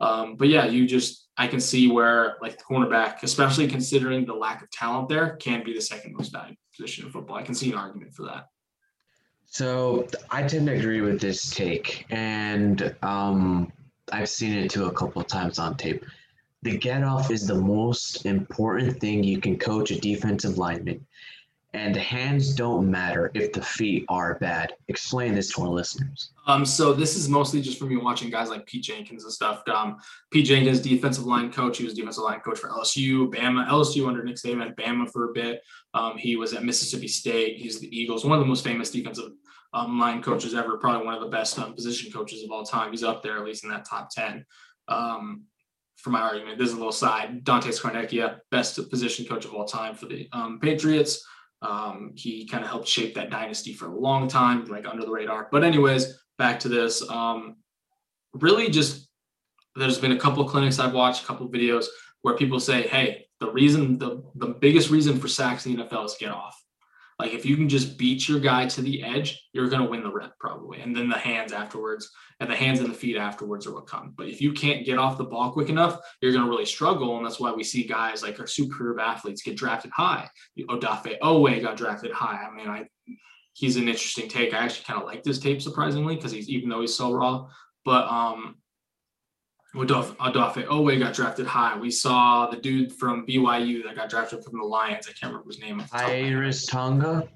um, 0.00 0.36
but 0.36 0.48
yeah, 0.48 0.64
you 0.64 0.86
just 0.86 1.28
I 1.36 1.46
can 1.46 1.60
see 1.60 1.90
where 1.90 2.36
like 2.40 2.56
the 2.56 2.64
cornerback, 2.64 3.22
especially 3.22 3.68
considering 3.68 4.24
the 4.24 4.34
lack 4.34 4.62
of 4.62 4.70
talent 4.70 5.08
there, 5.08 5.36
can 5.36 5.62
be 5.64 5.74
the 5.74 5.80
second 5.80 6.14
most 6.14 6.32
valuable 6.32 6.56
position 6.74 7.06
in 7.06 7.12
football. 7.12 7.36
I 7.36 7.42
can 7.42 7.54
see 7.54 7.70
an 7.72 7.78
argument 7.78 8.14
for 8.14 8.24
that. 8.24 8.46
So 9.44 10.06
I 10.30 10.42
tend 10.42 10.66
to 10.66 10.72
agree 10.74 11.00
with 11.00 11.20
this 11.20 11.50
take, 11.50 12.04
and 12.10 12.94
um, 13.02 13.72
I've 14.12 14.28
seen 14.28 14.52
it 14.52 14.70
too 14.70 14.86
a 14.86 14.92
couple 14.92 15.20
of 15.20 15.28
times 15.28 15.58
on 15.58 15.76
tape. 15.76 16.04
The 16.62 16.78
get 16.78 17.04
off 17.04 17.30
is 17.30 17.46
the 17.46 17.54
most 17.54 18.26
important 18.26 18.98
thing 19.00 19.22
you 19.22 19.40
can 19.40 19.58
coach 19.58 19.90
a 19.90 20.00
defensive 20.00 20.58
lineman, 20.58 21.06
and 21.74 21.94
the 21.94 22.00
hands 22.00 22.54
don't 22.54 22.90
matter 22.90 23.30
if 23.34 23.52
the 23.52 23.62
feet 23.62 24.04
are 24.08 24.36
bad. 24.36 24.72
Explain 24.88 25.34
this 25.34 25.52
to 25.52 25.62
our 25.62 25.68
listeners. 25.68 26.30
Um, 26.46 26.64
so 26.64 26.92
this 26.92 27.16
is 27.16 27.28
mostly 27.28 27.60
just 27.60 27.78
from 27.78 27.90
me 27.90 27.96
watching 27.96 28.30
guys 28.30 28.48
like 28.48 28.66
Pete 28.66 28.84
Jenkins 28.84 29.24
and 29.24 29.32
stuff. 29.32 29.62
Um, 29.68 29.98
Pete 30.30 30.46
Jenkins, 30.46 30.80
defensive 30.80 31.26
line 31.26 31.52
coach. 31.52 31.78
He 31.78 31.84
was 31.84 31.94
defensive 31.94 32.24
line 32.24 32.40
coach 32.40 32.58
for 32.58 32.70
LSU, 32.70 33.30
Bama, 33.30 33.68
LSU 33.68 34.08
under 34.08 34.24
Nick 34.24 34.36
Saban, 34.36 34.74
Bama 34.74 35.10
for 35.10 35.30
a 35.30 35.32
bit. 35.32 35.62
Um, 35.94 36.16
he 36.16 36.36
was 36.36 36.54
at 36.54 36.64
Mississippi 36.64 37.08
State. 37.08 37.58
He's 37.58 37.78
the 37.78 37.94
Eagles, 37.96 38.24
one 38.24 38.38
of 38.38 38.40
the 38.40 38.48
most 38.48 38.64
famous 38.64 38.90
defensive 38.90 39.32
um, 39.76 39.98
line 39.98 40.22
coaches 40.22 40.54
ever. 40.54 40.78
Probably 40.78 41.04
one 41.04 41.14
of 41.14 41.20
the 41.20 41.28
best 41.28 41.58
um, 41.58 41.74
position 41.74 42.10
coaches 42.10 42.42
of 42.42 42.50
all 42.50 42.64
time. 42.64 42.90
He's 42.90 43.04
up 43.04 43.22
there 43.22 43.36
at 43.36 43.44
least 43.44 43.64
in 43.64 43.70
that 43.70 43.84
top 43.84 44.08
ten. 44.10 44.44
Um, 44.88 45.42
for 45.96 46.10
my 46.10 46.20
argument, 46.20 46.58
this 46.58 46.68
is 46.68 46.74
a 46.74 46.78
little 46.78 46.92
side. 46.92 47.44
Dante 47.44 47.70
Scarnecchia, 47.70 48.38
best 48.50 48.78
position 48.90 49.26
coach 49.26 49.44
of 49.44 49.54
all 49.54 49.64
time 49.64 49.94
for 49.94 50.06
the 50.06 50.28
um, 50.32 50.58
Patriots. 50.60 51.24
Um, 51.62 52.12
he 52.14 52.46
kind 52.46 52.64
of 52.64 52.70
helped 52.70 52.86
shape 52.86 53.14
that 53.14 53.30
dynasty 53.30 53.72
for 53.72 53.86
a 53.86 53.98
long 53.98 54.28
time, 54.28 54.64
like 54.66 54.86
under 54.86 55.04
the 55.04 55.10
radar. 55.10 55.48
But 55.50 55.64
anyways, 55.64 56.18
back 56.38 56.60
to 56.60 56.68
this. 56.68 57.08
Um, 57.10 57.56
really, 58.34 58.70
just 58.70 59.08
there's 59.74 59.98
been 59.98 60.12
a 60.12 60.18
couple 60.18 60.44
clinics 60.48 60.78
I've 60.78 60.94
watched, 60.94 61.24
a 61.24 61.26
couple 61.26 61.48
videos 61.48 61.86
where 62.22 62.36
people 62.36 62.60
say, 62.60 62.82
"Hey, 62.82 63.26
the 63.40 63.50
reason, 63.50 63.98
the 63.98 64.22
the 64.36 64.48
biggest 64.48 64.90
reason 64.90 65.18
for 65.18 65.28
sacks 65.28 65.66
in 65.66 65.76
the 65.76 65.84
NFL 65.84 66.06
is 66.06 66.16
get 66.18 66.30
off." 66.30 66.62
Like 67.18 67.32
if 67.32 67.46
you 67.46 67.56
can 67.56 67.68
just 67.68 67.96
beat 67.96 68.28
your 68.28 68.40
guy 68.40 68.66
to 68.66 68.82
the 68.82 69.02
edge, 69.02 69.48
you're 69.52 69.68
going 69.68 69.82
to 69.82 69.88
win 69.88 70.02
the 70.02 70.12
rep 70.12 70.38
probably. 70.38 70.80
And 70.80 70.94
then 70.94 71.08
the 71.08 71.16
hands 71.16 71.52
afterwards 71.52 72.10
and 72.40 72.50
the 72.50 72.56
hands 72.56 72.80
and 72.80 72.90
the 72.90 72.94
feet 72.94 73.16
afterwards 73.16 73.66
are 73.66 73.72
what 73.72 73.86
come. 73.86 74.12
But 74.16 74.28
if 74.28 74.40
you 74.42 74.52
can't 74.52 74.84
get 74.84 74.98
off 74.98 75.16
the 75.16 75.24
ball 75.24 75.50
quick 75.50 75.70
enough, 75.70 75.98
you're 76.20 76.32
going 76.32 76.44
to 76.44 76.50
really 76.50 76.66
struggle. 76.66 77.16
And 77.16 77.24
that's 77.24 77.40
why 77.40 77.52
we 77.52 77.64
see 77.64 77.84
guys 77.84 78.22
like 78.22 78.38
our 78.38 78.46
superb 78.46 78.98
athletes 78.98 79.42
get 79.42 79.56
drafted 79.56 79.92
high. 79.92 80.28
Odafe 80.58 81.18
Oweh 81.20 81.62
got 81.62 81.78
drafted 81.78 82.12
high. 82.12 82.46
I 82.46 82.54
mean, 82.54 82.68
I 82.68 82.86
he's 83.54 83.76
an 83.76 83.88
interesting 83.88 84.28
take. 84.28 84.52
I 84.52 84.58
actually 84.58 84.84
kind 84.84 85.00
of 85.00 85.06
like 85.06 85.22
this 85.22 85.38
tape 85.38 85.62
surprisingly 85.62 86.16
because 86.16 86.32
he's 86.32 86.50
even 86.50 86.68
though 86.68 86.82
he's 86.82 86.94
so 86.94 87.12
raw. 87.12 87.46
But 87.84 88.06
um 88.10 88.56
Odafe 89.76 90.66
Oweh 90.66 90.98
got 90.98 91.14
drafted 91.14 91.46
high. 91.46 91.78
We 91.78 91.90
saw 91.90 92.46
the 92.46 92.56
dude 92.56 92.92
from 92.92 93.26
BYU 93.26 93.84
that 93.84 93.96
got 93.96 94.08
drafted 94.08 94.42
from 94.42 94.58
the 94.58 94.64
Lions. 94.64 95.06
I 95.08 95.12
can't 95.12 95.32
remember 95.32 95.48
his 95.48 95.60
name. 95.60 95.80
Khyiris 95.80 96.68
Tonga. 96.70 97.28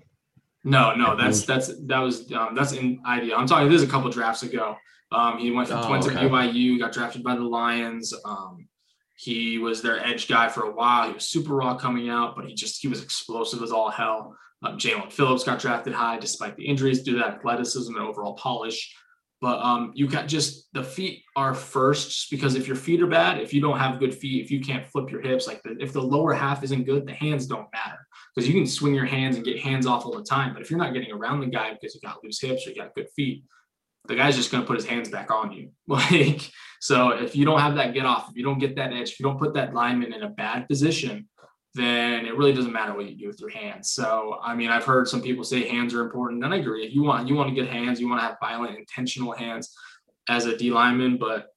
No, 0.65 0.95
no, 0.95 1.17
that's 1.17 1.45
that's 1.45 1.69
that 1.87 1.99
was 1.99 2.31
um, 2.33 2.55
that's 2.55 2.73
in 2.73 3.01
idea. 3.07 3.37
I'm 3.37 3.47
talking. 3.47 3.69
This 3.71 3.83
is 3.83 3.89
a 3.89 3.91
couple 3.91 4.11
drafts 4.11 4.43
ago. 4.43 4.77
Um, 5.13 5.39
he 5.39 5.51
went 5.51 5.69
from 5.69 5.79
oh, 5.79 5.91
went 5.91 6.07
okay. 6.07 6.15
to 6.15 6.29
BYU, 6.29 6.79
got 6.79 6.93
drafted 6.93 7.23
by 7.23 7.35
the 7.35 7.43
Lions. 7.43 8.15
Um, 8.25 8.69
he 9.17 9.59
was 9.59 9.83
their 9.83 10.05
edge 10.05 10.29
guy 10.29 10.49
for 10.49 10.65
a 10.65 10.75
while. 10.75 11.09
He 11.09 11.15
was 11.15 11.29
super 11.29 11.55
raw 11.55 11.77
coming 11.77 12.09
out, 12.09 12.37
but 12.37 12.47
he 12.47 12.55
just 12.55 12.81
he 12.81 12.89
was 12.89 13.03
explosive 13.03 13.63
as 13.63 13.73
all 13.73 13.91
hell. 13.91 14.37
Um, 14.63 14.77
Jaelan 14.77 15.11
Phillips 15.11 15.45
got 15.45 15.59
drafted 15.59 15.95
high 15.95 16.19
despite 16.19 16.57
the 16.57 16.67
injuries, 16.67 17.03
due 17.03 17.19
to 17.19 17.27
athleticism 17.27 17.95
and 17.95 18.05
overall 18.05 18.35
polish. 18.35 18.95
But 19.41 19.59
um, 19.61 19.93
you 19.95 20.07
got 20.07 20.29
just 20.29 20.69
the 20.75 20.85
feet 20.85 21.23
are 21.35 21.55
first 21.55 22.31
because 22.31 22.57
if 22.57 22.67
your 22.67 22.77
feet 22.77 23.01
are 23.03 23.07
bad, 23.07 23.41
if 23.41 23.55
you 23.55 23.63
don't 23.63 23.79
have 23.79 23.99
good 23.99 24.15
feet, 24.15 24.45
if 24.45 24.51
you 24.51 24.61
can't 24.61 24.87
flip 24.87 25.11
your 25.11 25.23
hips, 25.23 25.47
like 25.47 25.63
the, 25.63 25.77
if 25.81 25.95
the 25.95 26.03
lower 26.03 26.35
half 26.35 26.63
isn't 26.63 26.85
good, 26.85 27.07
the 27.07 27.15
hands 27.15 27.47
don't 27.47 27.73
matter 27.73 28.07
because 28.35 28.47
you 28.47 28.55
can 28.55 28.67
swing 28.67 28.95
your 28.95 29.07
hands 29.07 29.37
and 29.37 29.45
get 29.45 29.59
hands 29.59 29.87
off 29.87 30.05
all 30.05 30.15
the 30.15 30.23
time. 30.23 30.53
But 30.53 30.61
if 30.61 30.71
you're 30.71 30.79
not 30.79 30.93
getting 30.93 31.11
around 31.11 31.41
the 31.41 31.47
guy 31.47 31.73
because 31.73 31.95
you 31.95 32.03
got 32.03 32.23
loose 32.23 32.41
hips 32.41 32.67
or 32.67 32.71
you 32.71 32.77
got 32.77 32.95
good 32.95 33.09
feet, 33.17 33.45
the 34.07 34.15
guy's 34.15 34.37
just 34.37 34.53
going 34.53 34.63
to 34.63 34.67
put 34.67 34.77
his 34.77 34.87
hands 34.87 35.09
back 35.09 35.31
on 35.31 35.53
you. 35.53 35.71
Like, 35.89 36.51
so 36.81 37.11
if 37.11 37.35
you 37.35 37.45
don't 37.45 37.61
have 37.61 37.77
that 37.77 37.95
get 37.95 38.07
off, 38.07 38.29
if 38.31 38.37
you 38.37 38.45
don't 38.45 38.59
get 38.59 38.77
that 38.77 38.93
edge, 38.93 39.11
if 39.13 39.21
you 39.21 39.25
don't 39.25 39.39
put 39.39 39.55
that 39.55 39.75
lineman 39.75 40.13
in 40.13 40.23
a 40.23 40.29
bad 40.29 40.69
position, 40.69 41.29
then 41.75 42.27
it 42.27 42.37
really 42.37 42.53
doesn't 42.53 42.73
matter 42.73 42.95
what 42.95 43.09
you 43.09 43.17
do 43.17 43.29
with 43.29 43.41
your 43.41 43.51
hands. 43.51 43.91
So, 43.91 44.39
I 44.43 44.55
mean, 44.55 44.71
I've 44.71 44.85
heard 44.85 45.07
some 45.07 45.23
people 45.23 45.45
say 45.45 45.69
hands 45.69 45.95
are 45.95 46.03
important, 46.03 46.43
and 46.45 46.53
I 46.53 46.59
agree. 46.59 46.85
If 46.85 46.95
you 46.95 47.03
want, 47.03 47.29
you 47.29 47.35
want 47.35 47.49
to 47.49 47.55
get 47.55 47.71
hands, 47.71 48.01
you 48.01 48.09
want 48.09 48.21
to 48.21 48.27
have 48.27 48.37
violent, 48.41 48.77
intentional 48.77 49.33
hands 49.33 49.75
as 50.29 50.47
a 50.47 50.57
D 50.57 50.71
lineman, 50.71 51.17
but 51.17 51.49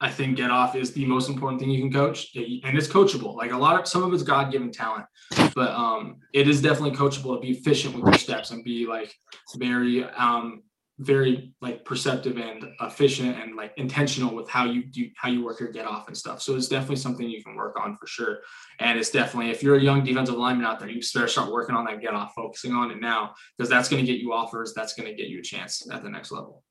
I 0.00 0.10
think 0.10 0.36
get 0.36 0.50
off 0.50 0.76
is 0.76 0.92
the 0.92 1.06
most 1.06 1.30
important 1.30 1.58
thing 1.58 1.70
you 1.70 1.80
can 1.80 1.92
coach, 1.92 2.34
and 2.36 2.76
it's 2.76 2.86
coachable. 2.86 3.34
Like 3.34 3.52
a 3.52 3.56
lot 3.56 3.80
of 3.80 3.88
some 3.88 4.02
of 4.02 4.12
it's 4.12 4.22
God 4.22 4.52
given 4.52 4.70
talent, 4.70 5.06
but 5.54 5.70
um, 5.70 6.18
it 6.34 6.48
is 6.48 6.60
definitely 6.60 6.96
coachable 6.96 7.34
to 7.34 7.40
be 7.40 7.52
efficient 7.52 7.94
with 7.94 8.04
your 8.04 8.18
steps 8.18 8.50
and 8.50 8.62
be 8.62 8.86
like 8.86 9.14
very 9.56 10.04
um, 10.04 10.62
very 10.98 11.52
like 11.60 11.84
perceptive 11.84 12.38
and 12.38 12.64
efficient 12.80 13.38
and 13.38 13.54
like 13.54 13.72
intentional 13.76 14.34
with 14.34 14.48
how 14.48 14.64
you 14.64 14.82
do 14.82 15.08
how 15.16 15.28
you 15.28 15.44
work 15.44 15.60
your 15.60 15.70
get 15.70 15.86
off 15.86 16.08
and 16.08 16.16
stuff. 16.16 16.40
So 16.40 16.56
it's 16.56 16.68
definitely 16.68 16.96
something 16.96 17.28
you 17.28 17.44
can 17.44 17.54
work 17.54 17.76
on 17.78 17.96
for 17.96 18.06
sure. 18.06 18.38
And 18.78 18.98
it's 18.98 19.10
definitely 19.10 19.50
if 19.50 19.62
you're 19.62 19.76
a 19.76 19.80
young 19.80 20.04
defensive 20.04 20.36
lineman 20.36 20.64
out 20.64 20.80
there, 20.80 20.88
you 20.88 21.02
better 21.14 21.28
start 21.28 21.52
working 21.52 21.76
on 21.76 21.84
that 21.84 22.00
get 22.00 22.14
off, 22.14 22.32
focusing 22.34 22.72
on 22.72 22.90
it 22.90 23.00
now 23.00 23.34
because 23.56 23.68
that's 23.68 23.88
going 23.90 24.04
to 24.04 24.10
get 24.10 24.20
you 24.20 24.32
offers. 24.32 24.72
That's 24.74 24.94
going 24.94 25.08
to 25.08 25.14
get 25.14 25.28
you 25.28 25.40
a 25.40 25.42
chance 25.42 25.86
at 25.92 26.02
the 26.02 26.08
next 26.08 26.32
level. 26.32 26.62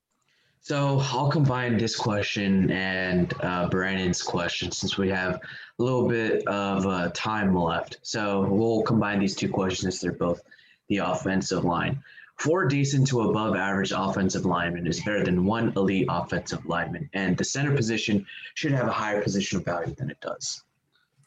So 0.60 1.00
I'll 1.12 1.30
combine 1.30 1.78
this 1.78 1.96
question 1.96 2.72
and 2.72 3.32
uh, 3.42 3.70
Brandon's 3.70 4.24
question 4.24 4.72
since 4.72 4.98
we 4.98 5.08
have 5.10 5.36
a 5.36 5.84
little 5.84 6.08
bit 6.08 6.48
of 6.48 6.88
uh, 6.88 7.12
time 7.14 7.56
left. 7.56 8.00
So 8.02 8.48
we'll 8.50 8.82
combine 8.82 9.20
these 9.20 9.36
two 9.36 9.50
questions. 9.50 10.02
They're 10.02 10.14
both 10.14 10.42
the 10.90 10.98
offensive 10.98 11.66
line. 11.66 12.02
Four 12.38 12.66
decent 12.66 13.08
to 13.08 13.22
above 13.30 13.56
average 13.56 13.94
offensive 13.96 14.46
linemen 14.46 14.88
is 14.88 15.00
better 15.02 15.24
than 15.24 15.46
one 15.46 15.72
elite 15.76 16.08
offensive 16.10 16.66
lineman, 16.66 17.10
and 17.14 17.38
the 17.38 17.44
center 17.44 17.76
position 17.76 18.26
should 18.56 18.72
have 18.74 18.88
a 18.88 18.92
higher 18.92 19.24
positional 19.24 19.64
value 19.64 19.96
than 19.96 20.10
it 20.10 20.20
does. 20.22 20.64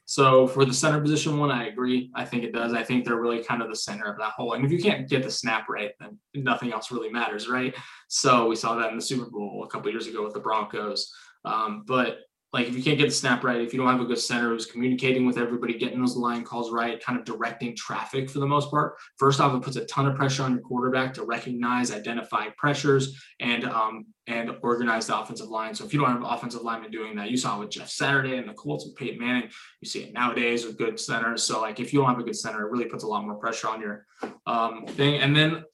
So 0.05 0.47
for 0.47 0.65
the 0.65 0.73
center 0.73 1.01
position 1.01 1.39
one, 1.39 1.51
I 1.51 1.69
agree. 1.69 2.11
I 2.15 2.25
think 2.25 2.43
it 2.43 2.55
does. 2.55 2.73
I 2.73 2.83
think 2.83 3.05
they're 3.05 3.21
really 3.21 3.45
kind 3.45 3.61
of 3.61 3.69
the 3.69 3.77
center 3.77 4.05
of 4.07 4.17
that 4.17 4.33
whole. 4.33 4.55
And 4.55 4.65
if 4.65 4.73
you 4.73 4.83
can't 4.83 5.07
get 5.07 5.23
the 5.23 5.31
snap 5.31 5.69
right, 5.69 5.93
then 6.01 6.19
nothing 6.35 6.73
else 6.73 6.91
really 6.91 7.11
matters, 7.11 7.47
right? 7.47 7.75
So 8.09 8.49
we 8.49 8.57
saw 8.57 8.75
that 8.77 8.91
in 8.91 8.97
the 8.97 9.03
Super 9.03 9.31
Bowl 9.31 9.65
a 9.65 9.69
couple 9.69 9.91
years 9.91 10.07
ago 10.07 10.25
with 10.25 10.33
the 10.33 10.41
Broncos. 10.41 11.13
Um, 11.45 11.85
but 11.87 12.21
like 12.53 12.67
if 12.67 12.75
you 12.75 12.83
can't 12.83 12.97
get 12.97 13.07
the 13.07 13.15
snap 13.15 13.45
right, 13.45 13.61
if 13.61 13.75
you 13.75 13.79
don't 13.79 13.89
have 13.89 14.01
a 14.01 14.07
good 14.07 14.19
center 14.19 14.49
who's 14.49 14.65
communicating 14.65 15.27
with 15.27 15.37
everybody, 15.37 15.75
getting 15.77 16.01
those 16.01 16.17
line 16.17 16.45
calls 16.45 16.73
right, 16.73 17.03
kind 17.03 17.19
of 17.19 17.27
directing 17.27 17.77
traffic 17.77 18.31
for 18.31 18.39
the 18.39 18.47
most 18.47 18.71
part. 18.71 18.97
First 19.19 19.39
off, 19.41 19.55
it 19.55 19.63
puts 19.63 19.77
a 19.77 19.85
ton 19.85 20.07
of 20.07 20.17
pressure 20.17 20.45
on 20.45 20.53
your 20.53 20.63
quarterback 20.63 21.13
to 21.15 21.25
recognize, 21.25 21.93
identify 21.93 22.47
pressures, 22.57 23.23
and 23.41 23.65
um, 23.65 24.07
and 24.27 24.53
organize 24.63 25.07
the 25.07 25.19
offensive 25.19 25.49
line. 25.49 25.75
So 25.75 25.85
if 25.85 25.93
you 25.93 26.01
don't 26.01 26.11
have 26.11 26.23
offensive 26.25 26.63
linemen 26.63 26.91
doing 26.91 27.17
that, 27.17 27.31
you 27.31 27.37
saw 27.37 27.57
it 27.57 27.61
with 27.61 27.71
Jeff 27.71 27.91
Saturday 27.91 28.39
and 28.39 28.49
the 28.49 28.55
Colts 28.55 28.87
with 28.87 28.97
Peyton 28.97 29.19
Manning. 29.19 29.51
You 29.83 29.89
see 29.89 30.05
it 30.05 30.15
nowadays 30.15 30.65
with 30.65 30.79
good 30.79 30.99
centers. 30.99 31.43
So 31.43 31.61
like 31.61 31.81
if 31.81 31.93
you 31.93 32.01
don't 32.01 32.09
have 32.09 32.19
a 32.19 32.25
good 32.25 32.37
center, 32.37 32.67
it 32.67 32.71
really 32.71 32.87
puts 32.87 33.05
a 33.05 33.07
lot 33.07 33.25
more 33.25 33.37
pressure 33.37 33.69
on 33.69 33.81
your 33.81 34.07
um, 34.47 34.87
thing. 34.87 35.21
And 35.21 35.37
then 35.37 35.65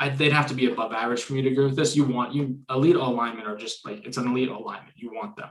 I, 0.00 0.08
they'd 0.08 0.32
have 0.32 0.46
to 0.48 0.54
be 0.54 0.70
above 0.70 0.92
average 0.92 1.22
for 1.22 1.32
me 1.34 1.42
to 1.42 1.50
agree 1.50 1.64
with 1.64 1.76
this. 1.76 1.96
You 1.96 2.04
want 2.04 2.32
you 2.32 2.58
elite 2.70 2.96
alignment 2.96 3.48
are 3.48 3.56
just 3.56 3.84
like 3.84 4.04
it's 4.06 4.16
an 4.16 4.28
elite 4.28 4.48
alignment. 4.48 4.94
You 4.96 5.12
want 5.12 5.36
them. 5.36 5.50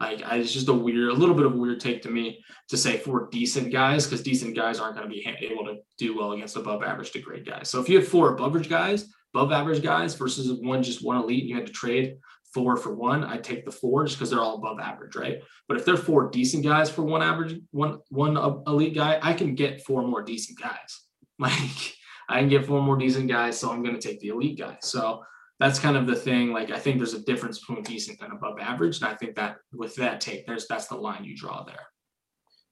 Like 0.00 0.22
I, 0.24 0.36
it's 0.36 0.52
just 0.52 0.68
a 0.68 0.72
weird, 0.72 1.08
a 1.10 1.14
little 1.14 1.34
bit 1.34 1.46
of 1.46 1.54
a 1.54 1.56
weird 1.56 1.80
take 1.80 2.02
to 2.02 2.10
me 2.10 2.44
to 2.68 2.76
say 2.76 2.98
four 2.98 3.28
decent 3.30 3.72
guys 3.72 4.04
because 4.06 4.22
decent 4.22 4.54
guys 4.54 4.78
aren't 4.78 4.96
going 4.96 5.08
to 5.08 5.14
be 5.14 5.26
able 5.40 5.64
to 5.64 5.76
do 5.98 6.16
well 6.16 6.32
against 6.32 6.56
above 6.56 6.82
average 6.82 7.12
to 7.12 7.20
great 7.20 7.46
guys. 7.46 7.70
So 7.70 7.80
if 7.80 7.88
you 7.88 7.98
have 7.98 8.08
four 8.08 8.34
above 8.34 8.50
average 8.50 8.68
guys, 8.68 9.08
above 9.34 9.52
average 9.52 9.82
guys 9.82 10.14
versus 10.14 10.52
one 10.60 10.82
just 10.82 11.04
one 11.04 11.16
elite, 11.16 11.42
and 11.42 11.48
you 11.48 11.56
had 11.56 11.66
to 11.66 11.72
trade 11.72 12.18
four 12.52 12.76
for 12.76 12.94
one, 12.94 13.24
I'd 13.24 13.44
take 13.44 13.64
the 13.64 13.70
four 13.70 14.04
just 14.04 14.16
because 14.16 14.30
they're 14.30 14.40
all 14.40 14.56
above 14.56 14.80
average, 14.80 15.16
right? 15.16 15.40
But 15.68 15.78
if 15.78 15.84
they're 15.84 15.96
four 15.96 16.30
decent 16.30 16.62
guys 16.62 16.90
for 16.90 17.02
one 17.02 17.22
average, 17.22 17.58
one 17.70 17.98
one 18.10 18.36
elite 18.66 18.94
guy, 18.94 19.18
I 19.22 19.32
can 19.32 19.54
get 19.54 19.82
four 19.82 20.02
more 20.02 20.22
decent 20.22 20.58
guys. 20.60 21.02
Like 21.38 21.94
I 22.30 22.40
can 22.40 22.48
get 22.48 22.64
four 22.64 22.80
more 22.80 22.96
decent 22.96 23.28
guys, 23.28 23.60
so 23.60 23.70
I'm 23.70 23.82
going 23.82 23.94
to 23.94 24.00
take 24.00 24.20
the 24.20 24.28
elite 24.28 24.58
guy. 24.58 24.78
So 24.80 25.22
that's 25.58 25.78
kind 25.78 25.96
of 25.96 26.06
the 26.06 26.16
thing. 26.16 26.52
Like 26.52 26.70
I 26.70 26.78
think 26.78 26.98
there's 26.98 27.14
a 27.14 27.22
difference 27.22 27.58
between 27.58 27.82
decent 27.82 28.20
and 28.20 28.32
above 28.32 28.58
average, 28.58 28.98
and 28.98 29.06
I 29.06 29.14
think 29.14 29.34
that 29.36 29.56
with 29.72 29.94
that 29.96 30.20
take, 30.20 30.46
there's 30.46 30.66
that's 30.66 30.86
the 30.88 30.96
line 30.96 31.24
you 31.24 31.36
draw 31.36 31.64
there. 31.64 31.86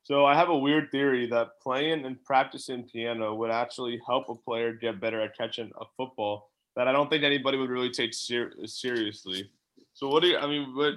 So 0.03 0.27
I 0.27 0.35
have 0.35 0.51
a 0.51 0.59
weird 0.59 0.91
theory 0.91 1.27
that 1.29 1.49
playing 1.63 2.05
and 2.05 2.23
practicing 2.25 2.85
piano 2.85 3.35
would 3.35 3.51
actually 3.51 3.99
help 4.07 4.29
a 4.29 4.35
player 4.35 4.75
get 4.75 5.01
better 5.01 5.19
at 5.23 5.37
catching 5.37 5.71
a 5.81 5.85
football 5.97 6.51
that 6.77 6.87
I 6.87 6.93
don't 6.93 7.09
think 7.09 7.25
anybody 7.25 7.57
would 7.57 7.71
really 7.71 7.91
take 7.91 8.13
ser- 8.13 8.53
seriously. 8.67 9.51
So 9.95 10.09
what 10.09 10.23
do 10.23 10.29
you? 10.29 10.37
I 10.37 10.47
mean, 10.47 10.75
what? 10.75 10.95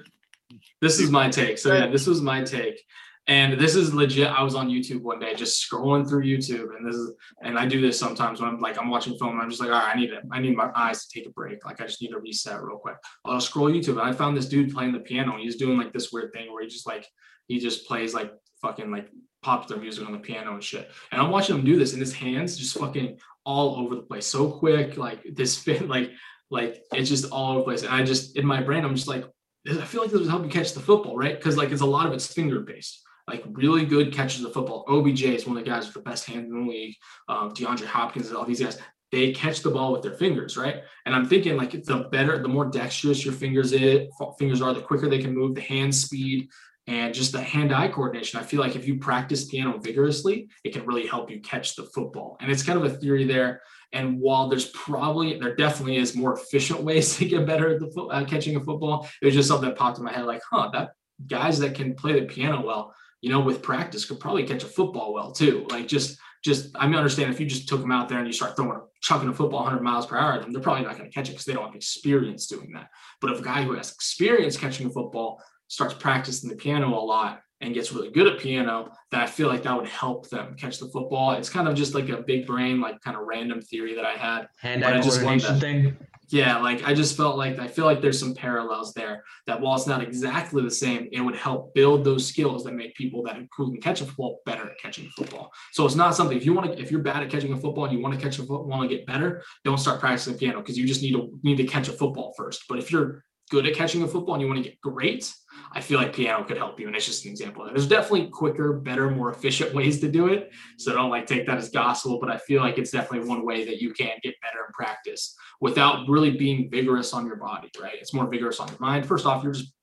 This 0.81 0.99
is 0.99 1.09
my 1.09 1.29
take. 1.29 1.57
So 1.57 1.73
yeah, 1.73 1.87
this 1.87 2.05
was 2.05 2.21
my 2.21 2.43
take. 2.43 2.81
And 3.29 3.59
this 3.59 3.75
is 3.75 3.93
legit. 3.93 4.27
I 4.27 4.41
was 4.41 4.55
on 4.55 4.69
YouTube 4.69 5.01
one 5.01 5.19
day, 5.19 5.35
just 5.35 5.69
scrolling 5.69 6.07
through 6.07 6.23
YouTube, 6.23 6.77
and 6.77 6.87
this 6.87 6.95
is, 6.95 7.11
and 7.41 7.59
I 7.59 7.65
do 7.65 7.81
this 7.81 7.99
sometimes 7.99 8.39
when 8.39 8.49
I'm 8.49 8.61
like 8.61 8.79
I'm 8.79 8.89
watching 8.89 9.17
film, 9.17 9.33
and 9.33 9.41
I'm 9.41 9.49
just 9.49 9.59
like, 9.59 9.69
all 9.69 9.79
right, 9.79 9.93
I 9.93 9.99
need 9.99 10.11
it. 10.11 10.23
I 10.31 10.39
need 10.39 10.55
my 10.55 10.71
eyes 10.73 11.05
to 11.05 11.19
take 11.19 11.27
a 11.27 11.31
break. 11.31 11.65
Like 11.65 11.81
I 11.81 11.85
just 11.85 12.01
need 12.01 12.11
to 12.11 12.19
reset 12.19 12.63
real 12.63 12.77
quick. 12.77 12.95
I'll 13.25 13.41
scroll 13.41 13.69
YouTube, 13.69 13.99
and 13.99 14.01
I 14.01 14.13
found 14.13 14.37
this 14.37 14.47
dude 14.47 14.73
playing 14.73 14.93
the 14.93 14.99
piano. 14.99 15.33
And 15.33 15.41
he's 15.41 15.57
doing 15.57 15.77
like 15.77 15.91
this 15.91 16.13
weird 16.13 16.31
thing 16.31 16.53
where 16.53 16.63
he 16.63 16.69
just 16.69 16.87
like 16.87 17.05
he 17.47 17.59
just 17.59 17.85
plays 17.85 18.13
like 18.13 18.31
fucking 18.61 18.91
like 18.91 19.09
popular 19.43 19.81
music 19.81 20.05
on 20.05 20.13
the 20.13 20.19
piano 20.19 20.53
and 20.53 20.63
shit. 20.63 20.89
And 21.11 21.21
I'm 21.21 21.29
watching 21.29 21.57
him 21.57 21.65
do 21.65 21.77
this, 21.77 21.91
and 21.91 21.99
his 21.99 22.13
hands 22.13 22.57
just 22.57 22.77
fucking 22.77 23.19
all 23.43 23.75
over 23.75 23.95
the 23.95 24.03
place, 24.03 24.25
so 24.25 24.49
quick. 24.49 24.95
Like 24.95 25.25
this 25.33 25.57
fit, 25.57 25.85
like 25.89 26.11
like 26.49 26.81
it's 26.93 27.09
just 27.09 27.29
all 27.29 27.51
over 27.51 27.59
the 27.59 27.65
place. 27.65 27.83
And 27.83 27.93
I 27.93 28.05
just 28.05 28.37
in 28.37 28.45
my 28.45 28.63
brain, 28.63 28.85
I'm 28.85 28.95
just 28.95 29.09
like, 29.09 29.25
I 29.69 29.83
feel 29.83 30.01
like 30.01 30.11
this 30.11 30.21
would 30.21 30.29
help 30.29 30.45
you 30.45 30.49
catch 30.49 30.71
the 30.71 30.79
football, 30.79 31.17
right? 31.17 31.35
Because 31.35 31.57
like 31.57 31.71
it's 31.71 31.81
a 31.81 31.85
lot 31.85 32.07
of 32.07 32.13
it's 32.13 32.31
finger 32.31 32.61
based 32.61 33.03
like 33.27 33.43
really 33.51 33.85
good 33.85 34.13
catches 34.13 34.43
of 34.43 34.53
football. 34.53 34.85
OBJ 34.87 35.23
is 35.23 35.45
one 35.45 35.57
of 35.57 35.63
the 35.63 35.69
guys 35.69 35.85
with 35.85 35.95
the 35.95 36.09
best 36.09 36.25
hands 36.25 36.49
in 36.49 36.65
the 36.65 36.71
league. 36.71 36.95
Um, 37.27 37.51
DeAndre 37.51 37.85
Hopkins, 37.85 38.31
all 38.31 38.45
these 38.45 38.61
guys, 38.61 38.79
they 39.11 39.31
catch 39.31 39.61
the 39.61 39.69
ball 39.69 39.91
with 39.93 40.01
their 40.01 40.15
fingers, 40.15 40.57
right? 40.57 40.81
And 41.05 41.15
I'm 41.15 41.27
thinking 41.27 41.57
like 41.57 41.71
the 41.71 42.07
better, 42.11 42.41
the 42.41 42.47
more 42.47 42.65
dexterous 42.65 43.23
your 43.23 43.33
fingers 43.33 43.71
it 43.71 44.09
fingers 44.37 44.61
are, 44.61 44.73
the 44.73 44.81
quicker 44.81 45.09
they 45.09 45.21
can 45.21 45.33
move, 45.33 45.55
the 45.55 45.61
hand 45.61 45.93
speed, 45.93 46.49
and 46.87 47.13
just 47.13 47.33
the 47.33 47.41
hand-eye 47.41 47.89
coordination. 47.89 48.39
I 48.39 48.43
feel 48.43 48.61
like 48.61 48.75
if 48.75 48.87
you 48.87 48.97
practice 48.97 49.45
piano 49.45 49.77
vigorously, 49.77 50.49
it 50.63 50.71
can 50.73 50.85
really 50.85 51.05
help 51.05 51.29
you 51.29 51.41
catch 51.41 51.75
the 51.75 51.83
football. 51.83 52.37
And 52.39 52.49
it's 52.49 52.63
kind 52.63 52.79
of 52.79 52.85
a 52.85 52.95
theory 52.97 53.25
there. 53.25 53.61
And 53.91 54.19
while 54.19 54.47
there's 54.47 54.69
probably, 54.69 55.37
there 55.37 55.55
definitely 55.55 55.97
is 55.97 56.15
more 56.15 56.37
efficient 56.37 56.81
ways 56.83 57.17
to 57.17 57.25
get 57.25 57.45
better 57.45 57.69
at 57.69 57.79
the 57.79 57.91
fo- 57.91 58.07
uh, 58.07 58.23
catching 58.25 58.55
a 58.55 58.61
football, 58.61 59.07
it 59.21 59.25
was 59.25 59.35
just 59.35 59.49
something 59.49 59.67
that 59.67 59.77
popped 59.77 59.97
in 59.97 60.05
my 60.05 60.13
head, 60.13 60.25
like, 60.25 60.41
huh, 60.49 60.69
that 60.73 60.91
guys 61.25 61.59
that 61.59 61.75
can 61.75 61.93
play 61.93 62.19
the 62.19 62.25
piano 62.25 62.65
well 62.65 62.93
you 63.21 63.31
know, 63.31 63.39
with 63.39 63.61
practice 63.61 64.05
could 64.05 64.19
probably 64.19 64.43
catch 64.43 64.63
a 64.63 64.67
football 64.67 65.13
well 65.13 65.31
too. 65.31 65.65
Like 65.69 65.87
just, 65.87 66.19
just, 66.43 66.69
I 66.75 66.87
mean, 66.87 66.95
understand 66.95 67.33
if 67.33 67.39
you 67.39 67.45
just 67.45 67.67
took 67.67 67.81
them 67.81 67.91
out 67.91 68.09
there 68.09 68.19
and 68.19 68.27
you 68.27 68.33
start 68.33 68.55
throwing, 68.55 68.79
chucking 69.01 69.27
a 69.27 69.33
football 69.33 69.63
100 69.63 69.81
miles 69.81 70.05
per 70.05 70.17
hour 70.17 70.33
at 70.33 70.41
them, 70.41 70.53
they're 70.53 70.61
probably 70.61 70.83
not 70.83 70.97
going 70.97 71.09
to 71.09 71.13
catch 71.13 71.27
it 71.27 71.31
because 71.31 71.45
they 71.45 71.53
don't 71.53 71.65
have 71.65 71.75
experience 71.75 72.47
doing 72.47 72.71
that. 72.73 72.89
But 73.21 73.31
if 73.31 73.39
a 73.39 73.43
guy 73.43 73.63
who 73.63 73.73
has 73.73 73.91
experience 73.91 74.55
catching 74.55 74.87
a 74.87 74.89
football 74.89 75.41
starts 75.67 75.95
practicing 75.95 76.49
the 76.49 76.55
piano 76.55 76.89
a 76.89 77.01
lot 77.01 77.41
and 77.59 77.73
gets 77.73 77.91
really 77.91 78.11
good 78.11 78.27
at 78.27 78.39
piano, 78.39 78.91
then 79.11 79.19
I 79.19 79.25
feel 79.25 79.47
like 79.47 79.63
that 79.63 79.75
would 79.75 79.87
help 79.87 80.29
them 80.29 80.55
catch 80.55 80.77
the 80.77 80.87
football. 80.87 81.31
It's 81.31 81.49
kind 81.49 81.67
of 81.67 81.75
just 81.75 81.95
like 81.95 82.09
a 82.09 82.21
big 82.21 82.45
brain, 82.45 82.79
like 82.79 83.01
kind 83.01 83.17
of 83.17 83.23
random 83.25 83.61
theory 83.61 83.95
that 83.95 84.05
I 84.05 84.13
had. 84.13 84.47
Hand-eye 84.61 85.01
coordination 85.01 85.59
thing 85.59 85.97
yeah, 86.29 86.57
like 86.57 86.83
I 86.85 86.93
just 86.93 87.15
felt 87.15 87.37
like 87.37 87.57
I 87.57 87.67
feel 87.67 87.85
like 87.85 88.01
there's 88.01 88.19
some 88.19 88.35
parallels 88.35 88.93
there 88.93 89.23
that 89.45 89.61
while 89.61 89.75
it's 89.75 89.87
not 89.87 90.01
exactly 90.01 90.61
the 90.61 90.71
same, 90.71 91.07
it 91.13 91.21
would 91.21 91.35
help 91.37 91.73
build 91.73 92.03
those 92.03 92.27
skills 92.27 92.65
that 92.65 92.73
make 92.73 92.95
people 92.95 93.23
that 93.23 93.37
who 93.55 93.71
can 93.71 93.79
catch 93.79 94.01
a 94.01 94.05
football 94.05 94.41
better 94.45 94.69
at 94.69 94.77
catching 94.77 95.09
football. 95.15 95.51
So 95.71 95.85
it's 95.85 95.95
not 95.95 96.15
something 96.15 96.35
if 96.35 96.45
you 96.45 96.53
want 96.53 96.73
to 96.73 96.81
if 96.81 96.91
you're 96.91 97.01
bad 97.01 97.23
at 97.23 97.29
catching 97.29 97.53
a 97.53 97.57
football 97.57 97.85
and 97.85 97.93
you 97.93 98.03
want 98.03 98.13
to 98.13 98.21
catch 98.21 98.39
a 98.39 98.41
football, 98.41 98.65
want 98.65 98.89
to 98.89 98.93
get 98.93 99.05
better, 99.05 99.41
don't 99.63 99.77
start 99.77 100.01
practicing 100.01 100.37
piano 100.37 100.59
because 100.59 100.77
you 100.77 100.85
just 100.85 101.01
need 101.01 101.13
to 101.13 101.39
need 101.43 101.57
to 101.57 101.65
catch 101.65 101.87
a 101.87 101.93
football 101.93 102.33
first. 102.35 102.65
But 102.67 102.79
if 102.79 102.91
you're 102.91 103.23
good 103.49 103.65
at 103.65 103.75
catching 103.75 104.03
a 104.03 104.07
football 104.07 104.35
and 104.35 104.41
you 104.41 104.47
want 104.47 104.63
to 104.63 104.69
get 104.69 104.81
great, 104.81 105.33
I 105.71 105.81
feel 105.81 105.99
like 105.99 106.13
piano 106.13 106.43
could 106.43 106.57
help 106.57 106.79
you. 106.79 106.87
And 106.87 106.95
it's 106.95 107.05
just 107.05 107.25
an 107.25 107.31
example. 107.31 107.65
There's 107.65 107.87
definitely 107.87 108.27
quicker, 108.27 108.73
better, 108.73 109.09
more 109.09 109.31
efficient 109.31 109.73
ways 109.75 109.99
to 110.01 110.11
do 110.11 110.27
it. 110.27 110.51
So 110.77 110.93
don't 110.93 111.09
like 111.09 111.25
take 111.25 111.47
that 111.47 111.57
as 111.57 111.69
gospel, 111.69 112.19
but 112.19 112.29
I 112.29 112.37
feel 112.37 112.61
like 112.61 112.77
it's 112.77 112.91
definitely 112.91 113.27
one 113.27 113.45
way 113.45 113.65
that 113.65 113.81
you 113.81 113.93
can 113.93 114.17
get 114.21 114.35
better 114.41 114.65
in 114.65 114.73
practice 114.73 115.35
without 115.61 116.07
really 116.07 116.31
being 116.31 116.69
vigorous 116.69 117.13
on 117.13 117.25
your 117.25 117.37
body, 117.37 117.69
right? 117.81 117.95
It's 117.99 118.13
more 118.13 118.27
vigorous 118.27 118.59
on 118.59 118.67
your 118.67 118.79
mind. 118.79 119.05
First 119.05 119.25
off, 119.25 119.43
you're 119.43 119.53
just 119.53 119.73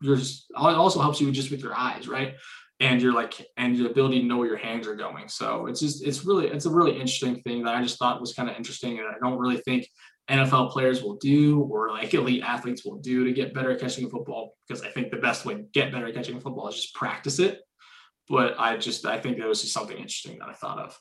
you're 0.00 0.16
just 0.16 0.46
it 0.50 0.56
also 0.56 1.00
helps 1.00 1.20
you 1.20 1.30
just 1.30 1.50
with 1.50 1.62
your 1.62 1.74
eyes, 1.76 2.08
right? 2.08 2.34
And 2.80 3.00
you're 3.00 3.12
like 3.12 3.46
and 3.56 3.76
your 3.76 3.90
ability 3.90 4.20
to 4.20 4.26
know 4.26 4.38
where 4.38 4.48
your 4.48 4.56
hands 4.56 4.88
are 4.88 4.96
going. 4.96 5.28
So 5.28 5.66
it's 5.66 5.78
just 5.78 6.04
it's 6.04 6.24
really 6.24 6.48
it's 6.48 6.66
a 6.66 6.70
really 6.70 6.92
interesting 6.92 7.40
thing 7.42 7.62
that 7.64 7.76
I 7.76 7.82
just 7.82 7.98
thought 7.98 8.20
was 8.20 8.34
kind 8.34 8.50
of 8.50 8.56
interesting. 8.56 8.98
And 8.98 9.06
I 9.06 9.18
don't 9.20 9.38
really 9.38 9.58
think 9.58 9.86
NFL 10.32 10.70
players 10.70 11.02
will 11.02 11.16
do 11.16 11.60
or 11.70 11.90
like 11.90 12.14
elite 12.14 12.42
athletes 12.42 12.84
will 12.84 12.96
do 12.96 13.24
to 13.24 13.32
get 13.32 13.52
better 13.52 13.70
at 13.70 13.80
catching 13.80 14.04
a 14.06 14.08
football 14.08 14.54
because 14.66 14.82
I 14.82 14.88
think 14.88 15.10
the 15.10 15.18
best 15.18 15.44
way 15.44 15.54
to 15.54 15.62
get 15.74 15.92
better 15.92 16.06
at 16.06 16.14
catching 16.14 16.36
a 16.36 16.40
football 16.40 16.68
is 16.68 16.76
just 16.76 16.94
practice 16.94 17.38
it. 17.38 17.60
But 18.28 18.58
I 18.58 18.78
just 18.78 19.04
I 19.04 19.20
think 19.20 19.38
that 19.38 19.46
was 19.46 19.60
just 19.60 19.74
something 19.74 19.96
interesting 19.96 20.38
that 20.38 20.48
I 20.48 20.54
thought 20.54 20.78
of. 20.78 20.98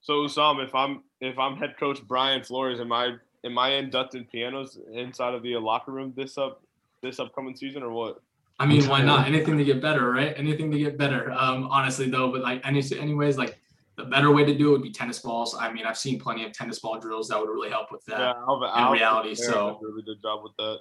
So 0.00 0.26
Sam, 0.28 0.60
if 0.60 0.74
I'm 0.74 1.02
if 1.20 1.38
I'm 1.38 1.56
head 1.56 1.74
coach 1.78 2.00
Brian 2.06 2.44
Flores, 2.44 2.80
am 2.80 2.92
I 2.92 3.14
am 3.44 3.58
I 3.58 3.70
inducting 3.70 4.24
pianos 4.24 4.78
inside 4.92 5.34
of 5.34 5.42
the 5.42 5.56
locker 5.56 5.92
room 5.92 6.14
this 6.16 6.38
up 6.38 6.62
this 7.02 7.18
upcoming 7.18 7.56
season 7.56 7.82
or 7.82 7.90
what? 7.90 8.22
I 8.58 8.66
mean, 8.66 8.86
why 8.88 9.02
not? 9.02 9.26
Anything 9.26 9.56
to 9.56 9.64
get 9.64 9.80
better, 9.80 10.10
right? 10.12 10.34
Anything 10.36 10.70
to 10.70 10.78
get 10.78 10.98
better. 10.98 11.32
Um, 11.32 11.64
honestly 11.70 12.08
though, 12.08 12.30
but 12.30 12.42
like 12.42 12.60
any 12.64 12.82
anyways, 12.96 13.36
like 13.36 13.59
the 14.00 14.08
better 14.08 14.32
way 14.32 14.44
to 14.44 14.56
do 14.56 14.68
it 14.68 14.72
would 14.72 14.82
be 14.82 14.90
tennis 14.90 15.18
balls. 15.18 15.54
I 15.58 15.72
mean, 15.72 15.84
I've 15.84 15.98
seen 15.98 16.18
plenty 16.18 16.44
of 16.44 16.52
tennis 16.52 16.78
ball 16.78 16.98
drills 16.98 17.28
that 17.28 17.38
would 17.38 17.50
really 17.50 17.70
help 17.70 17.92
with 17.92 18.04
that 18.06 18.18
yeah, 18.18 18.32
Alvin, 18.48 18.70
in 18.76 18.92
reality. 18.92 19.34
So 19.34 19.78
really 19.82 20.02
good 20.02 20.20
job 20.22 20.42
with 20.42 20.52
that. 20.58 20.78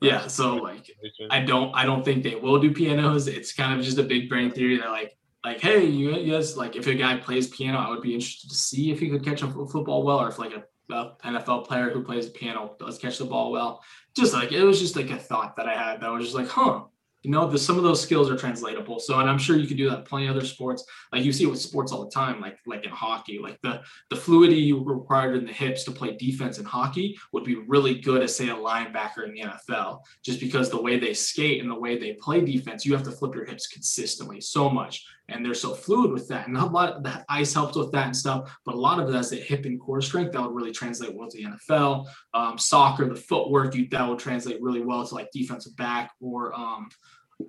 Yeah, 0.00 0.26
so 0.26 0.56
like 0.56 0.90
I 1.30 1.40
don't 1.40 1.74
I 1.74 1.84
don't 1.84 2.04
think 2.04 2.22
they 2.22 2.34
will 2.34 2.60
do 2.60 2.72
pianos. 2.72 3.28
It's 3.28 3.52
kind 3.52 3.78
of 3.78 3.84
just 3.84 3.98
a 3.98 4.02
big 4.02 4.28
brain 4.28 4.50
theory 4.50 4.78
that 4.78 4.90
like 4.90 5.16
like 5.44 5.60
hey 5.60 5.84
you 5.84 6.14
yes 6.16 6.56
like 6.56 6.76
if 6.76 6.86
a 6.86 6.94
guy 6.94 7.16
plays 7.16 7.48
piano 7.48 7.78
I 7.78 7.88
would 7.88 8.02
be 8.02 8.14
interested 8.14 8.50
to 8.50 8.56
see 8.56 8.90
if 8.90 9.00
he 9.00 9.08
could 9.08 9.24
catch 9.24 9.42
a 9.42 9.48
football 9.48 10.02
well 10.02 10.18
or 10.18 10.28
if 10.28 10.38
like 10.38 10.52
a, 10.52 10.94
a 10.94 11.16
NFL 11.24 11.66
player 11.66 11.90
who 11.90 12.02
plays 12.02 12.28
piano 12.30 12.76
does 12.78 12.98
catch 12.98 13.18
the 13.18 13.24
ball 13.24 13.50
well. 13.50 13.82
Just 14.16 14.32
like 14.34 14.52
it 14.52 14.62
was 14.62 14.80
just 14.80 14.96
like 14.96 15.10
a 15.10 15.16
thought 15.16 15.56
that 15.56 15.68
I 15.68 15.74
had 15.74 16.00
that 16.00 16.10
was 16.10 16.24
just 16.24 16.36
like 16.36 16.48
huh 16.48 16.84
you 17.22 17.30
know, 17.30 17.48
the, 17.48 17.58
some 17.58 17.76
of 17.76 17.82
those 17.82 18.00
skills 18.00 18.30
are 18.30 18.36
translatable. 18.36 18.98
So, 18.98 19.18
and 19.18 19.28
I'm 19.28 19.38
sure 19.38 19.56
you 19.56 19.66
could 19.66 19.76
do 19.76 19.90
that 19.90 20.06
plenty 20.06 20.26
of 20.26 20.36
other 20.36 20.46
sports. 20.46 20.84
Like 21.12 21.24
you 21.24 21.32
see 21.32 21.44
it 21.44 21.50
with 21.50 21.60
sports 21.60 21.92
all 21.92 22.04
the 22.04 22.10
time, 22.10 22.40
like 22.40 22.58
like 22.66 22.84
in 22.84 22.90
hockey, 22.90 23.38
like 23.38 23.58
the 23.62 23.82
the 24.08 24.16
fluidity 24.16 24.60
you 24.60 24.82
required 24.82 25.36
in 25.36 25.44
the 25.44 25.52
hips 25.52 25.84
to 25.84 25.90
play 25.90 26.16
defense 26.16 26.58
in 26.58 26.64
hockey 26.64 27.18
would 27.32 27.44
be 27.44 27.56
really 27.56 27.98
good 27.98 28.22
as 28.22 28.34
say 28.34 28.48
a 28.48 28.54
linebacker 28.54 29.24
in 29.24 29.34
the 29.34 29.40
NFL, 29.42 30.00
just 30.24 30.40
because 30.40 30.70
the 30.70 30.80
way 30.80 30.98
they 30.98 31.12
skate 31.12 31.60
and 31.60 31.70
the 31.70 31.78
way 31.78 31.98
they 31.98 32.14
play 32.14 32.40
defense, 32.40 32.86
you 32.86 32.94
have 32.94 33.04
to 33.04 33.12
flip 33.12 33.34
your 33.34 33.44
hips 33.44 33.66
consistently 33.66 34.40
so 34.40 34.70
much 34.70 35.04
and 35.30 35.44
they're 35.44 35.54
so 35.54 35.74
fluid 35.74 36.12
with 36.12 36.28
that. 36.28 36.48
And 36.48 36.56
a 36.56 36.64
lot 36.64 36.92
of 36.94 37.02
the 37.02 37.24
ice 37.28 37.54
helps 37.54 37.76
with 37.76 37.92
that 37.92 38.06
and 38.06 38.16
stuff, 38.16 38.58
but 38.64 38.74
a 38.74 38.78
lot 38.78 38.98
of 38.98 39.08
it 39.08 39.14
has 39.14 39.30
the 39.30 39.36
hip 39.36 39.64
and 39.64 39.80
core 39.80 40.02
strength 40.02 40.32
that 40.32 40.42
would 40.42 40.54
really 40.54 40.72
translate 40.72 41.14
well 41.14 41.28
to 41.28 41.36
the 41.36 41.44
NFL. 41.44 42.06
Um, 42.34 42.58
soccer, 42.58 43.08
the 43.08 43.14
footwork, 43.14 43.74
you, 43.74 43.88
that 43.90 44.08
would 44.08 44.18
translate 44.18 44.60
really 44.60 44.82
well 44.82 45.06
to 45.06 45.14
like 45.14 45.30
defensive 45.32 45.76
back 45.76 46.12
or 46.20 46.52
um, 46.54 46.88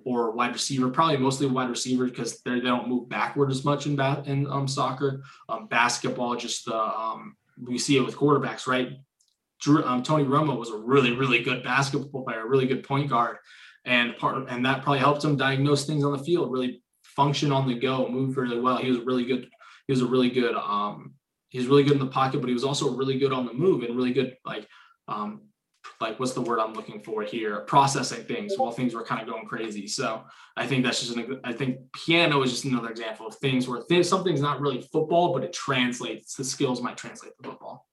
or 0.04 0.30
wide 0.32 0.52
receiver. 0.52 0.88
Probably 0.88 1.18
mostly 1.18 1.46
wide 1.46 1.70
receiver 1.70 2.06
because 2.06 2.40
they 2.42 2.60
don't 2.60 2.88
move 2.88 3.08
backward 3.08 3.50
as 3.50 3.64
much 3.64 3.86
in 3.86 3.96
ba- 3.96 4.22
in 4.26 4.46
um, 4.46 4.68
soccer. 4.68 5.22
Um, 5.48 5.66
basketball, 5.66 6.36
just 6.36 6.64
the 6.64 6.76
um, 6.76 7.36
we 7.62 7.78
see 7.78 7.96
it 7.96 8.04
with 8.04 8.16
quarterbacks, 8.16 8.66
right? 8.66 8.92
Drew, 9.60 9.84
um, 9.84 10.02
Tony 10.02 10.24
Romo 10.24 10.58
was 10.58 10.70
a 10.70 10.76
really, 10.76 11.12
really 11.12 11.40
good 11.40 11.62
basketball 11.62 12.24
player, 12.24 12.40
a 12.40 12.48
really 12.48 12.66
good 12.66 12.82
point 12.82 13.10
guard 13.10 13.36
and 13.84 14.16
part 14.16 14.48
and 14.48 14.64
that 14.64 14.82
probably 14.82 15.00
helped 15.00 15.24
him 15.24 15.36
diagnose 15.36 15.84
things 15.86 16.04
on 16.04 16.12
the 16.12 16.22
field, 16.22 16.52
really 16.52 16.82
function 17.16 17.52
on 17.52 17.66
the 17.66 17.74
go, 17.74 18.08
move 18.08 18.36
really 18.36 18.60
well. 18.60 18.76
He 18.76 18.90
was 18.90 19.00
really 19.00 19.24
good. 19.24 19.48
He 19.86 19.92
was 19.92 20.02
a 20.02 20.06
really 20.06 20.30
good. 20.30 20.54
Um, 20.54 21.14
he 21.48 21.58
was 21.58 21.66
really 21.66 21.82
good 21.82 21.92
in 21.92 21.98
the 21.98 22.06
pocket, 22.06 22.40
but 22.40 22.48
he 22.48 22.54
was 22.54 22.64
also 22.64 22.96
really 22.96 23.18
good 23.18 23.32
on 23.32 23.44
the 23.44 23.52
move 23.52 23.82
and 23.82 23.94
really 23.94 24.12
good 24.12 24.36
like 24.46 24.66
um, 25.06 25.42
like 26.00 26.18
what's 26.18 26.32
the 26.32 26.40
word 26.40 26.58
I'm 26.58 26.72
looking 26.72 27.02
for 27.02 27.22
here? 27.22 27.60
Processing 27.60 28.24
things 28.24 28.54
while 28.56 28.70
things 28.70 28.94
were 28.94 29.04
kind 29.04 29.20
of 29.20 29.28
going 29.28 29.46
crazy. 29.46 29.86
So 29.86 30.24
I 30.56 30.66
think 30.66 30.84
that's 30.84 31.00
just 31.00 31.16
an. 31.16 31.40
I 31.44 31.52
think 31.52 31.78
piano 31.92 32.42
is 32.42 32.50
just 32.50 32.64
another 32.64 32.90
example 32.90 33.26
of 33.26 33.34
things 33.36 33.68
where 33.68 33.82
th- 33.82 34.06
something's 34.06 34.40
not 34.40 34.60
really 34.60 34.80
football, 34.92 35.32
but 35.32 35.44
it 35.44 35.52
translates. 35.52 36.34
The 36.34 36.44
skills 36.44 36.82
might 36.82 36.96
translate 36.96 37.32
to 37.42 37.50
football. 37.50 37.86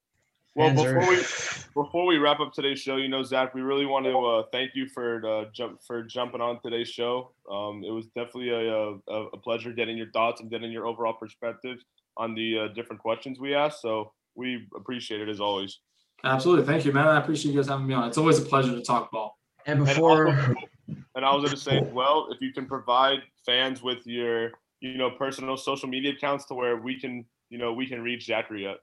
Well, 0.55 0.73
before 0.73 1.07
we 1.07 1.17
before 1.75 2.05
we 2.05 2.17
wrap 2.17 2.39
up 2.39 2.53
today's 2.53 2.79
show, 2.79 2.97
you 2.97 3.07
know, 3.07 3.23
Zach, 3.23 3.53
we 3.53 3.61
really 3.61 3.85
want 3.85 4.05
to 4.05 4.17
uh, 4.17 4.43
thank 4.51 4.71
you 4.75 4.87
for 4.87 5.25
uh, 5.25 5.45
jump 5.53 5.81
for 5.85 6.03
jumping 6.03 6.41
on 6.41 6.61
today's 6.61 6.89
show. 6.89 7.31
Um, 7.49 7.83
it 7.85 7.91
was 7.91 8.07
definitely 8.07 8.49
a, 8.49 8.95
a, 9.07 9.25
a 9.33 9.37
pleasure 9.37 9.71
getting 9.71 9.97
your 9.97 10.11
thoughts 10.11 10.41
and 10.41 10.49
getting 10.49 10.71
your 10.71 10.85
overall 10.85 11.13
perspective 11.13 11.77
on 12.17 12.35
the 12.35 12.59
uh, 12.59 12.67
different 12.69 13.01
questions 13.01 13.39
we 13.39 13.55
asked. 13.55 13.81
So 13.81 14.11
we 14.35 14.67
appreciate 14.75 15.21
it 15.21 15.29
as 15.29 15.39
always. 15.39 15.79
Absolutely, 16.23 16.65
thank 16.65 16.85
you, 16.85 16.91
man. 16.91 17.07
I 17.07 17.19
appreciate 17.19 17.53
you 17.53 17.59
guys 17.59 17.69
having 17.69 17.87
me 17.87 17.93
on. 17.93 18.07
It's 18.07 18.17
always 18.17 18.39
a 18.39 18.41
pleasure 18.41 18.71
to 18.71 18.81
talk 18.81 19.11
ball. 19.11 19.37
And 19.65 19.85
before, 19.85 20.27
and, 20.27 20.37
also, 20.37 20.55
and 21.15 21.25
I 21.25 21.33
was 21.33 21.43
going 21.45 21.55
to 21.55 21.57
say, 21.57 21.79
well, 21.93 22.27
if 22.31 22.41
you 22.41 22.51
can 22.51 22.65
provide 22.65 23.19
fans 23.45 23.81
with 23.81 24.05
your, 24.05 24.51
you 24.81 24.97
know, 24.97 25.11
personal 25.11 25.55
social 25.55 25.87
media 25.87 26.11
accounts 26.11 26.45
to 26.45 26.55
where 26.55 26.77
we 26.77 26.99
can, 26.99 27.25
you 27.49 27.57
know, 27.57 27.71
we 27.71 27.85
can 27.85 28.01
reach 28.01 28.25
Zachary 28.25 28.67
at. 28.67 28.77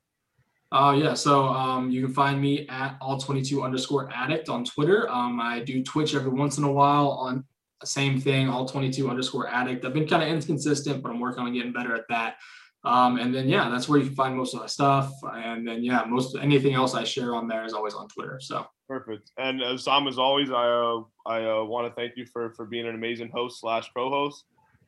Uh, 0.73 0.97
yeah, 0.99 1.15
so 1.15 1.47
um, 1.47 1.91
you 1.91 2.05
can 2.05 2.13
find 2.13 2.41
me 2.41 2.67
at 2.69 2.99
all22 3.01 3.63
underscore 3.63 4.11
addict 4.13 4.49
on 4.49 4.65
Twitter. 4.65 5.09
Um, 5.09 5.41
I 5.41 5.61
do 5.61 5.83
Twitch 5.83 6.15
every 6.15 6.31
once 6.31 6.59
in 6.59 6.65
a 6.65 6.73
while 6.73 7.11
on 7.11 7.45
same 7.85 8.21
thing, 8.21 8.49
all22 8.49 9.09
underscore 9.09 9.49
addict. 9.49 9.85
I've 9.85 9.95
been 9.95 10.09
kind 10.09 10.23
of 10.23 10.29
inconsistent, 10.29 11.03
but 11.03 11.11
I'm 11.11 11.21
working 11.21 11.45
on 11.45 11.53
getting 11.53 11.73
better 11.73 11.95
at 11.95 12.05
that. 12.09 12.37
Um, 12.85 13.19
and 13.19 13.35
then 13.35 13.49
yeah, 13.49 13.69
that's 13.69 13.89
where 13.89 13.99
you 13.99 14.07
can 14.07 14.15
find 14.15 14.37
most 14.37 14.55
of 14.55 14.61
my 14.61 14.67
stuff. 14.67 15.13
And 15.25 15.67
then 15.67 15.83
yeah, 15.83 16.05
most 16.07 16.37
anything 16.41 16.75
else 16.75 16.95
I 16.95 17.03
share 17.05 17.35
on 17.35 17.49
there 17.49 17.65
is 17.65 17.73
always 17.73 17.95
on 17.95 18.09
Twitter. 18.09 18.39
So 18.41 18.65
perfect. 18.89 19.33
And 19.39 19.63
uh, 19.63 19.77
Sam, 19.77 20.07
as 20.07 20.19
always, 20.19 20.51
I 20.51 20.69
uh, 20.69 21.03
I 21.27 21.45
uh, 21.45 21.65
want 21.65 21.89
to 21.89 21.95
thank 22.01 22.17
you 22.17 22.27
for 22.27 22.53
for 22.55 22.65
being 22.65 22.87
an 22.87 22.95
amazing 22.95 23.31
host 23.35 23.61
slash 23.61 23.91
co-host. 23.95 24.45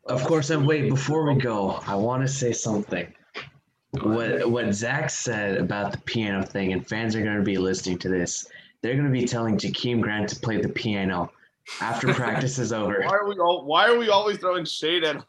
Of 0.06 0.24
course, 0.24 0.50
and 0.50 0.66
wait 0.66 0.88
before 0.88 1.30
we 1.30 1.40
go, 1.40 1.80
I 1.86 1.96
want 1.96 2.22
to 2.22 2.28
say 2.28 2.52
something. 2.52 3.12
What 3.92 4.50
what 4.50 4.72
Zach 4.74 5.08
said 5.08 5.56
about 5.58 5.92
the 5.92 5.98
piano 5.98 6.44
thing, 6.44 6.72
and 6.72 6.86
fans 6.86 7.16
are 7.16 7.22
going 7.22 7.38
to 7.38 7.42
be 7.42 7.56
listening 7.56 7.98
to 7.98 8.08
this. 8.08 8.46
They're 8.82 8.94
going 8.94 9.06
to 9.06 9.12
be 9.12 9.24
telling 9.24 9.56
Jakeem 9.56 10.00
Grant 10.00 10.28
to 10.28 10.36
play 10.36 10.60
the 10.60 10.68
piano 10.68 11.32
after 11.80 12.12
practice 12.14 12.58
is 12.58 12.72
over. 12.72 13.02
Why 13.04 13.16
are 13.16 13.28
we 13.28 13.38
all? 13.38 13.64
Why 13.64 13.88
are 13.88 13.98
we 13.98 14.10
always 14.10 14.38
throwing 14.38 14.64
shade 14.64 15.04
at? 15.04 15.24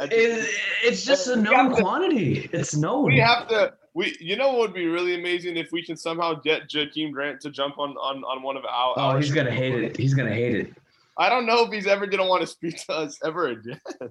it, 0.00 0.48
it's 0.84 1.04
just 1.04 1.26
a 1.26 1.36
known 1.36 1.74
quantity. 1.74 2.48
It's 2.52 2.76
known. 2.76 3.06
We 3.06 3.18
have 3.18 3.48
to. 3.48 3.74
We, 3.94 4.16
you 4.20 4.36
know, 4.36 4.48
what 4.52 4.58
would 4.58 4.74
be 4.74 4.86
really 4.86 5.18
amazing 5.18 5.58
if 5.58 5.70
we 5.70 5.84
can 5.84 5.96
somehow 5.96 6.34
get 6.34 6.68
Jakeem 6.68 7.12
Grant 7.12 7.40
to 7.42 7.50
jump 7.50 7.78
on 7.78 7.90
on 7.96 8.22
on 8.24 8.42
one 8.42 8.56
of 8.56 8.64
our. 8.64 8.94
Oh, 8.96 9.16
he's 9.16 9.32
gonna 9.32 9.50
hate 9.50 9.74
it. 9.74 9.96
He's 9.96 10.14
gonna 10.14 10.32
hate 10.32 10.54
it. 10.54 10.74
I 11.18 11.28
don't 11.28 11.46
know 11.46 11.64
if 11.64 11.72
he's 11.72 11.86
ever 11.86 12.06
gonna 12.06 12.26
want 12.26 12.42
to 12.42 12.46
speak 12.46 12.78
to 12.86 12.92
us 12.92 13.18
ever 13.24 13.48
again. 13.48 13.80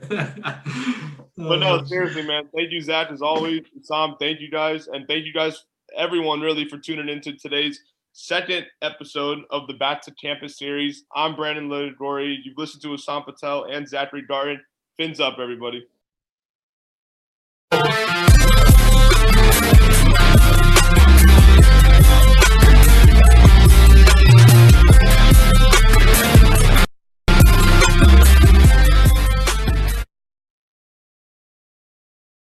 but 0.08 0.64
no, 1.36 1.80
oh. 1.80 1.84
seriously, 1.84 2.22
man. 2.22 2.48
Thank 2.54 2.72
you, 2.72 2.80
Zach, 2.80 3.10
as 3.10 3.22
always. 3.22 3.62
Sam, 3.82 4.16
thank 4.18 4.40
you 4.40 4.50
guys, 4.50 4.88
and 4.88 5.06
thank 5.06 5.24
you 5.24 5.32
guys, 5.32 5.64
everyone, 5.96 6.40
really, 6.40 6.68
for 6.68 6.78
tuning 6.78 7.08
into 7.08 7.34
today's 7.34 7.80
second 8.12 8.66
episode 8.82 9.40
of 9.50 9.66
the 9.66 9.74
Back 9.74 10.00
to 10.02 10.14
Campus 10.14 10.58
series. 10.58 11.04
I'm 11.14 11.34
Brandon 11.34 11.68
Liguori. 11.68 12.40
You've 12.44 12.58
listened 12.58 12.82
to 12.82 12.88
Hussam 12.88 13.24
Patel 13.24 13.64
and 13.64 13.88
Zachary 13.88 14.22
Gartin. 14.22 14.60
Fins 14.96 15.20
up, 15.20 15.38
everybody. 15.40 15.86